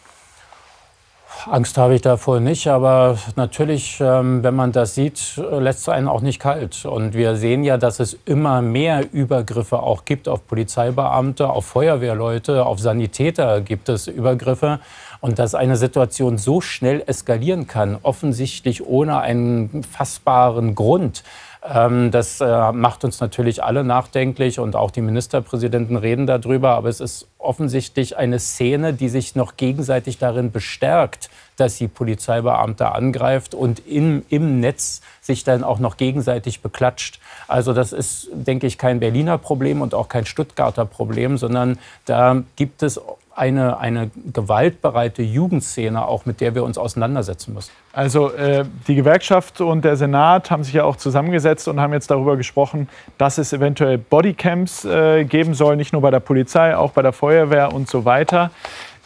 Angst 1.50 1.78
habe 1.78 1.96
ich 1.96 2.02
davor 2.02 2.40
nicht, 2.40 2.68
aber 2.68 3.18
natürlich, 3.36 4.00
ähm, 4.00 4.44
wenn 4.44 4.56
man 4.56 4.72
das 4.72 4.96
sieht, 4.96 5.36
lässt 5.38 5.80
es 5.80 5.90
einen 5.90 6.08
auch 6.08 6.22
nicht 6.22 6.40
kalt. 6.40 6.86
Und 6.86 7.14
wir 7.14 7.36
sehen 7.36 7.64
ja, 7.64 7.78
dass 7.78 8.00
es 8.00 8.18
immer 8.26 8.62
mehr 8.62 9.04
Übergriffe 9.12 9.80
auch 9.80 10.06
gibt 10.06 10.30
auf 10.30 10.48
Polizeibeamte, 10.48 11.50
auf 11.50 11.66
Feuerwehrleute, 11.66 12.66
auf 12.66 12.80
Sanitäter 12.80 13.62
gibt 13.62 13.90
es 13.90 14.08
Übergriffe. 14.08 14.80
Und 15.20 15.40
dass 15.40 15.56
eine 15.56 15.76
Situation 15.76 16.38
so 16.38 16.62
schnell 16.62 17.04
eskalieren 17.06 17.68
kann, 17.68 17.98
offensichtlich 18.04 18.86
ohne 18.86 19.20
einen 19.20 19.84
fassbaren 19.84 20.76
Grund, 20.76 21.24
das 21.66 22.42
äh, 22.42 22.72
macht 22.74 23.06
uns 23.06 23.22
natürlich 23.22 23.64
alle 23.64 23.86
nachdenklich 23.86 24.60
und 24.60 24.76
auch 24.76 24.92
die 24.92 25.00
Ministerpräsidenten 25.00 25.96
reden 25.96 26.28
darüber. 26.28 26.72
Aber 26.72 26.90
es 26.90 27.00
ist 27.00 27.28
offensichtlich 27.38 28.18
eine 28.18 28.40
Szene, 28.40 28.94
die 28.94 29.08
sich 29.08 29.36
noch 29.36 29.56
gegenseitig 29.56 30.18
darin 30.18 30.52
bestärkt, 30.52 31.30
dass 31.56 31.78
sie 31.78 31.88
Polizeibeamte 31.88 32.92
angreift 32.92 33.56
und 33.56 33.88
im, 33.88 34.26
im 34.28 34.60
Netz 34.60 35.02
sich 35.22 35.46
dann 35.46 35.64
auch 35.64 35.80
noch 35.80 35.96
gegenseitig 35.96 36.62
beklatscht. 36.62 37.22
Also 37.48 37.72
das 37.72 37.94
ist, 37.94 38.28
denke 38.34 38.68
ich, 38.68 38.78
kein 38.78 39.00
Berliner 39.00 39.38
Problem 39.38 39.82
und 39.82 39.94
auch 39.94 40.10
kein 40.10 40.26
Stuttgarter 40.26 40.86
Problem, 40.86 41.38
sondern 41.38 41.80
da 42.06 42.44
gibt 42.58 42.84
es 42.84 43.00
eine, 43.36 43.78
eine 43.78 44.12
gewaltbereite 44.32 45.24
Jugendszene, 45.24 46.06
auch 46.06 46.26
mit 46.26 46.42
der 46.42 46.56
wir 46.56 46.64
uns 46.64 46.78
auseinandersetzen 46.78 47.54
müssen. 47.54 47.72
Also 47.92 48.32
äh, 48.32 48.66
die 48.88 48.96
Gewerkschaft 48.96 49.62
und 49.62 49.84
der 49.84 49.96
Senat 49.96 50.52
haben 50.52 50.64
sich 50.64 50.74
ja 50.74 50.84
auch 50.84 50.96
zusammengesetzt 50.96 51.68
und 51.68 51.80
haben 51.80 51.94
jetzt 51.94 52.10
darüber 52.12 52.38
gesprochen, 52.38 52.90
dass 53.18 53.38
es 53.38 53.54
eventuell 53.54 53.98
Bodycams 53.98 54.86
äh, 54.86 55.26
geben 55.26 55.54
soll, 55.54 55.76
nicht 55.76 55.94
nur 55.94 56.02
bei 56.02 56.12
der 56.12 56.20
Polizei, 56.20 56.76
auch 56.76 56.92
bei 56.92 57.02
der 57.02 57.14
Feuerwehr 57.14 57.74
und 57.74 57.90
so 57.90 58.06
weiter. 58.06 58.52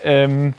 Ähm, 0.03 0.53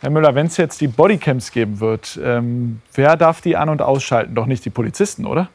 Herr 0.00 0.10
Müller, 0.10 0.34
wenn 0.34 0.46
es 0.46 0.56
jetzt 0.58 0.80
die 0.80 0.88
Bodycams 0.88 1.50
geben 1.50 1.80
wird, 1.80 2.18
ähm, 2.22 2.82
wer 2.92 3.16
darf 3.16 3.40
die 3.40 3.56
an- 3.56 3.70
und 3.70 3.80
ausschalten? 3.80 4.34
Doch 4.34 4.46
nicht 4.46 4.64
die 4.64 4.70
Polizisten, 4.70 5.24
oder? 5.24 5.48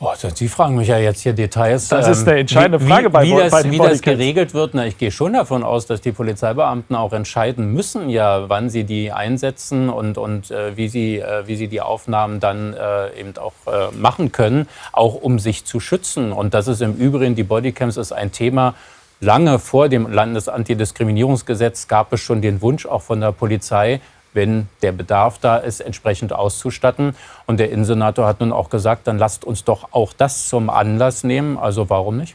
Oh, 0.00 0.12
Sie 0.16 0.48
fragen 0.48 0.74
mich 0.74 0.88
ja 0.88 0.98
jetzt 0.98 1.20
hier 1.20 1.34
Details. 1.34 1.88
Das 1.88 2.08
ist 2.08 2.22
eine 2.22 2.32
ähm, 2.32 2.40
entscheidende 2.40 2.80
Frage 2.80 3.08
wie, 3.08 3.12
bei, 3.12 3.24
wie 3.24 3.36
das, 3.36 3.52
bei 3.52 3.62
den 3.62 3.72
Wie 3.72 3.78
das 3.78 4.02
geregelt 4.02 4.52
wird, 4.52 4.74
na, 4.74 4.86
ich 4.86 4.98
gehe 4.98 5.12
schon 5.12 5.34
davon 5.34 5.62
aus, 5.62 5.86
dass 5.86 6.00
die 6.00 6.10
Polizeibeamten 6.10 6.96
auch 6.96 7.12
entscheiden 7.12 7.72
müssen, 7.72 8.10
ja, 8.10 8.48
wann 8.48 8.70
sie 8.70 8.82
die 8.82 9.12
einsetzen 9.12 9.88
und, 9.88 10.18
und 10.18 10.50
äh, 10.50 10.76
wie, 10.76 10.88
sie, 10.88 11.20
äh, 11.20 11.46
wie 11.46 11.54
sie 11.54 11.68
die 11.68 11.80
Aufnahmen 11.80 12.40
dann 12.40 12.74
äh, 12.74 13.18
eben 13.20 13.34
auch 13.36 13.52
äh, 13.66 13.94
machen 13.96 14.32
können, 14.32 14.68
auch 14.92 15.14
um 15.14 15.38
sich 15.38 15.64
zu 15.64 15.78
schützen. 15.78 16.32
Und 16.32 16.54
das 16.54 16.66
ist 16.66 16.82
im 16.82 16.96
Übrigen, 16.96 17.36
die 17.36 17.44
Bodycams 17.44 17.96
ist 17.96 18.10
ein 18.10 18.32
Thema, 18.32 18.74
lange 19.20 19.60
vor 19.60 19.88
dem 19.88 20.10
Landesantidiskriminierungsgesetz 20.10 21.86
gab 21.86 22.12
es 22.12 22.20
schon 22.20 22.42
den 22.42 22.60
Wunsch 22.62 22.84
auch 22.84 23.02
von 23.02 23.20
der 23.20 23.30
Polizei, 23.30 24.00
wenn 24.34 24.68
der 24.82 24.92
Bedarf 24.92 25.38
da 25.38 25.56
ist, 25.56 25.80
entsprechend 25.80 26.32
auszustatten. 26.32 27.16
Und 27.46 27.58
der 27.60 27.70
Innensenator 27.70 28.26
hat 28.26 28.40
nun 28.40 28.52
auch 28.52 28.68
gesagt, 28.68 29.06
dann 29.06 29.16
lasst 29.18 29.44
uns 29.44 29.64
doch 29.64 29.88
auch 29.92 30.12
das 30.12 30.48
zum 30.48 30.68
Anlass 30.68 31.24
nehmen. 31.24 31.56
Also 31.56 31.88
warum 31.88 32.18
nicht? 32.18 32.34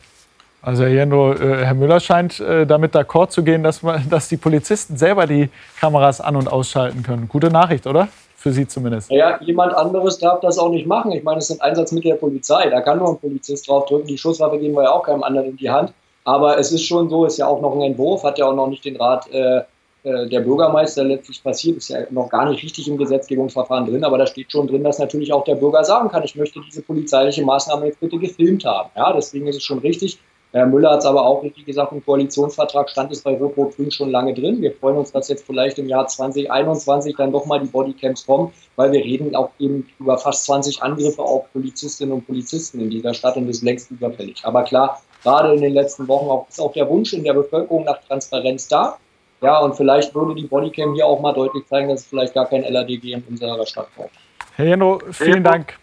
Also 0.62 0.84
Herr, 0.84 0.92
Jendro, 0.92 1.34
äh, 1.34 1.66
Herr 1.66 1.74
Müller 1.74 2.00
scheint 2.00 2.40
äh, 2.40 2.66
damit 2.66 2.94
d'accord 2.94 3.30
zu 3.30 3.44
gehen, 3.44 3.64
dass, 3.64 3.82
man, 3.84 4.04
dass 4.10 4.28
die 4.28 4.38
Polizisten 4.38 4.98
selber 4.98 5.28
die 5.28 5.50
Kameras 5.80 6.22
an- 6.22 6.36
und 6.36 6.52
ausschalten 6.52 7.04
können. 7.04 7.30
Gute 7.30 7.50
Nachricht, 7.50 7.88
oder? 7.88 8.08
Für 8.36 8.54
Sie 8.54 8.66
zumindest. 8.66 9.12
Ja, 9.12 9.38
jemand 9.42 9.74
anderes 9.74 10.18
darf 10.18 10.40
das 10.40 10.58
auch 10.58 10.70
nicht 10.70 10.88
machen. 10.88 11.12
Ich 11.12 11.24
meine, 11.24 11.40
es 11.40 11.48
sind 11.48 11.62
Einsatzmittel 11.62 12.12
der 12.12 12.18
Polizei. 12.18 12.70
Da 12.70 12.80
kann 12.80 12.98
nur 12.98 13.10
ein 13.10 13.20
Polizist 13.20 13.68
draufdrücken. 13.68 14.08
Die 14.08 14.18
Schusswaffe 14.18 14.58
geben 14.60 14.76
wir 14.76 14.84
ja 14.84 14.92
auch 14.92 15.04
keinem 15.04 15.24
anderen 15.24 15.50
in 15.50 15.58
die 15.58 15.70
Hand. 15.70 15.92
Aber 16.24 16.58
es 16.58 16.72
ist 16.72 16.86
schon 16.86 17.10
so, 17.10 17.26
ist 17.26 17.38
ja 17.38 17.48
auch 17.48 17.62
noch 17.62 17.76
ein 17.76 17.82
Entwurf, 17.82 18.24
hat 18.24 18.38
ja 18.38 18.46
auch 18.46 18.56
noch 18.56 18.68
nicht 18.68 18.86
den 18.86 18.96
Rat 18.96 19.30
äh, 19.32 19.62
der 20.04 20.40
Bürgermeister 20.40 21.04
letztlich 21.04 21.44
passiert, 21.44 21.78
ist 21.78 21.90
ja 21.90 22.00
noch 22.10 22.30
gar 22.30 22.50
nicht 22.50 22.64
richtig 22.64 22.88
im 22.88 22.98
Gesetzgebungsverfahren 22.98 23.86
drin, 23.86 24.04
aber 24.04 24.18
da 24.18 24.26
steht 24.26 24.52
schon 24.52 24.68
drin, 24.68 24.84
dass 24.84 25.00
natürlich 25.00 25.34
auch 25.34 25.44
der 25.44 25.56
Bürger 25.56 25.84
sagen 25.84 26.10
kann, 26.10 26.24
ich 26.24 26.36
möchte 26.36 26.62
diese 26.66 26.82
polizeiliche 26.82 27.44
Maßnahme 27.44 27.88
jetzt 27.88 28.00
bitte 28.00 28.18
gefilmt 28.18 28.64
haben. 28.64 28.90
Ja, 28.96 29.12
deswegen 29.14 29.48
ist 29.48 29.58
es 29.58 29.64
schon 29.64 29.80
richtig. 29.80 30.20
Herr 30.52 30.66
Müller 30.66 30.92
hat 30.92 31.00
es 31.00 31.06
aber 31.06 31.28
auch 31.28 31.44
richtig 31.44 31.66
gesagt, 31.66 31.92
im 31.92 32.04
Koalitionsvertrag 32.04 32.90
stand 32.90 33.12
es 33.12 33.22
bei 33.22 33.38
Rot-Rot-Grün 33.38 33.92
schon 33.92 34.10
lange 34.10 34.34
drin. 34.34 34.60
Wir 34.62 34.72
freuen 34.72 34.98
uns, 34.98 35.12
dass 35.12 35.28
jetzt 35.28 35.46
vielleicht 35.46 35.78
im 35.78 35.88
Jahr 35.88 36.08
2021 36.08 37.16
dann 37.16 37.32
doch 37.32 37.46
mal 37.46 37.60
die 37.60 37.68
Bodycams 37.68 38.26
kommen, 38.26 38.52
weil 38.76 38.92
wir 38.92 39.00
reden 39.00 39.36
auch 39.36 39.52
eben 39.60 39.88
über 40.00 40.18
fast 40.18 40.46
20 40.46 40.82
Angriffe 40.82 41.22
auf 41.22 41.52
Polizistinnen 41.54 42.14
und 42.14 42.26
Polizisten 42.26 42.80
in 42.80 42.90
dieser 42.90 43.14
Stadt 43.14 43.36
und 43.38 43.48
das 43.48 43.58
ist 43.58 43.64
längst 43.64 43.92
überfällig. 43.92 44.42
Aber 44.44 44.64
klar, 44.64 45.00
gerade 45.22 45.54
in 45.54 45.62
den 45.62 45.74
letzten 45.74 46.08
Wochen 46.08 46.30
auch, 46.30 46.50
ist 46.50 46.60
auch 46.60 46.74
der 46.74 46.90
Wunsch 46.90 47.14
in 47.14 47.24
der 47.24 47.34
Bevölkerung 47.34 47.84
nach 47.84 48.00
Transparenz 48.08 48.68
da. 48.68 48.98
Ja, 49.42 49.60
und 49.60 49.76
vielleicht 49.76 50.14
würde 50.14 50.36
die 50.36 50.48
Bodycam 50.48 50.94
hier 50.94 51.06
auch 51.06 51.22
mal 51.22 51.34
deutlich 51.34 51.66
zeigen, 51.68 51.88
dass 51.88 52.02
es 52.02 52.08
vielleicht 52.08 52.34
gar 52.34 52.46
kein 52.46 52.64
LADG 52.64 53.14
in 53.14 53.24
unserer 53.24 53.66
Stadt 53.66 53.88
braucht. 53.96 54.12
Herr 54.56 54.66
Jeno, 54.66 55.00
vielen 55.12 55.44
Dank. 55.44 55.78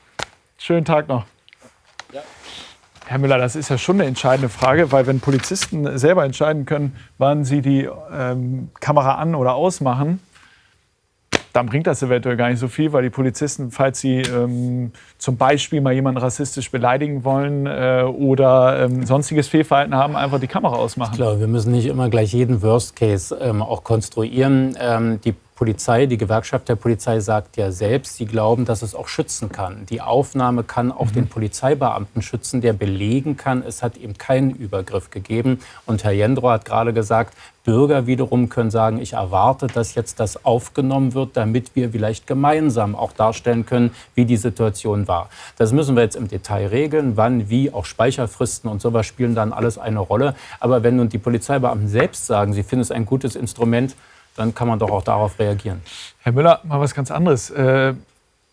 Schönen 0.59 0.85
Tag 0.85 1.09
noch. 1.09 1.25
Ja. 2.13 2.21
Herr 3.07 3.19
Müller, 3.19 3.39
das 3.39 3.57
ist 3.57 3.71
ja 3.71 3.79
schon 3.79 3.97
eine 3.97 4.09
entscheidende 4.09 4.49
Frage, 4.49 4.93
weil 4.93 5.07
wenn 5.07 5.21
Polizisten 5.21 5.97
selber 5.97 6.25
entscheiden 6.25 6.67
können, 6.67 6.97
wann 7.19 7.45
sie 7.45 7.63
die 7.63 7.89
ähm, 8.13 8.71
Kamera 8.81 9.15
an- 9.15 9.35
oder 9.35 9.55
ausmachen, 9.55 10.21
dann 11.57 11.67
bringt 11.67 11.87
das 11.87 12.03
eventuell 12.03 12.37
gar 12.37 12.51
nicht 12.51 12.59
so 12.59 12.69
viel, 12.69 12.93
weil 12.93 13.03
die 13.03 13.11
Polizisten, 13.11 13.71
falls 13.71 14.01
sie 14.01 14.21
ähm, 14.21 14.93
zum 15.17 15.39
Beispiel 15.39 15.81
mal 15.81 15.95
jemanden 15.95 16.21
rassistisch 16.21 16.71
beleidigen 16.71 17.25
wollen 17.25 17.67
äh, 17.67 18.03
oder 18.03 18.85
ähm, 18.85 19.07
sonstiges 19.07 19.49
Fehlverhalten 19.49 19.95
haben, 19.95 20.17
einfach 20.17 20.39
die 20.39 20.49
Kamera 20.49 20.77
ausmachen. 20.77 21.17
Glaube, 21.17 21.41
wir 21.41 21.47
müssen 21.47 21.73
nicht 21.73 21.87
immer 21.87 22.11
gleich 22.11 22.35
jeden 22.35 22.61
Worst 22.61 22.95
Case 22.95 23.35
ähm, 23.41 23.63
auch 23.63 23.85
konstruieren. 23.85 24.77
Ähm, 24.79 25.19
die 25.25 25.35
Polizei, 25.57 26.05
die 26.05 26.19
Gewerkschaft 26.19 26.69
der 26.69 26.77
Polizei 26.77 27.19
sagt 27.21 27.57
ja 27.57 27.73
selbst, 27.73 28.17
sie 28.17 28.27
glauben, 28.27 28.67
dass 28.67 28.83
es 28.83 28.95
auch 28.95 29.09
schützen 29.09 29.51
kann. 29.51 29.87
Die 29.87 30.03
Aufnahme 30.03 30.65
kann 30.65 30.93
auch 30.93 31.07
mhm. 31.07 31.15
den 31.15 31.29
Polizeibeamten 31.29 32.21
schützen, 32.21 32.61
der 32.61 32.75
belegen 32.75 33.39
kann, 33.39 33.65
es 33.67 33.83
hat 33.83 33.97
ihm 33.97 34.19
keinen 34.19 34.51
Übergriff 34.51 35.11
gegeben. 35.11 35.61
Und 35.87 36.05
Herr 36.05 36.13
Jendro 36.13 36.51
hat 36.51 36.67
gerade 36.67 36.93
gesagt, 36.93 37.35
Bürger 37.65 38.07
wiederum 38.07 38.51
können 38.51 38.71
sagen, 38.71 39.01
ich 39.01 39.15
erwarte, 39.15 39.67
dass 39.67 39.95
jetzt 39.95 40.21
das 40.21 40.45
aufgenommen 40.45 41.15
wird, 41.15 41.39
damit 41.39 41.75
wir 41.75 41.91
vielleicht 41.91 42.27
gemeinsam 42.27 42.95
auch 42.95 43.13
darstellen 43.13 43.65
können, 43.65 43.93
wie 44.15 44.27
die 44.27 44.37
Situation 44.37 45.09
war. 45.09 45.31
Das 45.57 45.73
müssen 45.73 45.97
wir 45.97 46.03
jetzt 46.03 46.17
im 46.17 46.29
Detail 46.29 46.67
regeln, 46.67 47.17
wann, 47.17 47.49
wie, 47.49 47.73
auch 47.73 47.87
Speicherfristen 47.87 48.71
und 48.71 48.83
sowas 48.83 49.07
spielen 49.07 49.35
dann 49.35 49.55
alles 49.55 49.79
eine 49.79 50.01
Rolle. 50.01 50.37
Aber 50.61 50.83
wenn 50.83 50.97
nun 50.97 51.09
die 51.09 51.19
Polizeibeamten 51.19 51.89
selbst 51.89 52.27
sagen, 52.27 52.53
sie 52.53 52.63
finden 52.63 52.83
es 52.83 52.91
ein 52.91 53.07
gutes 53.07 53.35
Instrument, 53.35 53.97
dann 54.37 54.55
kann 54.55 54.69
man 54.69 54.79
doch 54.79 54.91
auch 54.91 55.03
darauf 55.03 55.39
reagieren. 55.39 55.83
Herr 56.23 56.33
Müller, 56.33 56.61
mal 56.65 56.81
was 56.81 56.95
ganz 56.95 57.11
anderes. 57.11 57.51
Äh, 57.51 57.95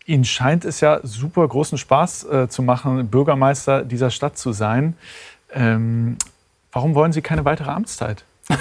Ihnen 0.06 0.24
scheint 0.24 0.64
es 0.64 0.80
ja 0.80 1.00
super 1.02 1.46
großen 1.48 1.78
Spaß 1.78 2.24
äh, 2.24 2.48
zu 2.48 2.62
machen, 2.62 3.08
Bürgermeister 3.08 3.84
dieser 3.84 4.10
Stadt 4.10 4.36
zu 4.36 4.52
sein. 4.52 4.96
Ähm, 5.52 6.18
warum 6.72 6.94
wollen 6.94 7.12
Sie 7.12 7.22
keine 7.22 7.44
weitere 7.44 7.70
Amtszeit? 7.70 8.24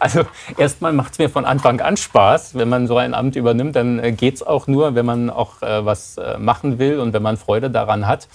Also 0.00 0.24
erstmal 0.56 0.94
macht 0.94 1.12
es 1.12 1.18
mir 1.18 1.28
von 1.28 1.44
Anfang 1.44 1.80
an 1.82 1.98
Spaß. 1.98 2.54
Wenn 2.54 2.70
man 2.70 2.86
so 2.86 2.96
ein 2.96 3.12
Amt 3.12 3.36
übernimmt, 3.36 3.76
dann 3.76 3.98
äh, 3.98 4.12
geht 4.12 4.34
es 4.36 4.42
auch 4.42 4.66
nur, 4.66 4.94
wenn 4.94 5.04
man 5.04 5.28
auch 5.28 5.60
äh, 5.60 5.84
was 5.84 6.16
äh, 6.16 6.38
machen 6.38 6.78
will 6.78 6.98
und 6.98 7.12
wenn 7.12 7.22
man 7.22 7.36
Freude 7.36 7.70
daran 7.70 8.06
hat. 8.06 8.26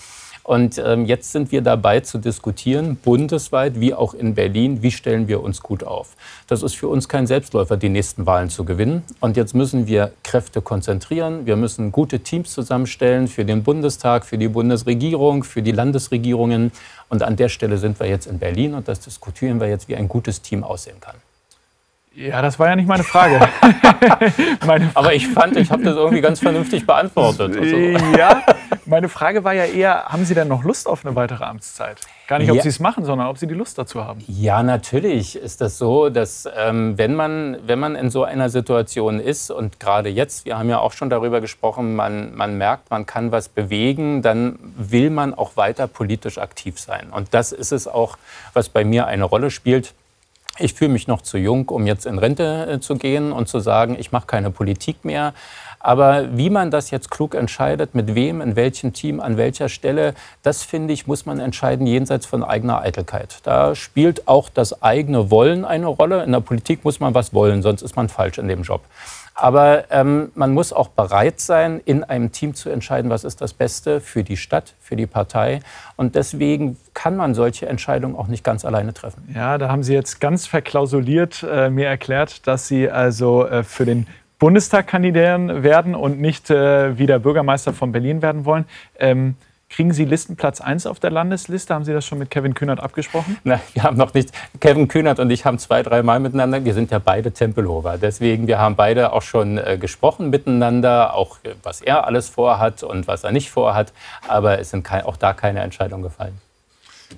Und 0.46 0.78
ähm, 0.78 1.06
jetzt 1.06 1.32
sind 1.32 1.52
wir 1.52 1.64
dabei 1.64 2.02
zu 2.02 2.20
diskutieren, 2.20 2.98
bundesweit 2.98 3.80
wie 3.80 3.96
auch 3.96 4.14
in 4.14 4.36
Berlin, 4.36 4.84
wie 4.84 4.92
stellen 4.92 5.28
wir 5.28 5.42
uns 5.42 5.64
gut 5.64 5.84
auf. 5.84 6.10
Das 6.46 6.62
ist 6.62 6.76
für 6.76 6.88
uns 6.88 7.10
kein 7.10 7.26
Selbstläufer, 7.26 7.78
die 7.78 7.90
nächsten 7.90 8.28
Wahlen 8.28 8.52
zu 8.52 8.64
gewinnen. 8.64 9.02
Und 9.20 9.38
jetzt 9.38 9.56
müssen 9.56 9.88
wir 9.88 10.12
Kräfte 10.22 10.62
konzentrieren. 10.62 11.48
Wir 11.48 11.56
müssen 11.56 11.92
gute 11.92 12.20
Teams 12.20 12.52
zusammenstellen 12.52 13.28
für 13.28 13.44
den 13.44 13.64
Bundestag, 13.64 14.24
für 14.24 14.38
die 14.38 14.48
Bundesregierung, 14.48 15.44
für 15.44 15.64
die 15.64 15.72
Landesregierungen. 15.72 16.72
Und 17.10 17.24
an 17.24 17.38
der 17.38 17.50
Stelle 17.50 17.80
sind 17.80 18.00
wir 18.00 18.08
jetzt 18.08 18.28
in 18.28 18.38
Berlin 18.38 18.76
und 18.76 18.88
das 18.88 19.00
diskutieren 19.00 19.60
wir 19.60 19.68
jetzt, 19.68 19.90
wie 19.90 19.96
ein 19.96 20.08
gutes 20.08 20.44
Team 20.44 20.64
aussehen 20.64 21.00
kann. 21.02 21.16
Ja, 22.14 22.44
das 22.44 22.60
war 22.60 22.70
ja 22.70 22.76
nicht 22.76 22.88
meine 22.88 23.04
Frage. 23.04 23.40
meine 24.66 24.86
Frage. 24.86 24.92
Aber 24.94 25.14
ich 25.14 25.28
fand, 25.28 25.58
ich 25.58 25.72
habe 25.72 25.84
das 25.84 25.96
irgendwie 25.96 26.22
ganz 26.22 26.40
vernünftig 26.40 26.86
beantwortet. 26.86 27.58
Also. 27.58 27.76
Ja, 28.16 28.44
meine 28.86 29.10
Frage 29.10 29.44
war 29.44 29.54
ja 29.54 29.66
eher, 29.66 30.06
haben 30.06 30.26
Sie 30.26 30.34
denn 30.34 30.48
noch 30.48 30.64
Lust 30.64 30.88
auf 30.88 31.06
eine 31.06 31.16
weitere 31.16 31.44
Amtszeit? 31.44 31.98
Gar 32.28 32.40
nicht, 32.40 32.50
ob 32.50 32.58
ja. 32.58 32.64
Sie 32.64 32.70
es 32.70 32.80
machen, 32.80 33.06
sondern 33.06 33.28
ob 33.28 33.38
Sie 33.38 33.48
die 33.48 33.54
Lust 33.54 33.78
dazu 33.78 34.04
haben. 34.04 34.24
Ja, 34.28 34.64
natürlich 34.64 35.36
ist 35.36 35.62
das 35.62 35.78
so, 35.78 36.10
dass 36.10 36.48
ähm, 36.58 36.98
wenn, 36.98 37.16
man, 37.16 37.58
wenn 37.66 37.80
man 37.80 37.96
in 37.96 38.10
so 38.10 38.24
einer 38.24 38.50
Situation 38.50 39.20
ist 39.20 39.52
und 39.52 39.80
gerade 39.80 40.10
jetzt, 40.10 40.46
wir 40.46 40.58
haben 40.58 40.70
ja 40.70 40.80
auch 40.80 40.92
schon 40.92 41.10
darüber 41.10 41.42
gesprochen, 41.42 41.96
man, 41.96 42.36
man 42.36 42.58
merkt, 42.58 42.90
man 42.90 43.06
kann 43.06 43.32
was 43.32 43.50
bewegen, 43.50 44.22
dann 44.22 44.58
will 44.78 45.10
man 45.10 45.34
auch 45.34 45.56
weiter 45.58 45.88
politisch 45.88 46.38
aktiv 46.38 46.80
sein. 46.80 47.10
Und 47.12 47.34
das 47.34 47.52
ist 47.52 47.72
es 47.72 47.88
auch, 47.88 48.18
was 48.54 48.70
bei 48.70 48.84
mir 48.84 49.08
eine 49.08 49.24
Rolle 49.24 49.52
spielt 49.52 49.94
ich 50.58 50.74
fühle 50.74 50.92
mich 50.92 51.08
noch 51.08 51.22
zu 51.22 51.38
jung, 51.38 51.70
um 51.70 51.86
jetzt 51.86 52.06
in 52.06 52.18
Rente 52.18 52.68
äh, 52.70 52.80
zu 52.80 52.96
gehen 52.96 53.32
und 53.32 53.48
zu 53.48 53.60
sagen, 53.60 53.96
ich 54.00 54.12
mache 54.12 54.28
keine 54.28 54.52
Politik 54.52 55.04
mehr. 55.04 55.34
Aber 55.80 56.36
wie 56.36 56.50
man 56.50 56.72
das 56.72 56.90
jetzt 56.90 57.12
klug 57.12 57.36
entscheidet, 57.36 57.94
mit 57.94 58.16
wem, 58.16 58.42
in 58.42 58.56
welchem 58.56 58.94
Team, 58.94 59.20
an 59.20 59.38
welcher 59.38 59.70
Stelle, 59.70 60.16
das 60.42 60.64
finde 60.64 60.94
ich, 60.94 61.06
muss 61.06 61.28
man 61.28 61.40
entscheiden 61.40 61.86
jenseits 61.86 62.26
von 62.26 62.44
eigener 62.44 62.82
Eitelkeit. 62.82 63.38
Da 63.44 63.76
spielt 63.76 64.28
auch 64.28 64.50
das 64.50 64.82
eigene 64.82 65.30
Wollen 65.30 65.64
eine 65.64 65.86
Rolle. 65.86 66.24
In 66.24 66.32
der 66.32 66.40
Politik 66.40 66.84
muss 66.84 67.00
man 67.00 67.14
was 67.14 67.36
wollen, 67.36 67.62
sonst 67.62 67.84
ist 67.84 67.96
man 67.96 68.10
falsch 68.10 68.40
in 68.40 68.48
dem 68.48 68.64
Job. 68.64 68.82
Aber 69.38 69.92
ähm, 69.92 70.32
man 70.34 70.54
muss 70.54 70.72
auch 70.72 70.88
bereit 70.88 71.42
sein, 71.42 71.82
in 71.84 72.06
einem 72.06 72.32
Team 72.32 72.56
zu 72.56 72.70
entscheiden, 72.70 73.12
was 73.12 73.26
ist 73.26 73.42
das 73.42 73.54
Beste 73.54 74.00
für 74.00 74.24
die 74.24 74.38
Stadt, 74.38 74.74
für 74.80 74.96
die 74.96 75.08
Partei. 75.08 75.60
Und 75.98 76.16
deswegen 76.16 76.78
kann 76.94 77.18
man 77.18 77.34
solche 77.34 77.68
Entscheidungen 77.68 78.16
auch 78.16 78.28
nicht 78.28 78.46
ganz 78.46 78.64
alleine 78.64 78.94
treffen. 78.94 79.30
Ja, 79.36 79.58
da 79.58 79.68
haben 79.70 79.84
Sie 79.84 79.94
jetzt 79.94 80.22
ganz 80.22 80.48
verklausuliert 80.48 81.46
äh, 81.48 81.70
mir 81.70 81.88
erklärt, 81.88 82.48
dass 82.48 82.70
Sie 82.70 82.90
also 82.90 83.46
äh, 83.46 83.64
für 83.64 83.86
den 83.86 84.08
Bundestag 84.40 84.88
kandidieren 84.88 85.64
werden 85.64 85.96
und 85.96 86.22
nicht 86.22 86.50
äh, 86.50 86.98
wieder 86.98 87.20
Bürgermeister 87.20 87.74
von 87.74 87.92
Berlin 87.92 88.22
werden 88.22 88.46
wollen. 88.46 88.66
Ähm, 88.98 89.36
Kriegen 89.76 89.92
Sie 89.92 90.06
Listenplatz 90.06 90.62
1 90.62 90.86
auf 90.86 91.02
der 91.02 91.12
Landesliste? 91.12 91.74
Haben 91.74 91.84
Sie 91.84 91.92
das 91.92 92.06
schon 92.06 92.18
mit 92.18 92.32
Kevin 92.32 92.54
Kühnert 92.54 92.80
abgesprochen? 92.80 93.36
Nein, 93.44 93.60
wir 93.74 93.84
haben 93.84 93.98
noch 93.98 94.14
nicht. 94.14 94.32
Kevin 94.62 94.88
Kühnert 94.88 95.20
und 95.20 95.30
ich 95.32 95.44
haben 95.44 95.60
zwei, 95.60 95.84
drei 95.84 96.02
Mal 96.02 96.22
miteinander. 96.22 96.64
Wir 96.64 96.74
sind 96.74 96.92
ja 96.92 97.00
beide 97.00 97.34
Tempelhofer. 97.34 97.98
Deswegen, 97.98 98.48
wir 98.48 98.58
haben 98.58 98.78
beide 98.78 99.12
auch 99.12 99.22
schon 99.22 99.58
äh, 99.58 99.78
gesprochen 99.78 100.30
miteinander, 100.30 101.14
auch 101.14 101.40
äh, 101.44 101.56
was 101.62 101.82
er 101.82 102.08
alles 102.08 102.30
vorhat 102.30 102.84
und 102.84 103.10
was 103.10 103.26
er 103.26 103.34
nicht 103.34 103.52
vorhat. 103.52 103.92
Aber 104.30 104.60
es 104.60 104.70
sind 104.70 104.84
kein, 104.84 105.04
auch 105.04 105.18
da 105.18 105.34
keine 105.34 105.60
Entscheidungen 105.60 106.04
gefallen. 106.04 106.40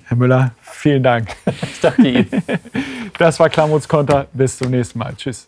Herr 0.06 0.16
Müller, 0.16 0.50
vielen 0.60 1.04
Dank. 1.04 1.28
ich 1.46 1.80
danke 1.80 2.10
Ihnen. 2.10 2.42
Das 3.18 3.38
war 3.38 3.48
Klamuts 3.50 3.86
Konter. 3.86 4.26
Bis 4.32 4.58
zum 4.58 4.72
nächsten 4.72 4.98
Mal. 4.98 5.14
Tschüss. 5.14 5.46